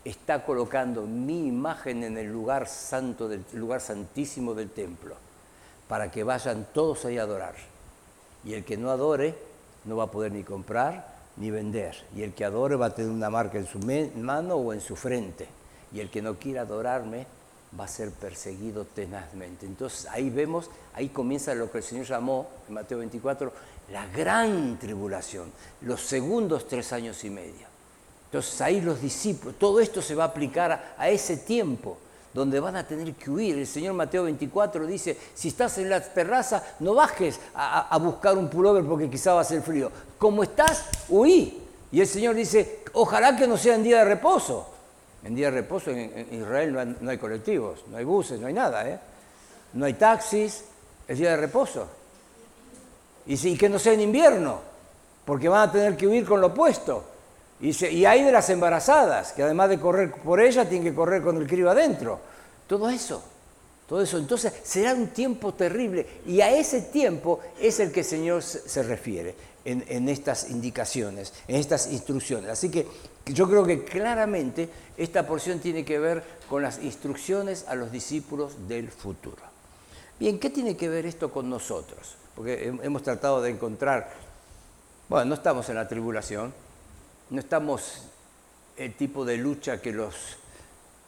está 0.06 0.46
colocando 0.46 1.02
mi 1.02 1.48
imagen 1.48 2.06
en 2.06 2.18
el 2.18 2.32
lugar 2.32 2.70
santo, 2.70 3.28
del 3.28 3.44
lugar 3.56 3.82
santísimo 3.82 4.54
del 4.54 4.70
templo 4.70 5.18
para 5.88 6.12
que 6.12 6.24
vayan 6.24 6.68
todos 6.74 7.06
ahí 7.06 7.18
a 7.18 7.24
adorar. 7.24 7.56
Y 8.44 8.54
el 8.54 8.64
que 8.64 8.78
no 8.78 8.92
adore 8.92 9.36
no 9.86 9.98
va 9.98 10.06
a 10.06 10.12
poder 10.12 10.32
ni 10.32 10.44
comprar 10.44 11.16
ni 11.38 11.52
vender. 11.52 11.96
Y 12.16 12.24
el 12.24 12.34
que 12.34 12.46
adore 12.46 12.76
va 12.76 12.88
a 12.88 12.96
tener 12.96 13.12
una 13.12 13.30
marca 13.30 13.58
en 13.58 13.68
su 13.68 13.80
mano 13.80 14.56
o 14.56 14.74
en 14.74 14.82
su 14.82 14.96
frente. 14.96 15.48
Y 15.92 16.00
el 16.00 16.10
que 16.10 16.22
no 16.22 16.36
quiera 16.36 16.62
adorarme 16.62 17.28
va 17.78 17.86
a 17.86 17.88
ser 17.88 18.12
perseguido 18.12 18.86
tenazmente. 18.86 19.66
Entonces 19.66 20.08
ahí 20.10 20.30
vemos, 20.30 20.70
ahí 20.94 21.10
comienza 21.10 21.54
lo 21.54 21.72
que 21.72 21.80
el 21.80 21.84
Señor 21.84 22.06
llamó 22.06 22.48
en 22.68 22.74
Mateo 22.74 23.00
24 23.00 23.52
la 23.92 24.08
gran 24.08 24.80
tribulación, 24.80 25.52
los 25.82 26.02
segundos 26.02 26.68
tres 26.68 26.92
años 26.94 27.24
y 27.24 27.30
medio. 27.30 27.68
Entonces 28.26 28.60
ahí 28.62 28.82
los 28.82 29.02
discípulos, 29.02 29.56
todo 29.60 29.80
esto 29.80 30.02
se 30.02 30.16
va 30.16 30.24
a 30.24 30.28
aplicar 30.28 30.96
a 30.98 31.10
ese 31.10 31.38
tiempo 31.38 31.98
donde 32.36 32.60
van 32.60 32.76
a 32.76 32.86
tener 32.86 33.14
que 33.14 33.32
huir. 33.32 33.58
El 33.58 33.66
Señor 33.66 33.94
Mateo 33.94 34.24
24 34.24 34.86
dice, 34.86 35.18
si 35.34 35.48
estás 35.48 35.78
en 35.78 35.90
la 35.90 36.02
terraza, 36.02 36.62
no 36.82 36.94
bajes 36.94 37.40
a, 37.56 37.98
buscar 37.98 38.38
un 38.38 38.50
pullover 38.50 38.84
porque 38.84 39.10
quizá 39.10 39.34
va 39.34 39.42
a 39.42 39.46
ser 39.46 39.62
frío. 39.62 39.90
Como 40.18 40.44
estás, 40.44 40.84
huí. 41.08 41.62
Y 41.94 42.02
el 42.02 42.08
Señor 42.08 42.36
dice, 42.36 42.82
ojalá 42.92 43.38
que 43.38 43.48
no 43.48 43.56
sea 43.56 43.76
en 43.76 43.84
día 43.84 44.00
de 44.00 44.06
reposo. 44.06 44.68
En 45.24 45.34
día 45.34 45.50
de 45.50 45.62
reposo 45.62 45.92
en, 45.92 46.28
Israel 46.34 46.98
no 47.00 47.10
hay, 47.10 47.18
colectivos, 47.18 47.86
no 47.90 47.96
hay 47.96 48.04
buses, 48.04 48.38
no 48.38 48.48
hay 48.48 48.54
nada. 48.54 48.86
¿eh? 48.86 49.00
No 49.72 49.86
hay 49.86 49.94
taxis, 49.94 50.66
es 51.08 51.18
día 51.18 51.32
de 51.32 51.38
reposo. 51.38 51.88
Y, 53.28 53.48
y 53.48 53.58
que 53.58 53.70
no 53.70 53.80
sea 53.80 53.94
en 53.94 54.02
invierno, 54.02 54.60
porque 55.24 55.48
van 55.48 55.70
a 55.70 55.72
tener 55.72 55.96
que 55.96 56.06
huir 56.06 56.26
con 56.26 56.42
lo 56.42 56.48
opuesto. 56.48 57.15
Y, 57.62 58.06
hay 58.06 58.24
de 58.24 58.32
las 58.32 58.50
embarazadas, 58.50 59.32
que 59.32 59.44
además 59.44 59.70
de 59.70 59.80
correr 59.80 60.12
por 60.12 60.42
ellas, 60.42 60.68
tienen 60.68 60.92
que 60.92 60.96
correr 60.96 61.22
con 61.22 61.38
el 61.38 61.48
crío 61.48 61.70
adentro. 61.70 62.20
Todo 62.68 62.90
eso, 62.90 63.24
todo 63.88 64.02
eso. 64.02 64.18
Entonces 64.18 64.52
será 64.64 64.94
un 64.94 65.08
tiempo 65.08 65.54
terrible. 65.54 66.06
Y 66.26 66.42
a 66.42 66.52
ese 66.52 66.82
tiempo 66.82 67.40
es 67.60 67.80
el 67.80 67.92
que 67.92 68.02
el 68.02 68.06
Señor 68.06 68.44
se, 68.44 68.84
refiere 68.84 69.36
en, 69.64 70.10
estas 70.10 70.50
indicaciones, 70.50 71.34
en 71.48 71.56
estas 71.56 71.92
instrucciones. 71.92 72.50
Así 72.50 72.70
que 72.70 72.88
yo 73.28 73.48
creo 73.48 73.66
que 73.66 73.86
claramente 73.86 74.70
esta 74.98 75.26
porción 75.26 75.60
tiene 75.60 75.86
que 75.86 75.98
ver 75.98 76.24
con 76.50 76.62
las 76.62 76.80
instrucciones 76.80 77.66
a 77.70 77.76
los 77.76 77.92
discípulos 77.92 78.68
del 78.68 78.90
futuro. 78.92 79.42
Bien, 80.20 80.40
¿qué 80.40 80.50
tiene 80.50 80.76
que 80.76 80.90
ver 80.90 81.06
esto 81.06 81.32
con 81.32 81.50
nosotros? 81.50 82.16
Porque 82.36 82.74
hemos 82.84 83.02
tratado 83.02 83.42
de 83.42 83.50
encontrar, 83.50 84.12
bueno, 85.08 85.26
no 85.26 85.36
estamos 85.36 85.70
en 85.70 85.76
la 85.76 85.88
tribulación, 85.88 86.54
no 87.30 87.40
estamos 87.40 88.04
el 88.78 88.96
tipo 88.96 89.26
de 89.26 89.38
lucha 89.38 89.82
que 89.82 89.92
los 89.92 90.16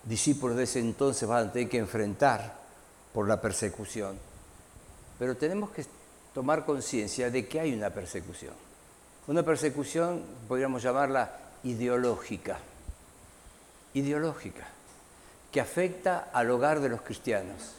discípulos 0.03 0.57
de 0.57 0.63
ese 0.63 0.79
entonces 0.79 1.27
van 1.27 1.47
a 1.47 1.51
tener 1.51 1.69
que 1.69 1.77
enfrentar 1.77 2.55
por 3.13 3.27
la 3.27 3.41
persecución, 3.41 4.17
pero 5.19 5.35
tenemos 5.35 5.71
que 5.71 5.85
tomar 6.33 6.65
conciencia 6.65 7.29
de 7.29 7.47
que 7.47 7.59
hay 7.59 7.73
una 7.73 7.89
persecución. 7.89 8.53
Una 9.27 9.43
persecución, 9.43 10.23
podríamos 10.47 10.81
llamarla 10.81 11.31
ideológica, 11.63 12.59
ideológica, 13.93 14.67
que 15.51 15.59
afecta 15.59 16.29
al 16.31 16.49
hogar 16.51 16.79
de 16.79 16.89
los 16.89 17.01
cristianos, 17.01 17.73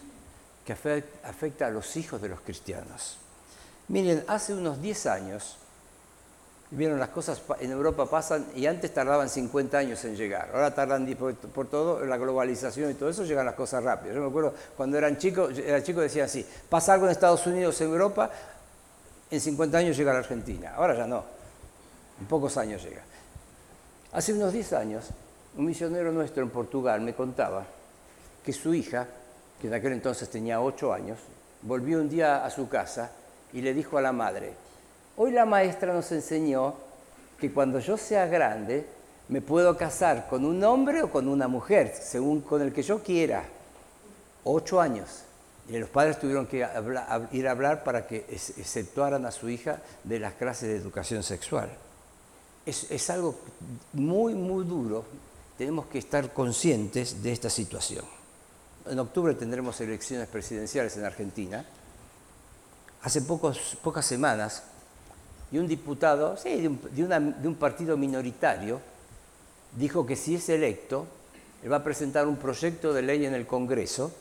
que 0.67 0.73
afecta 0.73 1.67
a 1.67 1.71
los 1.71 1.97
hijos 1.97 2.21
de 2.21 2.29
los 2.29 2.41
cristianos. 2.41 3.17
Miren, 3.89 4.25
hace 4.29 4.53
unos 4.53 4.83
10 4.83 5.07
años, 5.07 5.57
Vieron, 6.71 7.01
las 7.01 7.09
cosas 7.09 7.41
en 7.61 7.71
Europa 7.71 8.05
pasan 8.11 8.47
y 8.55 8.67
antes 8.67 8.93
tardaban 8.93 9.31
50 9.31 9.79
años 9.79 10.05
en 10.05 10.17
llegar. 10.17 10.51
Ahora 10.53 10.75
tardan 10.75 11.07
por, 11.17 11.67
todo, 11.67 12.05
la 12.05 12.19
globalización 12.19 12.91
y 12.91 12.95
todo 12.95 13.09
eso, 13.09 13.25
llegan 13.25 13.47
las 13.47 13.55
cosas 13.55 13.83
rápidas. 13.83 14.17
Yo 14.17 14.21
me 14.21 14.29
acuerdo 14.29 14.53
cuando 14.77 14.99
eran 14.99 15.17
chicos, 15.17 15.57
era 15.57 15.83
chico 15.83 16.01
decía 16.01 16.25
así, 16.25 16.47
pasa 16.69 16.93
algo 16.93 17.07
en 17.07 17.13
Estados 17.13 17.47
Unidos, 17.47 17.81
en 17.81 17.89
Europa, 17.89 18.31
en 19.31 19.41
50 19.41 19.79
años 19.79 19.97
llega 19.97 20.11
a 20.11 20.15
la 20.15 20.21
Argentina. 20.21 20.75
Ahora 20.77 20.95
ya 20.95 21.07
no, 21.07 21.25
en 22.21 22.27
pocos 22.27 22.55
años 22.59 22.83
llega. 22.83 23.03
Hace 24.13 24.35
unos 24.35 24.53
10 24.53 24.73
años, 24.75 25.05
un 25.57 25.65
misionero 25.65 26.13
nuestro 26.13 26.43
en 26.43 26.51
Portugal 26.51 27.01
me 27.01 27.15
contaba 27.15 27.65
que 28.45 28.53
su 28.53 28.75
hija, 28.75 29.07
que 29.59 29.69
en 29.69 29.75
aquel 29.75 29.93
entonces 29.93 30.29
tenía 30.29 30.61
8 30.61 30.93
años, 30.93 31.19
volvió 31.63 31.99
un 31.99 32.11
día 32.11 32.45
a 32.45 32.51
su 32.51 32.69
casa 32.69 33.11
y 33.55 33.63
le 33.63 33.73
dijo 33.73 33.97
a 33.97 34.03
la 34.03 34.13
madre, 34.13 34.53
Hoy 35.21 35.33
la 35.33 35.45
maestra 35.45 35.93
nos 35.93 36.13
enseñó 36.13 36.75
que 37.41 37.53
cuando 37.53 37.81
yo 37.81 37.97
sea 37.97 38.27
grande 38.27 38.87
me 39.29 39.41
puedo 39.41 39.77
casar 39.77 40.29
con 40.29 40.45
un 40.45 40.63
hombre 40.63 41.03
o 41.03 41.11
con 41.11 41.27
una 41.27 41.49
mujer, 41.49 41.93
según 42.01 42.41
con 42.41 42.63
el 42.63 42.73
que 42.73 42.85
yo 42.85 43.03
quiera. 43.03 43.43
Ocho 44.45 44.81
años. 44.81 45.25
Y 45.69 45.77
los 45.77 45.91
padres 45.91 46.21
tuvieron 46.21 46.47
que 46.47 46.59
ir 47.33 47.49
a 47.49 47.51
hablar 47.51 47.83
para 47.83 48.07
que 48.07 48.27
exceptuaran 48.29 49.27
a 49.27 49.33
su 49.33 49.49
hija 49.49 49.83
de 50.05 50.21
las 50.21 50.35
clases 50.35 50.69
de 50.69 50.77
educación 50.77 51.25
sexual. 51.25 51.69
Es, 52.65 53.11
algo 53.11 53.35
muy, 53.95 54.37
muy 54.37 54.65
duro. 54.65 55.05
Tenemos 55.59 55.87
que 55.87 55.99
estar 55.99 56.33
conscientes 56.33 57.25
de 57.25 57.33
esta 57.33 57.51
situación. 57.51 58.05
En 58.87 59.01
octubre 59.01 59.35
tendremos 59.35 59.81
elecciones 59.81 60.29
presidenciales 60.29 60.97
en 60.97 61.05
Argentina. 61.05 61.67
Hace 63.03 63.23
pocas 63.23 64.07
semanas 64.07 64.63
y 65.51 65.59
un 65.59 65.67
diputado, 65.67 66.37
sí, 66.37 66.61
de 66.61 67.49
un, 67.49 67.55
partido 67.55 67.97
minoritario, 67.97 68.81
dijo 69.77 70.05
que 70.07 70.17
si 70.17 70.35
es 70.35 70.49
electo, 70.49 71.07
él 71.63 71.73
va 71.73 71.77
a 71.77 71.85
presentar 71.85 72.27
un 72.27 72.37
proyecto 72.37 72.93
de 72.93 73.03
ley 73.03 73.25
en 73.25 73.35
el 73.35 73.47
Congreso 73.47 74.13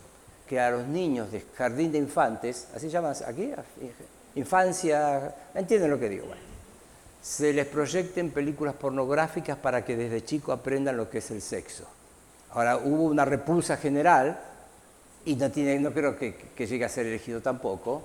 que 0.48 0.60
a 0.60 0.72
los 0.72 0.88
niños 0.88 1.32
de 1.32 1.44
jardín 1.56 1.92
de 1.92 1.98
infantes, 1.98 2.70
así 2.74 2.90
llaman 2.90 3.14
aquí, 3.28 3.52
infancia, 4.36 5.36
entienden 5.54 5.92
lo 5.92 6.00
que 6.00 6.08
digo, 6.08 6.28
se 7.22 7.52
les 7.52 7.68
proyecten 7.68 8.32
películas 8.32 8.76
pornográficas 8.76 9.58
para 9.58 9.84
que 9.84 9.98
desde 9.98 10.24
chico 10.24 10.54
aprendan 10.54 10.96
lo 10.96 11.10
que 11.10 11.18
es 11.18 11.30
el 11.32 11.42
sexo. 11.42 11.84
Ahora, 12.52 12.78
hubo 12.78 13.04
una 13.04 13.26
repulsa 13.26 13.76
general, 13.76 14.40
y 15.26 15.36
no, 15.36 15.92
creo 15.92 16.18
que, 16.18 16.36
que 16.56 16.66
llegue 16.66 16.86
a 16.86 16.90
ser 16.90 17.06
elegido 17.06 17.42
tampoco, 17.42 18.02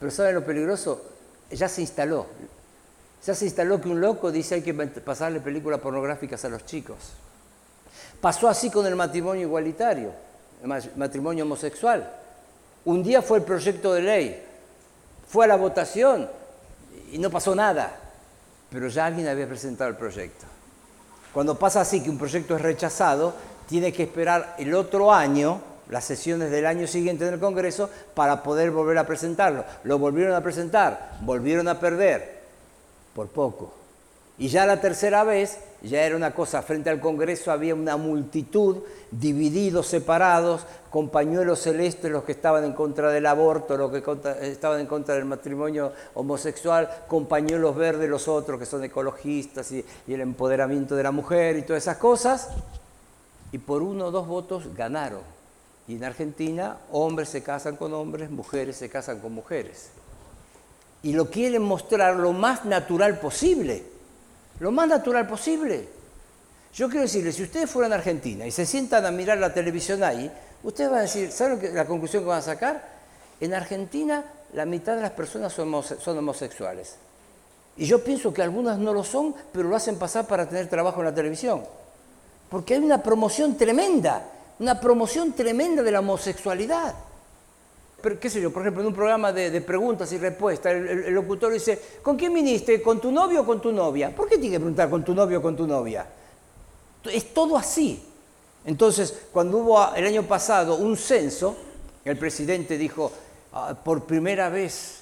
pero 0.00 0.10
¿saben 0.10 0.34
lo 0.34 0.44
peligroso? 0.44 1.17
Ya 1.50 1.68
se 1.68 1.80
instaló. 1.80 2.26
Ya 3.24 3.34
se 3.34 3.44
instaló 3.44 3.80
que 3.80 3.88
un 3.88 4.00
loco 4.00 4.30
dice 4.30 4.56
hay 4.56 4.62
que 4.62 4.74
pasarle 4.74 5.40
películas 5.40 5.80
pornográficas 5.80 6.44
a 6.44 6.48
los 6.48 6.64
chicos. 6.64 6.96
Pasó 8.20 8.48
así 8.48 8.70
con 8.70 8.86
el 8.86 8.96
matrimonio 8.96 9.42
igualitario, 9.42 10.12
matrimonio 10.96 11.44
homosexual. 11.44 12.10
Un 12.84 13.02
día 13.02 13.22
fue 13.22 13.38
el 13.38 13.44
proyecto 13.44 13.92
de 13.92 14.02
ley, 14.02 14.44
fue 15.28 15.44
a 15.44 15.48
la 15.48 15.56
votación 15.56 16.28
y 17.12 17.18
no 17.18 17.30
pasó 17.30 17.54
nada, 17.54 17.96
pero 18.70 18.88
ya 18.88 19.06
alguien 19.06 19.28
había 19.28 19.46
presentado 19.46 19.90
el 19.90 19.96
proyecto. 19.96 20.46
Cuando 21.32 21.58
pasa 21.58 21.80
así 21.80 22.02
que 22.02 22.10
un 22.10 22.18
proyecto 22.18 22.56
es 22.56 22.62
rechazado, 22.62 23.34
tiene 23.68 23.92
que 23.92 24.04
esperar 24.04 24.56
el 24.58 24.74
otro 24.74 25.12
año, 25.12 25.60
las 25.88 26.04
sesiones 26.04 26.50
del 26.50 26.66
año 26.66 26.86
siguiente 26.86 27.26
en 27.26 27.34
el 27.34 27.40
Congreso, 27.40 27.90
para 28.14 28.42
poder 28.42 28.70
volver 28.70 28.98
a 28.98 29.06
presentarlo. 29.06 29.64
Lo 29.84 29.98
volvieron 29.98 30.34
a 30.34 30.42
presentar, 30.42 31.16
volvieron 31.22 31.68
a 31.68 31.80
perder, 31.80 32.40
por 33.14 33.28
poco. 33.28 33.72
Y 34.40 34.48
ya 34.48 34.66
la 34.66 34.80
tercera 34.80 35.24
vez, 35.24 35.58
ya 35.82 36.02
era 36.02 36.14
una 36.14 36.32
cosa, 36.32 36.62
frente 36.62 36.90
al 36.90 37.00
Congreso 37.00 37.50
había 37.50 37.74
una 37.74 37.96
multitud, 37.96 38.78
divididos, 39.10 39.88
separados, 39.88 40.64
con 40.90 41.08
pañuelos 41.08 41.60
celestes 41.60 42.10
los 42.10 42.22
que 42.22 42.32
estaban 42.32 42.64
en 42.64 42.72
contra 42.72 43.10
del 43.10 43.26
aborto, 43.26 43.76
los 43.76 43.90
que 43.90 44.02
estaban 44.42 44.78
en 44.78 44.86
contra 44.86 45.16
del 45.16 45.24
matrimonio 45.24 45.92
homosexual, 46.14 46.88
con 47.08 47.26
pañuelos 47.26 47.74
verdes 47.74 48.08
los 48.08 48.28
otros 48.28 48.60
que 48.60 48.66
son 48.66 48.84
ecologistas 48.84 49.72
y, 49.72 49.84
y 50.06 50.14
el 50.14 50.20
empoderamiento 50.20 50.94
de 50.94 51.02
la 51.02 51.10
mujer 51.10 51.56
y 51.56 51.62
todas 51.62 51.82
esas 51.82 51.96
cosas. 51.96 52.48
Y 53.50 53.58
por 53.58 53.82
uno 53.82 54.06
o 54.06 54.10
dos 54.12 54.28
votos 54.28 54.72
ganaron. 54.76 55.37
Y 55.88 55.96
en 55.96 56.04
Argentina 56.04 56.78
hombres 56.92 57.30
se 57.30 57.42
casan 57.42 57.76
con 57.76 57.92
hombres, 57.94 58.30
mujeres 58.30 58.76
se 58.76 58.88
casan 58.88 59.20
con 59.20 59.32
mujeres. 59.32 59.88
Y 61.02 61.12
lo 61.12 61.30
quieren 61.30 61.62
mostrar 61.62 62.16
lo 62.16 62.32
más 62.32 62.64
natural 62.64 63.18
posible 63.18 63.98
lo 64.60 64.72
más 64.72 64.88
natural 64.88 65.26
posible. 65.26 65.88
Yo 66.74 66.88
quiero 66.88 67.02
decirles, 67.02 67.36
si 67.36 67.42
ustedes 67.42 67.70
fueran 67.70 67.92
a 67.92 67.96
Argentina 67.96 68.46
y 68.46 68.50
se 68.50 68.66
sientan 68.66 69.06
a 69.06 69.10
mirar 69.10 69.38
la 69.38 69.52
televisión 69.52 70.02
ahí, 70.02 70.30
ustedes 70.62 70.90
van 70.90 71.00
a 71.00 71.02
decir, 71.02 71.30
¿saben 71.32 71.74
la 71.74 71.86
conclusión 71.86 72.22
que 72.22 72.28
van 72.28 72.38
a 72.38 72.42
sacar? 72.42 72.98
En 73.40 73.54
Argentina 73.54 74.24
la 74.52 74.64
mitad 74.64 74.96
de 74.96 75.02
las 75.02 75.12
personas 75.12 75.52
son, 75.52 76.18
homosexuales. 76.18 76.96
Y 77.76 77.86
yo 77.86 78.02
pienso 78.02 78.32
que 78.32 78.42
algunas 78.42 78.78
no 78.78 78.92
lo 78.92 79.04
son, 79.04 79.34
pero 79.52 79.68
lo 79.68 79.76
hacen 79.76 79.96
pasar 79.96 80.26
para 80.26 80.48
tener 80.48 80.68
trabajo 80.68 81.00
en 81.00 81.06
la 81.06 81.14
televisión. 81.14 81.62
Porque 82.50 82.74
hay 82.74 82.80
una 82.80 83.02
promoción 83.02 83.56
tremenda, 83.56 84.24
una 84.58 84.80
promoción 84.80 85.32
tremenda 85.32 85.82
de 85.82 85.90
la 85.92 86.00
homosexualidad 86.00 86.94
pero, 88.00 88.20
qué 88.20 88.30
sé 88.30 88.40
yo, 88.40 88.52
por 88.52 88.62
ejemplo, 88.62 88.82
en 88.82 88.88
un 88.88 88.94
programa 88.94 89.32
de, 89.32 89.60
preguntas 89.60 90.12
y 90.12 90.18
respuestas, 90.18 90.72
el, 90.72 91.12
locutor 91.12 91.52
dice, 91.52 91.80
¿con 92.00 92.16
quién 92.16 92.32
viniste? 92.32 92.80
¿Con 92.80 93.00
tu 93.00 93.10
novio 93.10 93.40
o 93.40 93.46
con 93.46 93.60
tu 93.60 93.72
novia? 93.72 94.14
¿Por 94.14 94.28
qué 94.28 94.38
tiene 94.38 94.54
que 94.54 94.60
preguntar 94.60 94.88
con 94.88 95.04
tu 95.04 95.14
novio 95.14 95.40
o 95.40 95.42
con 95.42 95.56
tu 95.56 95.66
novia? 95.66 96.06
Es 97.04 97.34
todo 97.34 97.56
así. 97.56 98.00
Entonces, 98.64 99.12
cuando 99.32 99.58
hubo 99.58 99.94
el 99.96 100.06
año 100.06 100.22
pasado 100.22 100.76
un 100.76 100.96
censo, 100.96 101.56
el 102.04 102.16
presidente 102.16 102.78
dijo, 102.78 103.10
ah, 103.52 103.74
por 103.82 104.04
primera 104.04 104.48
vez 104.48 105.00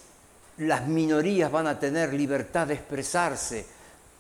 las 0.59 0.89
minorías 0.89 1.53
van 1.53 1.67
a 1.67 1.79
tener 1.79 2.15
libertad 2.15 2.67
de 2.67 2.75
expresarse, 2.75 3.67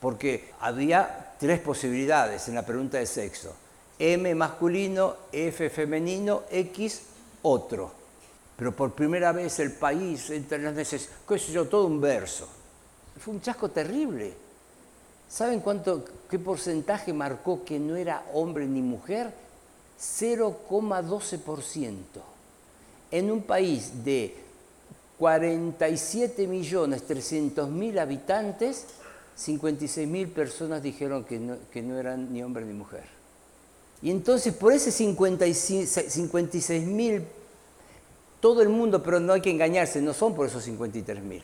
porque 0.01 0.51
había 0.61 1.33
tres 1.39 1.61
posibilidades 1.61 2.47
en 2.49 2.57
la 2.57 2.67
pregunta 2.67 2.99
de 2.99 3.07
sexo. 3.07 3.55
M 3.99 4.35
masculino, 4.35 5.17
F 5.33 5.71
femenino, 5.71 6.43
X 6.51 7.03
otro. 7.43 7.91
Pero 8.57 8.75
por 8.75 8.93
primera 8.93 9.33
vez 9.33 9.59
el 9.61 9.73
país, 9.73 10.31
entre 10.31 10.59
las 10.59 10.75
necesidades, 10.75 11.19
qué 11.29 11.39
sé 11.39 11.53
yo, 11.53 11.67
todo 11.67 11.87
un 11.87 12.01
verso. 12.01 12.49
Fue 13.19 13.35
un 13.35 13.41
chasco 13.41 13.71
terrible. 13.71 14.35
¿Saben 15.29 15.61
cuánto, 15.61 16.05
qué 16.31 16.39
porcentaje 16.39 17.13
marcó 17.13 17.65
que 17.65 17.79
no 17.79 17.97
era 17.97 18.25
hombre 18.33 18.67
ni 18.67 18.81
mujer? 18.81 19.33
0,12%. 19.99 21.95
En 23.11 23.31
un 23.31 23.43
país 23.43 24.05
de 24.05 24.37
47 25.19 26.47
millones 26.47 27.03
mil 27.71 27.99
habitantes, 27.99 28.87
56 29.35 30.09
mil 30.09 30.29
personas 30.29 30.83
dijeron 30.83 31.25
que 31.25 31.39
no, 31.39 31.57
que 31.73 31.83
no 31.83 31.99
eran 31.99 32.33
ni 32.33 32.43
hombre 32.43 32.65
ni 32.65 32.75
mujer. 32.75 33.16
Y 34.03 34.11
entonces 34.11 34.55
por 34.55 34.73
ese 34.73 34.93
56 34.93 36.87
mil 36.87 37.25
todo 38.41 38.63
el 38.63 38.69
mundo, 38.69 39.03
pero 39.03 39.19
no 39.19 39.33
hay 39.33 39.41
que 39.41 39.51
engañarse, 39.51 40.01
no 40.01 40.13
son 40.13 40.35
por 40.35 40.47
esos 40.47 40.63
53 40.65 41.23
mil. 41.23 41.43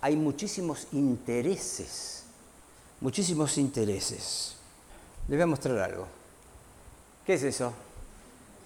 Hay 0.00 0.16
muchísimos 0.16 0.88
intereses, 0.92 2.24
muchísimos 3.00 3.56
intereses. 3.58 4.56
Les 5.28 5.38
voy 5.38 5.42
a 5.42 5.46
mostrar 5.46 5.78
algo. 5.78 6.06
¿Qué 7.24 7.34
es 7.34 7.42
eso? 7.42 7.72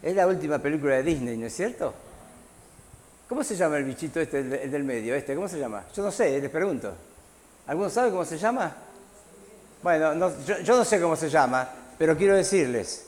Es 0.03 0.15
la 0.15 0.27
última 0.27 0.59
película 0.59 0.97
de 0.97 1.03
Disney, 1.03 1.37
¿no 1.37 1.47
es 1.47 1.55
cierto? 1.55 1.93
¿Cómo 3.29 3.45
se 3.45 3.57
llama 3.57 3.77
el 3.77 3.85
bichito 3.85 4.21
este, 4.21 4.39
el 4.39 4.71
del 4.71 4.85
medio, 4.85 5.15
este? 5.15 5.35
¿Cómo 5.35 5.49
se 5.49 5.59
llama? 5.59 5.85
Yo 5.95 6.03
no 6.03 6.11
sé, 6.11 6.41
les 6.41 6.51
pregunto. 6.51 6.95
¿Alguno 7.67 7.91
sabe 7.91 8.11
cómo 8.11 8.25
se 8.25 8.39
llama? 8.39 8.75
Bueno, 9.83 10.33
yo, 10.45 10.61
yo 10.61 10.77
no 10.77 10.85
sé 10.85 11.01
cómo 11.01 11.15
se 11.15 11.29
llama, 11.29 11.69
pero 11.99 12.17
quiero 12.17 12.37
decirles, 12.37 13.07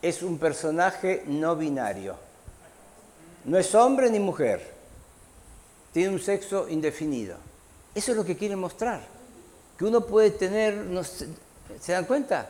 es 0.00 0.22
un 0.22 0.38
personaje 0.38 1.24
no 1.26 1.56
binario. 1.56 2.16
No 3.44 3.58
es 3.58 3.74
hombre 3.74 4.10
ni 4.10 4.20
mujer. 4.20 4.72
Tiene 5.92 6.10
un 6.10 6.20
sexo 6.20 6.68
indefinido. 6.68 7.36
Eso 7.94 8.12
es 8.12 8.16
lo 8.16 8.24
que 8.24 8.36
quiere 8.36 8.54
mostrar. 8.54 9.00
Que 9.76 9.84
uno 9.84 10.06
puede 10.06 10.30
tener, 10.30 10.84
¿se 11.80 11.92
dan 11.92 12.04
cuenta? 12.04 12.48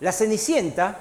La 0.00 0.12
Cenicienta, 0.12 0.98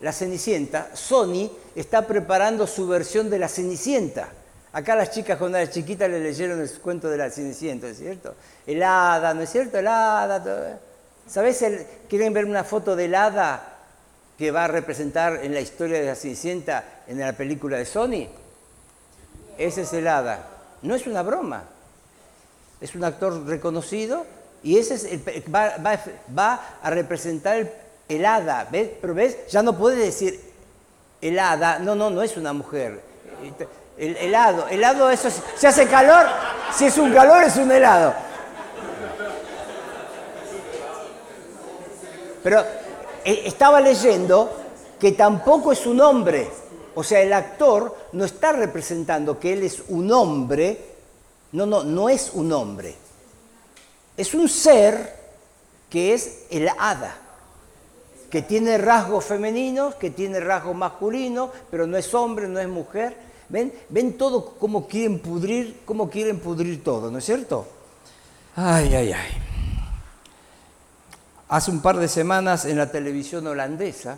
la 0.00 0.12
Cenicienta, 0.12 0.94
Sony 0.94 1.50
está 1.74 2.06
preparando 2.06 2.66
su 2.66 2.86
versión 2.86 3.28
de 3.28 3.38
la 3.38 3.48
Cenicienta. 3.48 4.28
Acá 4.72 4.94
las 4.94 5.10
chicas 5.10 5.38
cuando 5.38 5.58
eran 5.58 5.72
chiquitas 5.72 6.08
le 6.08 6.20
leyeron 6.20 6.60
el 6.60 6.70
cuento 6.80 7.08
de 7.08 7.18
la 7.18 7.30
Cenicienta, 7.30 7.88
¿es 7.88 7.98
cierto? 7.98 8.34
El 8.66 8.82
hada, 8.82 9.34
¿no 9.34 9.42
es 9.42 9.50
cierto? 9.50 9.78
El 9.78 9.88
hada. 9.88 10.80
¿Sabes? 11.26 11.64
¿Quieren 12.08 12.32
ver 12.32 12.44
una 12.44 12.64
foto 12.64 12.96
del 12.96 13.14
hada 13.14 13.78
que 14.38 14.50
va 14.50 14.64
a 14.64 14.68
representar 14.68 15.40
en 15.42 15.54
la 15.54 15.60
historia 15.60 16.00
de 16.00 16.06
la 16.06 16.14
Cenicienta 16.14 16.84
en 17.06 17.20
la 17.20 17.32
película 17.32 17.78
de 17.78 17.86
Sony? 17.86 18.28
Ese 19.58 19.82
es 19.82 19.92
el 19.92 20.08
hada. 20.08 20.46
No 20.82 20.94
es 20.94 21.06
una 21.06 21.22
broma. 21.22 21.64
Es 22.80 22.94
un 22.94 23.04
actor 23.04 23.46
reconocido 23.46 24.26
y 24.62 24.78
ese 24.78 24.94
es 24.94 25.20
va, 25.54 26.60
a 26.82 26.90
representar 26.90 27.70
el, 28.08 28.26
hada. 28.26 28.66
¿Ves? 28.70 28.90
Pero 29.00 29.14
ves, 29.14 29.46
ya 29.48 29.62
no 29.62 29.78
puede 29.78 29.96
decir 29.96 30.40
el 31.20 31.38
hada. 31.38 31.78
No, 31.78 31.94
no, 31.94 32.10
no 32.10 32.22
es 32.22 32.36
una 32.36 32.52
mujer. 32.52 33.00
El 33.96 34.16
helado. 34.16 34.68
Helado, 34.68 35.10
eso 35.10 35.28
si 35.56 35.66
hace 35.66 35.86
calor. 35.86 36.26
Si 36.74 36.86
es 36.86 36.98
un 36.98 37.12
calor, 37.12 37.44
es 37.44 37.56
un 37.56 37.70
helado. 37.70 38.14
Pero 42.42 42.60
eh, 43.24 43.42
estaba 43.46 43.80
leyendo 43.80 44.50
que 44.98 45.12
tampoco 45.12 45.72
es 45.72 45.86
un 45.86 46.00
hombre. 46.00 46.48
O 46.94 47.02
sea, 47.02 47.20
el 47.20 47.32
actor 47.32 47.96
no 48.12 48.24
está 48.24 48.52
representando 48.52 49.38
que 49.38 49.52
él 49.54 49.62
es 49.62 49.82
un 49.88 50.12
hombre. 50.12 50.92
No, 51.52 51.66
no, 51.66 51.84
no 51.84 52.08
es 52.08 52.30
un 52.34 52.52
hombre. 52.52 52.94
Es 54.16 54.34
un 54.34 54.48
ser 54.48 55.20
que 55.88 56.14
es 56.14 56.44
el 56.50 56.68
hada, 56.78 57.16
que 58.30 58.42
tiene 58.42 58.78
rasgos 58.78 59.24
femeninos, 59.24 59.94
que 59.96 60.10
tiene 60.10 60.40
rasgos 60.40 60.74
masculinos, 60.74 61.50
pero 61.70 61.86
no 61.86 61.96
es 61.96 62.12
hombre, 62.14 62.48
no 62.48 62.60
es 62.60 62.68
mujer. 62.68 63.16
¿Ven? 63.48 63.72
¿Ven 63.90 64.16
todo 64.16 64.54
cómo 64.58 64.86
quieren 64.86 65.18
pudrir, 65.18 65.80
cómo 65.84 66.08
quieren 66.08 66.40
pudrir 66.40 66.82
todo, 66.82 67.10
¿no 67.10 67.18
es 67.18 67.24
cierto? 67.24 67.66
Ay, 68.56 68.94
ay, 68.94 69.12
ay. 69.12 69.51
Hace 71.52 71.70
un 71.70 71.82
par 71.82 71.98
de 71.98 72.08
semanas 72.08 72.64
en 72.64 72.78
la 72.78 72.90
televisión 72.90 73.46
holandesa, 73.46 74.16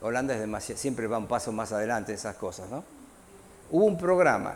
Holanda 0.00 0.34
es 0.34 0.64
siempre 0.80 1.06
va 1.06 1.18
un 1.18 1.26
paso 1.26 1.52
más 1.52 1.72
adelante 1.72 2.12
en 2.12 2.16
esas 2.16 2.36
cosas, 2.36 2.70
¿no? 2.70 2.82
Hubo 3.70 3.84
un 3.84 3.98
programa 3.98 4.54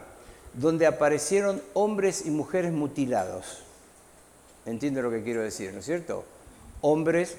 donde 0.54 0.86
aparecieron 0.86 1.60
hombres 1.74 2.24
y 2.24 2.30
mujeres 2.30 2.72
mutilados. 2.72 3.62
Entiende 4.64 5.02
lo 5.02 5.10
que 5.10 5.22
quiero 5.22 5.42
decir, 5.42 5.74
¿no 5.74 5.80
es 5.80 5.84
cierto? 5.84 6.24
Hombres 6.80 7.36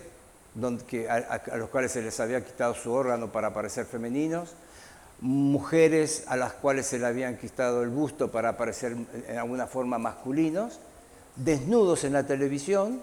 a, 1.09 1.57
los 1.57 1.70
cuales 1.70 1.91
se 1.91 2.03
les 2.03 2.20
había 2.20 2.45
quitado 2.45 2.76
su 2.76 2.91
órgano 2.91 3.32
para 3.32 3.51
parecer 3.51 3.88
femeninos, 3.88 4.51
mujeres 5.20 6.26
a 6.28 6.38
las 6.38 6.53
cuales 6.53 6.86
se 6.86 6.99
le 6.99 7.07
habían 7.07 7.38
quitado 7.38 7.82
el 7.82 7.89
busto 7.89 8.30
para 8.30 8.55
parecer 8.55 8.95
en 9.28 9.36
alguna 9.36 9.65
forma 9.65 9.97
masculinos, 9.97 10.80
desnudos 11.38 12.03
en 12.03 12.13
la 12.13 12.28
televisión, 12.28 13.01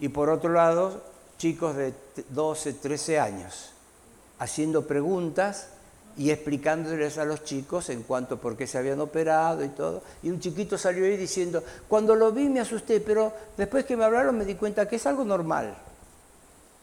y 0.00 0.08
por 0.08 0.30
otro 0.30 0.52
lado, 0.52 1.02
chicos 1.38 1.76
de 1.76 1.92
12, 2.30 2.74
13 2.74 3.18
años, 3.18 3.70
haciendo 4.38 4.86
preguntas 4.86 5.68
y 6.16 6.30
explicándoles 6.30 7.16
a 7.18 7.24
los 7.24 7.44
chicos 7.44 7.90
en 7.90 8.02
cuanto 8.02 8.34
a 8.34 8.38
por 8.38 8.56
qué 8.56 8.66
se 8.66 8.76
habían 8.76 9.00
operado 9.00 9.64
y 9.64 9.68
todo. 9.68 10.02
Y 10.22 10.30
un 10.30 10.40
chiquito 10.40 10.76
salió 10.76 11.04
ahí 11.04 11.16
diciendo, 11.16 11.62
cuando 11.88 12.14
lo 12.14 12.32
vi 12.32 12.48
me 12.48 12.60
asusté, 12.60 13.00
pero 13.00 13.32
después 13.56 13.84
que 13.84 13.96
me 13.96 14.04
hablaron 14.04 14.36
me 14.36 14.44
di 14.44 14.56
cuenta 14.56 14.88
que 14.88 14.96
es 14.96 15.06
algo 15.06 15.24
normal. 15.24 15.76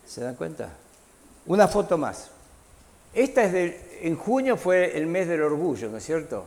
¿Se 0.08 0.22
dan 0.22 0.36
cuenta? 0.36 0.70
Una 1.48 1.68
foto 1.68 1.98
más. 1.98 2.30
Esta 3.14 3.44
es 3.44 3.52
de, 3.54 4.00
en 4.04 4.16
junio 4.16 4.58
fue 4.58 4.98
el 4.98 5.08
mes 5.08 5.28
del 5.28 5.42
orgullo, 5.42 5.90
¿no 5.90 5.98
es 5.98 6.06
cierto? 6.06 6.46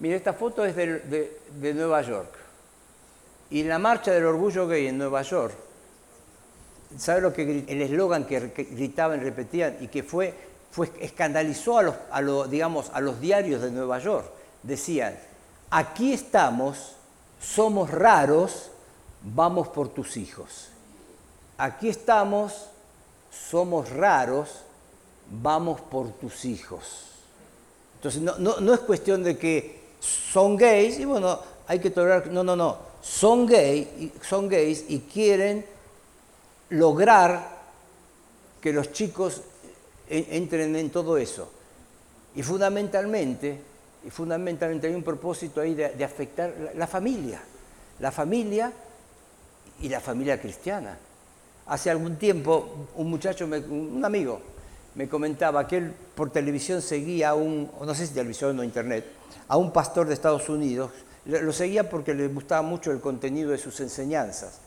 Mire, 0.00 0.16
esta 0.16 0.32
foto 0.32 0.64
es 0.64 0.74
de, 0.76 1.38
de 1.60 1.74
Nueva 1.74 2.02
York. 2.02 2.43
Y 3.50 3.62
la 3.64 3.78
marcha 3.78 4.10
del 4.12 4.24
orgullo 4.24 4.66
gay 4.66 4.86
en 4.86 4.98
Nueva 4.98 5.22
York, 5.22 5.54
¿sabe 6.98 7.20
lo 7.20 7.32
que 7.32 7.64
el 7.66 7.82
eslogan 7.82 8.24
que 8.24 8.40
gritaban 8.40 9.20
y 9.20 9.24
repetían 9.24 9.76
y 9.80 9.88
que 9.88 10.02
fue 10.02 10.34
fue, 10.74 10.90
escandalizó 10.98 11.78
a 11.78 11.82
los, 11.82 11.94
a 12.10 12.48
digamos, 12.48 12.90
a 12.92 13.00
los 13.00 13.20
diarios 13.20 13.62
de 13.62 13.70
Nueva 13.70 14.00
York. 14.00 14.26
Decían, 14.64 15.16
aquí 15.70 16.12
estamos, 16.12 16.96
somos 17.40 17.92
raros, 17.92 18.72
vamos 19.22 19.68
por 19.68 19.90
tus 19.90 20.16
hijos. 20.16 20.70
Aquí 21.58 21.88
estamos, 21.88 22.70
somos 23.30 23.88
raros, 23.90 24.62
vamos 25.30 25.80
por 25.80 26.10
tus 26.14 26.44
hijos. 26.44 26.82
Entonces, 27.98 28.20
no, 28.20 28.36
no, 28.36 28.74
es 28.74 28.80
cuestión 28.80 29.22
de 29.22 29.38
que 29.38 29.80
son 30.00 30.56
gays 30.56 30.98
y 30.98 31.04
bueno, 31.04 31.38
hay 31.68 31.78
que 31.78 31.90
tolerar, 31.90 32.26
no, 32.26 32.42
no, 32.42 32.56
no, 32.56 32.78
son, 33.04 33.46
gay, 33.46 34.12
son 34.22 34.48
gays 34.48 34.86
y 34.88 35.00
quieren 35.00 35.64
lograr 36.70 37.54
que 38.62 38.72
los 38.72 38.92
chicos 38.92 39.42
entren 40.08 40.74
en 40.74 40.88
todo 40.88 41.18
eso. 41.18 41.50
Y 42.34 42.42
fundamentalmente, 42.42 43.60
y 44.06 44.10
fundamentalmente 44.10 44.86
hay 44.86 44.94
un 44.94 45.02
propósito 45.02 45.60
ahí 45.60 45.74
de, 45.74 46.02
afectar 46.02 46.72
la, 46.74 46.86
familia, 46.86 47.42
la 48.00 48.10
familia 48.10 48.72
y 49.82 49.88
la 49.90 50.00
familia 50.00 50.40
cristiana. 50.40 50.98
Hace 51.66 51.90
algún 51.90 52.16
tiempo 52.16 52.88
un 52.96 53.10
muchacho, 53.10 53.44
un 53.44 54.02
amigo, 54.02 54.40
me 54.94 55.08
comentaba 55.08 55.66
que 55.68 55.76
él 55.76 55.92
por 56.14 56.30
televisión 56.30 56.80
seguía 56.80 57.30
a 57.30 57.34
un, 57.34 57.70
no 57.80 57.94
sé 57.94 58.06
si 58.06 58.14
televisión 58.14 58.58
o 58.58 58.64
internet, 58.64 59.04
a 59.46 59.58
un 59.58 59.72
pastor 59.72 60.06
de 60.06 60.14
Estados 60.14 60.48
Unidos. 60.48 60.90
Lo 61.26 61.52
seguía 61.52 61.88
porque 61.88 62.12
le 62.12 62.28
gustaba 62.28 62.62
mucho 62.62 62.92
el 62.92 63.00
contenido 63.00 63.50
de 63.50 63.58
sus 63.58 63.80
enseñanzas. 63.80 64.58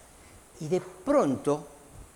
Y 0.59 0.67
de 0.67 0.81
pronto 0.81 1.67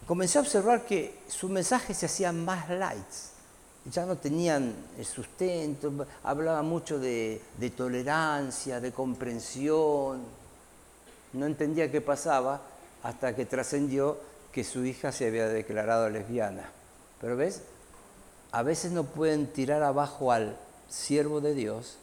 comencé 0.07 0.39
a 0.39 0.41
observar 0.41 0.83
que 0.85 1.19
sus 1.27 1.49
mensajes 1.49 1.97
se 1.97 2.07
hacían 2.07 2.43
más 2.43 2.69
lights. 2.69 3.29
Ya 3.85 4.05
no 4.05 4.17
tenían 4.17 4.73
el 4.97 5.05
sustento, 5.05 6.07
hablaba 6.23 6.61
mucho 6.61 6.99
de, 6.99 7.41
tolerancia, 7.75 8.79
de 8.79 8.91
comprensión. 8.91 10.23
No 11.33 11.45
entendía 11.45 11.91
qué 11.91 12.01
pasaba 12.01 12.61
hasta 13.03 13.35
que 13.35 13.45
trascendió 13.45 14.17
que 14.51 14.63
su 14.63 14.85
hija 14.85 15.11
se 15.11 15.27
había 15.27 15.47
declarado 15.47 16.09
lesbiana. 16.09 16.69
Pero 17.19 17.37
ves, 17.37 17.61
a 18.51 18.63
veces 18.63 18.91
no 18.91 19.03
pueden 19.03 19.47
tirar 19.47 19.81
abajo 19.83 20.31
al 20.31 20.57
siervo 20.89 21.41
de 21.41 21.53
Dios 21.53 21.97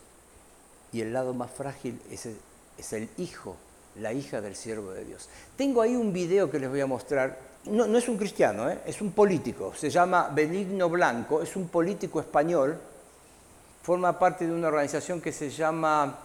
y 0.93 1.01
el 1.01 1.13
lado 1.13 1.35
más 1.35 1.51
frágil 1.51 2.01
es 2.11 2.93
el 2.93 3.09
hijo, 3.19 3.57
la 3.97 4.13
hija 4.13 4.41
del 4.41 4.57
siervo 4.57 4.93
de 4.93 5.05
Dios. 5.05 5.29
Tengo 5.57 5.83
ahí 5.83 5.97
un 5.97 6.13
video 6.13 6.51
que 6.51 6.59
les 6.59 6.71
voy 6.71 6.81
a 6.81 6.87
mostrar 6.87 7.49
no, 7.67 7.99
es 7.99 8.09
un 8.09 8.17
cristiano, 8.17 8.71
¿eh? 8.71 8.79
es 8.87 9.01
un 9.01 9.13
político, 9.13 9.75
se 9.75 9.91
llama 9.91 10.31
Benigno 10.33 10.89
Blanco, 10.89 11.43
es 11.43 11.55
un 11.57 11.69
político 11.69 12.21
español, 12.21 12.79
forma 13.83 14.19
parte 14.19 14.47
de 14.47 14.53
una 14.53 14.69
organización 14.69 15.21
que 15.21 15.33
se 15.33 15.51
llama 15.51 16.19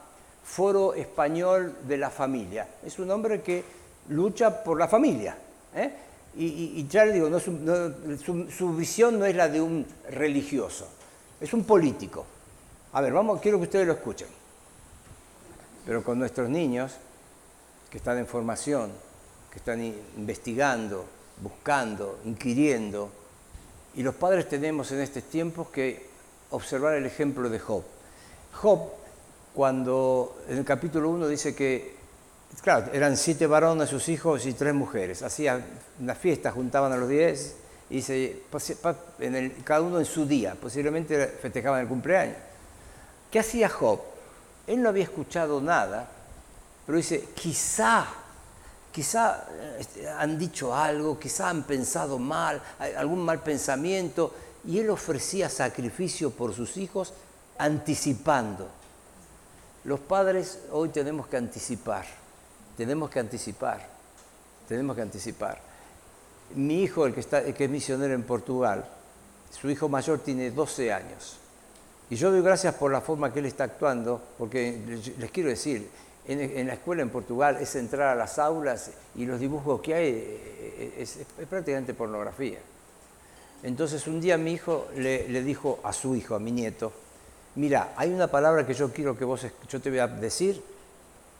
Foro 0.43 0.93
Español 0.93 1.75
de 1.87 1.97
la 1.97 2.09
Familia. 2.09 2.67
Es 2.85 2.99
un 2.99 3.11
hombre 3.11 3.41
que 3.41 3.63
lucha 4.09 4.63
por 4.63 4.79
la 4.79 4.87
familia. 4.87 5.37
¿eh? 5.75 5.91
Y, 6.35 6.87
ya 6.87 7.05
le 7.05 7.13
digo, 7.13 7.39
su, 7.39 8.75
visión 8.75 9.19
no 9.19 9.25
es 9.25 9.35
la 9.35 9.49
de 9.49 9.61
un 9.61 9.85
religioso, 10.09 10.87
es 11.39 11.53
un 11.53 11.63
político. 11.63 12.25
A 12.93 13.01
ver, 13.01 13.13
vamos, 13.13 13.39
quiero 13.41 13.57
que 13.57 13.65
ustedes 13.65 13.85
lo 13.85 13.93
escuchen. 13.93 14.27
Pero 15.85 16.03
con 16.03 16.19
nuestros 16.19 16.49
niños 16.49 16.93
que 17.89 17.97
están 17.97 18.17
en 18.17 18.27
formación, 18.27 18.91
que 19.51 19.59
están 19.59 19.81
investigando, 20.17 21.05
buscando, 21.41 22.19
inquiriendo. 22.25 23.11
Y 23.95 24.03
los 24.03 24.15
padres 24.15 24.49
tenemos 24.49 24.91
en 24.91 25.01
estos 25.01 25.23
tiempos 25.23 25.67
que 25.69 26.09
observar 26.49 26.95
el 26.95 27.05
ejemplo 27.05 27.49
de 27.49 27.59
Job. 27.59 27.83
Job, 28.53 28.89
cuando 29.53 30.41
en 30.49 30.57
el 30.57 30.65
capítulo 30.65 31.09
1 31.09 31.27
dice 31.27 31.53
que, 31.53 31.95
claro, 32.61 32.91
eran 32.93 33.17
siete 33.17 33.45
varones 33.45 33.89
sus 33.89 34.09
hijos 34.09 34.45
y 34.45 34.53
tres 34.53 34.73
mujeres, 34.73 35.21
hacían 35.21 35.63
una 35.99 36.15
fiesta, 36.15 36.51
juntaban 36.51 36.91
a 36.91 36.97
los 36.97 37.09
diez 37.09 37.55
y 37.89 38.01
se, 38.01 38.41
cada 39.63 39.81
uno 39.81 39.99
en 39.99 40.05
su 40.05 40.25
día, 40.25 40.55
posiblemente 40.59 41.27
festejaban 41.27 41.81
el 41.81 41.87
cumpleaños. 41.87 42.37
¿Qué 43.29 43.39
hacía 43.39 43.69
Job? 43.69 43.99
Él 44.67 44.81
no 44.81 44.89
había 44.89 45.03
escuchado 45.03 45.61
nada, 45.61 46.09
pero 46.85 46.97
dice, 46.97 47.29
quizá 47.35 48.07
quizá 48.93 49.47
este, 49.79 50.07
han 50.07 50.37
dicho 50.37 50.73
algo, 50.73 51.19
quizá 51.19 51.49
han 51.49 51.63
pensado 51.63 52.19
mal, 52.19 52.61
algún 52.95 53.25
mal 53.25 53.41
pensamiento, 53.41 54.31
y 54.65 54.79
él 54.79 54.89
ofrecía 54.91 55.49
sacrificio 55.49 56.29
por 56.29 56.53
sus 56.53 56.77
hijos 56.77 57.13
anticipando. 57.57 58.69
Los 59.83 59.99
padres 59.99 60.59
hoy 60.71 60.89
tenemos 60.89 61.27
que 61.27 61.37
anticipar, 61.37 62.05
tenemos 62.77 63.09
que 63.09 63.19
anticipar, 63.19 63.85
tenemos 64.67 64.95
que 64.95 65.01
anticipar. 65.01 65.59
Mi 66.55 66.83
hijo, 66.83 67.05
el 67.07 67.13
que, 67.15 67.19
está, 67.19 67.43
que 67.51 67.63
es 67.65 67.69
misionero 67.69 68.13
en 68.13 68.23
Portugal, 68.23 68.85
su 69.59 69.69
hijo 69.69 69.89
mayor 69.89 70.19
tiene 70.19 70.51
12 70.51 70.93
años. 70.93 71.37
Y 72.09 72.15
yo 72.15 72.31
doy 72.31 72.41
gracias 72.41 72.75
por 72.75 72.91
la 72.91 73.01
forma 73.01 73.31
que 73.33 73.39
él 73.39 73.45
está 73.45 73.63
actuando, 73.63 74.21
porque 74.37 74.77
les 75.17 75.31
quiero 75.31 75.49
decir, 75.49 75.89
en, 76.27 76.67
la 76.67 76.73
escuela 76.73 77.01
en 77.01 77.09
Portugal 77.09 77.57
es 77.59 77.75
entrar 77.75 78.09
a 78.09 78.15
las 78.15 78.39
aulas 78.39 78.91
y 79.15 79.25
los 79.25 79.39
dibujos 79.39 79.81
que 79.81 79.93
hay 79.93 80.07
eh, 80.07 80.95
es, 80.99 81.19
prácticamente 81.49 81.93
pornografía. 81.93 82.59
Entonces 83.61 84.07
un 84.07 84.21
día 84.21 84.37
mi 84.37 84.53
hijo 84.53 84.87
le, 84.95 85.43
dijo 85.43 85.79
a 85.83 85.93
su 85.93 86.15
hijo, 86.15 86.35
a 86.35 86.39
mi 86.39 86.51
nieto, 86.51 86.91
mira, 87.55 87.93
hay 87.95 88.11
una 88.11 88.27
palabra 88.27 88.65
que 88.65 88.73
yo 88.73 88.91
quiero 88.91 89.17
que 89.17 89.25
vos, 89.25 89.45
yo 89.69 89.81
te 89.81 89.89
voy 89.89 89.99
a 89.99 90.07
decir 90.07 90.61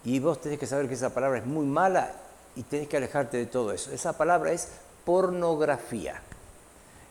y 0.04 0.20
vos 0.20 0.42
tenés 0.42 0.60
que 0.60 0.68
saber 0.68 0.88
que 0.88 0.94
esa 0.96 1.14
palabra 1.14 1.40
es 1.40 1.46
muy 1.46 1.66
mala 1.66 2.14
y 2.56 2.64
tenés 2.64 2.88
que 2.88 2.98
alejarte 2.98 3.38
de 3.38 3.46
todo 3.46 3.72
eso. 3.72 3.92
Esa 3.92 4.18
palabra 4.18 4.52
es 4.52 4.68
pornografía. 5.06 6.22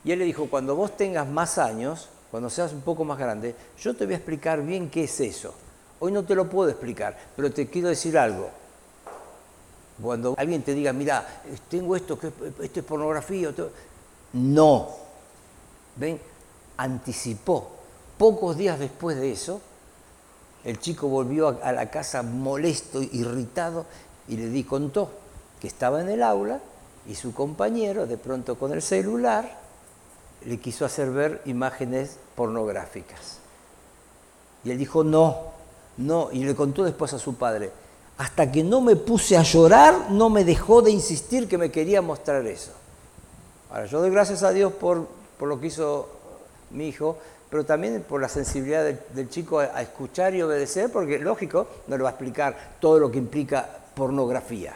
Y 0.05 0.13
él 0.13 0.19
le 0.19 0.25
dijo, 0.25 0.49
cuando 0.49 0.77
vos 0.77 0.97
tengas 0.97 1.27
más 1.29 1.59
años, 1.59 2.09
cuando 2.33 2.49
seas 2.49 2.73
un 2.73 2.81
poco 2.81 3.05
más 3.05 3.19
grande, 3.19 3.55
yo 3.79 3.95
te 3.95 4.07
voy 4.07 4.15
a 4.15 4.17
explicar 4.17 4.63
bien 4.63 4.89
qué 4.89 5.05
es 5.05 5.21
eso. 5.21 5.53
Hoy 6.01 6.13
no 6.13 6.25
te 6.25 6.35
lo 6.35 6.49
puedo 6.49 6.71
explicar, 6.71 7.15
pero 7.37 7.53
te 7.53 7.69
quiero 7.69 7.89
decir 7.89 8.17
algo. 8.17 8.49
Cuando 10.01 10.35
alguien 10.39 10.63
te 10.63 10.73
diga, 10.73 10.95
mira, 10.95 11.43
tengo 11.69 11.95
esto, 11.95 12.19
esto 12.63 12.81
es 12.81 12.87
pornografía, 12.87 13.53
no. 14.33 14.89
¿Ven? 15.97 16.19
Anticipó. 16.79 17.71
Pocos 18.17 18.57
días 18.57 18.79
después 18.79 19.19
de 19.19 19.31
eso, 19.31 19.61
el 20.65 20.81
chico 20.81 21.09
volvió 21.09 21.61
a 21.63 21.71
la 21.71 21.91
casa 21.91 22.23
molesto, 22.23 23.03
irritado, 23.03 23.85
y 24.27 24.39
le 24.39 24.49
di 24.49 24.65
contó 24.65 25.11
que 25.61 25.67
estaba 25.67 26.01
en 26.01 26.09
el 26.09 26.23
aula 26.23 26.61
y 27.07 27.15
su 27.15 27.35
compañero, 27.35 28.07
de 28.07 28.17
pronto 28.17 28.59
con 28.59 28.73
el 28.73 28.81
celular, 28.81 29.62
le 30.47 30.59
quiso 30.59 30.85
hacer 30.85 31.11
ver 31.11 31.43
imágenes 31.45 32.19
pornográficas. 32.35 33.39
Y 34.65 34.71
él 34.71 34.79
dijo, 34.79 35.05
no, 35.05 35.53
no, 35.97 36.29
y 36.33 36.45
le 36.45 36.55
contó 36.55 36.85
después 36.85 37.13
a 37.13 37.19
su 37.19 37.35
padre, 37.35 37.71
hasta 38.19 38.51
que 38.51 38.63
no 38.63 38.81
me 38.81 38.97
puse 38.97 39.37
a 39.37 39.43
llorar, 39.43 40.11
no 40.11 40.31
me 40.31 40.45
dejó 40.45 40.83
de 40.83 40.91
insistir 40.91 41.49
que 41.49 41.59
me 41.59 41.71
quería 41.71 42.03
mostrar 42.03 42.47
eso. 42.47 42.73
Ahora, 43.71 43.87
yo 43.87 44.01
doy 44.01 44.11
gracias 44.11 44.43
a 44.43 44.53
Dios 44.53 44.73
por, 44.73 45.07
lo 45.41 45.61
que 45.61 45.67
hizo 45.67 46.09
mi 46.71 46.89
hijo, 46.89 47.19
pero 47.51 47.65
también 47.65 48.05
por 48.09 48.21
la 48.21 48.29
sensibilidad 48.29 48.85
del, 48.85 49.29
chico 49.29 49.59
a, 49.59 49.83
escuchar 49.83 50.35
y 50.35 50.43
obedecer, 50.43 50.91
porque 50.93 51.19
lógico, 51.19 51.67
no 51.89 51.97
le 51.97 52.03
va 52.03 52.11
a 52.11 52.13
explicar 52.13 52.77
todo 52.81 52.99
lo 52.99 53.11
que 53.11 53.19
implica 53.19 53.69
pornografía. 53.95 54.75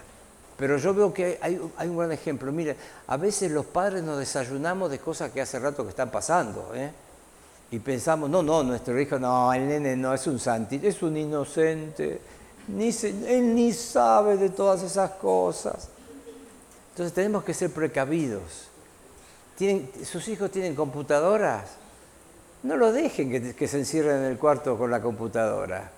Pero 0.57 0.79
yo 0.79 0.95
veo 0.95 1.13
que 1.13 1.39
hay, 1.41 1.57
un 1.59 1.97
gran 1.97 2.13
ejemplo. 2.13 2.51
Mire, 2.51 2.77
a 3.07 3.17
veces 3.17 3.51
los 3.51 3.67
padres 3.67 4.03
nos 4.03 4.19
desayunamos 4.19 4.91
de 4.91 4.99
cosas 4.99 5.31
que 5.31 5.41
hace 5.41 5.59
rato 5.59 5.85
que 5.85 5.91
están 5.91 6.11
pasando. 6.11 6.73
¿eh? 6.75 6.91
y 7.71 7.79
pensamos, 7.79 8.31
no, 8.31 8.43
no, 8.43 8.63
nuestro 8.63 8.99
hijo, 9.01 9.19
no, 9.19 9.53
el 9.53 9.67
nene 9.67 9.97
no 9.97 10.15
es 10.15 10.27
un 10.27 10.39
santi, 10.39 10.81
es 10.83 11.03
un 11.03 11.17
inocente, 11.17 12.21
ni 12.69 12.91
él 12.91 13.55
ni 13.55 13.73
sabe 13.73 14.37
de 14.37 14.51
todas 14.51 14.83
esas 14.83 15.13
cosas. 15.13 15.89
Entonces 16.91 17.13
tenemos 17.13 17.45
que 17.45 17.53
ser 17.53 17.71
precavidos. 17.71 18.69
¿Tienen, 19.57 19.91
¿Sus 20.05 20.29
hijos 20.29 20.51
tienen 20.51 20.75
computadoras? 20.75 21.71
no 22.63 22.77
lo 22.77 22.91
dejen 22.91 23.31
que, 23.31 23.55
que 23.55 23.69
se 23.69 23.79
encierren 23.79 24.17
en 24.17 24.25
el 24.25 24.39
cuarto 24.39 24.77
con 24.77 24.91
la 24.91 25.01
computadora. 25.01 25.91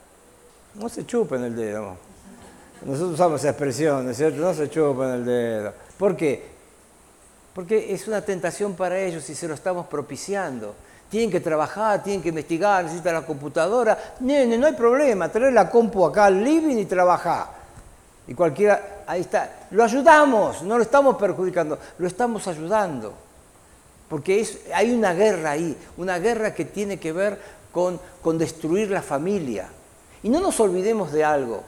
No 0.74 0.88
se 0.88 1.06
chupen 1.06 1.42
el 1.44 1.56
dedo. 1.56 1.96
Nosotros 2.82 3.14
usamos 3.14 3.40
esa 3.40 3.50
expresión, 3.50 4.04
¿no 4.04 4.10
es 4.10 4.16
cierto? 4.16 4.40
No 4.40 4.54
se 4.54 4.70
chupen 4.70 5.08
el 5.10 5.24
dedo. 5.24 5.72
¿Por 5.98 6.16
qué? 6.16 6.58
Porque 7.54 7.92
es 7.92 8.06
una 8.06 8.20
tentación 8.22 8.74
para 8.74 8.98
ellos 9.00 9.28
y 9.30 9.34
se 9.34 9.48
lo 9.48 9.54
estamos 9.54 9.86
propiciando. 9.88 10.74
Tienen 11.10 11.30
que 11.30 11.40
trabajar, 11.40 12.02
tienen 12.02 12.22
que 12.22 12.28
investigar, 12.28 12.84
necesitan 12.84 13.14
la 13.14 13.22
computadora. 13.22 14.14
Nene, 14.20 14.58
no 14.58 14.66
hay 14.66 14.74
problema, 14.74 15.28
traer 15.28 15.52
la 15.52 15.68
compu 15.68 16.04
acá 16.04 16.26
al 16.26 16.44
living 16.44 16.76
y 16.76 16.84
trabajar. 16.84 17.46
Y 18.28 18.34
cualquiera, 18.34 19.02
ahí 19.06 19.22
está. 19.22 19.66
Lo 19.70 19.82
ayudamos, 19.82 20.62
no 20.62 20.76
lo 20.76 20.82
estamos 20.82 21.16
perjudicando, 21.16 21.78
lo 21.98 22.06
estamos 22.06 22.46
ayudando. 22.46 23.14
Porque 24.08 24.46
hay 24.72 24.92
una 24.92 25.14
guerra 25.14 25.52
ahí, 25.52 25.76
una 25.96 26.18
guerra 26.18 26.54
que 26.54 26.66
tiene 26.66 26.98
que 26.98 27.12
ver 27.12 27.40
con, 27.72 27.98
con 28.22 28.38
destruir 28.38 28.90
la 28.90 29.02
familia. 29.02 29.68
Y 30.22 30.28
no 30.28 30.40
nos 30.40 30.60
olvidemos 30.60 31.10
de 31.10 31.24
algo, 31.24 31.62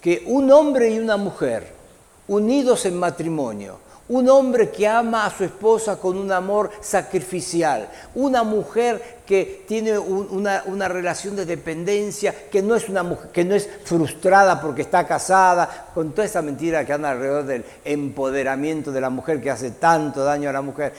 que 0.00 0.22
un 0.26 0.50
hombre 0.50 0.90
y 0.90 0.98
una 0.98 1.16
mujer 1.16 1.72
unidos 2.28 2.84
en 2.86 2.98
matrimonio, 2.98 3.78
un 4.08 4.28
hombre 4.28 4.70
que 4.70 4.88
ama 4.88 5.26
a 5.26 5.30
su 5.30 5.44
esposa 5.44 5.98
con 5.98 6.16
un 6.16 6.32
amor 6.32 6.70
sacrificial, 6.80 7.88
una 8.14 8.42
mujer 8.42 9.18
que 9.26 9.64
tiene 9.68 9.98
una, 9.98 10.62
una, 10.66 10.88
relación 10.88 11.36
de 11.36 11.44
dependencia, 11.44 12.48
que 12.50 12.62
no, 12.62 12.74
es 12.74 12.88
una 12.88 13.02
mujer, 13.02 13.30
que 13.30 13.44
no 13.44 13.54
es 13.54 13.68
frustrada 13.84 14.60
porque 14.60 14.82
está 14.82 15.06
casada, 15.06 15.88
con 15.92 16.12
toda 16.12 16.24
esa 16.24 16.40
mentira 16.40 16.86
que 16.86 16.92
anda 16.94 17.10
alrededor 17.10 17.44
del 17.44 17.64
empoderamiento 17.84 18.92
de 18.92 19.00
la 19.00 19.10
mujer 19.10 19.42
que 19.42 19.50
hace 19.50 19.72
tanto 19.72 20.24
daño 20.24 20.48
a 20.48 20.54
la 20.54 20.62
mujer. 20.62 20.94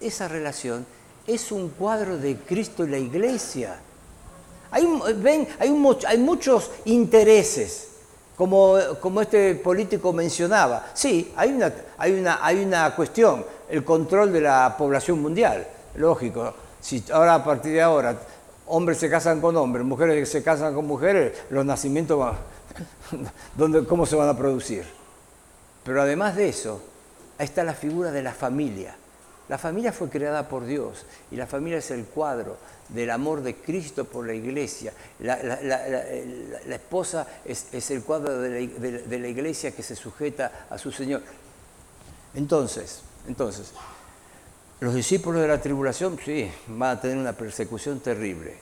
Esa 0.00 0.28
relación 0.28 0.86
es 1.26 1.52
un 1.52 1.68
cuadro 1.70 2.16
de 2.16 2.36
Cristo 2.36 2.86
y 2.86 2.88
la 2.88 2.98
iglesia. 2.98 3.76
Hay, 4.70 4.86
ven, 5.16 5.46
hay, 5.58 5.68
hay 6.06 6.18
muchos 6.18 6.70
intereses 6.86 7.87
como, 8.38 9.20
este 9.20 9.56
político 9.56 10.12
mencionaba. 10.12 10.86
Sí, 10.94 11.32
hay 11.36 11.52
una, 11.52 11.72
hay, 11.98 12.12
una, 12.12 12.38
hay 12.40 12.64
una 12.64 12.94
cuestión, 12.94 13.44
el 13.68 13.84
control 13.84 14.32
de 14.32 14.40
la 14.42 14.76
población 14.78 15.20
mundial, 15.20 15.66
lógico. 15.96 16.54
Si 16.80 17.04
ahora 17.12 17.34
a 17.34 17.44
partir 17.44 17.72
de 17.72 17.82
ahora 17.82 18.16
hombres 18.66 18.98
se 18.98 19.10
casan 19.10 19.40
con 19.40 19.56
hombres, 19.56 19.84
mujeres 19.84 20.28
se 20.28 20.44
casan 20.44 20.72
con 20.72 20.86
mujeres, 20.86 21.32
los 21.50 21.64
nacimientos, 21.64 22.36
¿cómo 23.88 24.06
se 24.06 24.14
van 24.14 24.28
a 24.28 24.36
producir? 24.36 24.84
Pero 25.82 26.00
además 26.00 26.36
de 26.36 26.48
eso, 26.48 26.80
ahí 27.38 27.44
está 27.44 27.64
la 27.64 27.74
figura 27.74 28.12
de 28.12 28.22
la 28.22 28.32
familia. 28.32 28.94
La 29.48 29.56
familia 29.56 29.92
fue 29.92 30.10
creada 30.10 30.46
por 30.46 30.66
Dios 30.66 31.06
y 31.30 31.36
la 31.36 31.46
familia 31.46 31.78
es 31.78 31.90
el 31.90 32.04
cuadro 32.04 32.58
del 32.90 33.10
amor 33.10 33.42
de 33.42 33.56
Cristo 33.56 34.04
por 34.04 34.26
la 34.26 34.34
iglesia. 34.34 34.92
La, 35.20 35.36
esposa 36.68 37.26
es, 37.46 37.90
el 37.90 38.02
cuadro 38.02 38.38
de 38.40 39.18
la, 39.18 39.28
iglesia 39.28 39.72
que 39.72 39.82
se 39.82 39.96
sujeta 39.96 40.66
a 40.68 40.76
su 40.76 40.92
Señor. 40.92 41.22
Entonces, 42.34 43.00
entonces, 43.26 43.72
los 44.80 44.94
discípulos 44.94 45.40
de 45.40 45.48
la 45.48 45.60
tribulación, 45.60 46.18
sí, 46.22 46.50
van 46.66 46.98
a 46.98 47.00
tener 47.00 47.16
una 47.16 47.32
persecución 47.32 48.00
terrible, 48.00 48.54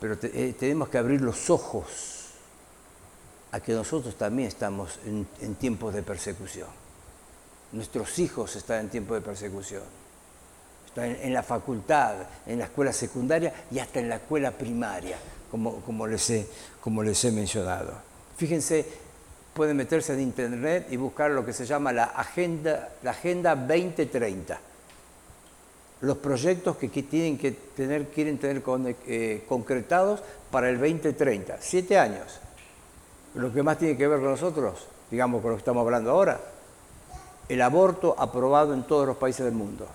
pero 0.00 0.16
eh, 0.22 0.54
tenemos 0.58 0.88
que 0.88 0.98
abrir 0.98 1.20
los 1.20 1.50
ojos 1.50 2.28
a 3.50 3.58
que 3.58 3.72
nosotros 3.72 4.14
también 4.14 4.48
estamos 4.48 5.00
en, 5.04 5.26
en 5.40 5.56
tiempos 5.56 5.92
de 5.92 6.04
persecución. 6.04 6.68
Nuestros 7.72 8.20
hijos 8.20 8.54
están 8.54 8.82
en 8.82 8.88
tiempos 8.88 9.16
de 9.16 9.20
persecución 9.20 10.01
en, 10.96 11.32
la 11.32 11.42
facultad, 11.42 12.14
en 12.46 12.58
la 12.58 12.66
escuela 12.66 12.92
secundaria 12.92 13.52
y 13.70 13.78
hasta 13.78 14.00
en 14.00 14.08
la 14.08 14.16
escuela 14.16 14.50
primaria, 14.50 15.16
como, 15.50 16.06
les, 16.06 16.30
he, 16.30 16.46
como 16.80 17.02
les 17.02 17.24
he 17.24 17.32
mencionado. 17.32 17.92
Fíjense, 18.36 18.84
pueden 19.54 19.76
meterse 19.76 20.14
en 20.14 20.20
internet 20.20 20.88
y 20.90 20.96
buscar 20.96 21.30
lo 21.30 21.44
que 21.44 21.52
se 21.52 21.64
llama 21.64 21.92
la 21.92 22.04
Agenda, 22.04 22.90
la 23.02 23.12
agenda 23.12 23.54
2030. 23.54 24.60
Los 26.02 26.18
proyectos 26.18 26.76
que, 26.76 26.88
tienen 26.88 27.38
que 27.38 27.52
tener, 27.52 28.08
quieren 28.08 28.38
tener 28.38 28.62
eh, 29.06 29.44
concretados 29.48 30.20
para 30.50 30.68
el 30.68 30.78
2030, 30.78 31.58
siete 31.60 31.96
años. 31.96 32.40
Lo 33.34 33.52
que 33.52 33.62
más 33.62 33.78
tiene 33.78 33.96
que 33.96 34.08
ver 34.08 34.18
con 34.18 34.30
nosotros, 34.30 34.88
digamos 35.10 35.40
con 35.40 35.52
lo 35.52 35.56
que 35.56 35.60
estamos 35.60 35.82
hablando 35.84 36.10
ahora, 36.10 36.40
el 37.48 37.62
aborto 37.62 38.16
aprobado 38.18 38.74
en 38.74 38.82
todos 38.82 39.06
los 39.06 39.16
países 39.16 39.44
del 39.44 39.54
mundo 39.54 39.86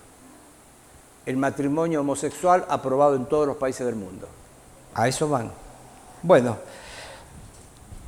el 1.28 1.36
matrimonio 1.36 2.00
homosexual 2.00 2.64
aprobado 2.70 3.14
en 3.14 3.26
todos 3.26 3.46
los 3.46 3.58
países 3.58 3.84
del 3.84 3.96
mundo. 3.96 4.26
A 4.94 5.08
eso 5.08 5.28
van. 5.28 5.52
Bueno, 6.22 6.56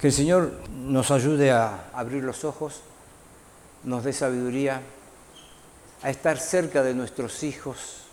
que 0.01 0.07
el 0.07 0.13
Señor 0.15 0.53
nos 0.71 1.11
ayude 1.11 1.51
a 1.51 1.91
abrir 1.93 2.25
los 2.25 2.47
ojos, 2.47 2.81
nos 3.85 4.05
dé 4.05 4.15
sabiduría, 4.15 4.81
a 6.03 6.09
estar 6.09 6.39
cerca 6.39 6.83
de 6.83 6.95
nuestros 6.95 7.43
hijos, 7.43 8.05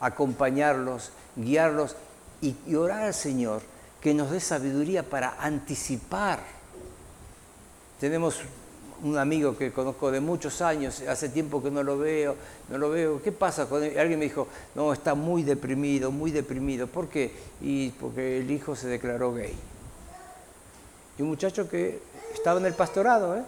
acompañarlos, 0.00 1.12
guiarlos 1.36 1.94
y, 2.40 2.74
orar 2.74 3.04
al 3.04 3.14
Señor 3.14 3.62
que 4.00 4.12
nos 4.12 4.32
dé 4.32 4.40
sabiduría 4.40 5.04
para 5.04 5.36
anticipar. 5.38 6.40
Tenemos 8.00 8.40
un 9.02 9.16
amigo 9.18 9.56
que 9.56 9.72
conozco 9.72 10.10
de 10.10 10.20
muchos 10.20 10.60
años, 10.60 11.02
hace 11.08 11.28
tiempo 11.28 11.62
que 11.62 11.70
no 11.70 11.82
lo 11.82 11.98
veo, 11.98 12.36
no 12.68 12.78
lo 12.78 12.90
veo, 12.90 13.22
¿qué 13.22 13.32
pasa 13.32 13.66
con 13.66 13.82
él? 13.82 13.98
Alguien 13.98 14.18
me 14.18 14.24
dijo, 14.26 14.48
no, 14.74 14.92
está 14.92 15.14
muy 15.14 15.42
deprimido, 15.42 16.10
muy 16.10 16.30
deprimido. 16.30 16.86
¿Por 16.86 17.08
qué? 17.08 17.32
Y 17.60 17.90
porque 17.90 18.38
el 18.38 18.50
hijo 18.50 18.74
se 18.74 18.88
declaró 18.88 19.32
gay. 19.34 19.54
Y 21.18 21.22
un 21.22 21.28
muchacho 21.28 21.68
que 21.68 22.00
estaba 22.34 22.60
en 22.60 22.66
el 22.66 22.74
pastorado, 22.74 23.36
¿eh? 23.36 23.42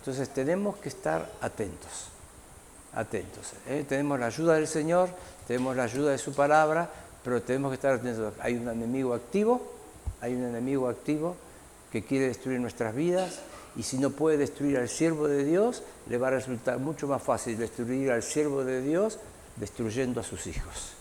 Entonces 0.00 0.28
tenemos 0.30 0.76
que 0.76 0.88
estar 0.88 1.30
atentos, 1.40 2.08
atentos. 2.94 3.52
¿eh? 3.68 3.84
Tenemos 3.88 4.18
la 4.18 4.26
ayuda 4.26 4.54
del 4.54 4.66
Señor, 4.66 5.10
tenemos 5.46 5.76
la 5.76 5.84
ayuda 5.84 6.12
de 6.12 6.18
su 6.18 6.34
palabra, 6.34 6.88
pero 7.22 7.42
tenemos 7.42 7.70
que 7.70 7.74
estar 7.74 7.94
atentos. 7.94 8.32
Hay 8.40 8.54
un 8.54 8.68
enemigo 8.68 9.12
activo, 9.12 9.60
hay 10.20 10.34
un 10.34 10.44
enemigo 10.44 10.88
activo 10.88 11.36
que 11.92 12.04
quiere 12.04 12.28
destruir 12.28 12.60
nuestras 12.60 12.94
vidas, 12.94 13.40
y 13.76 13.82
si 13.82 13.98
no 13.98 14.10
puede 14.10 14.36
destruir 14.36 14.78
al 14.78 14.88
siervo 14.88 15.28
de 15.28 15.44
Dios, 15.44 15.82
le 16.08 16.18
va 16.18 16.28
a 16.28 16.32
resultar 16.32 16.78
mucho 16.78 17.06
más 17.06 17.22
fácil 17.22 17.56
destruir 17.56 18.10
al 18.10 18.22
siervo 18.22 18.64
de 18.64 18.82
Dios 18.82 19.18
destruyendo 19.56 20.20
a 20.20 20.24
sus 20.24 20.46
hijos. 20.46 20.97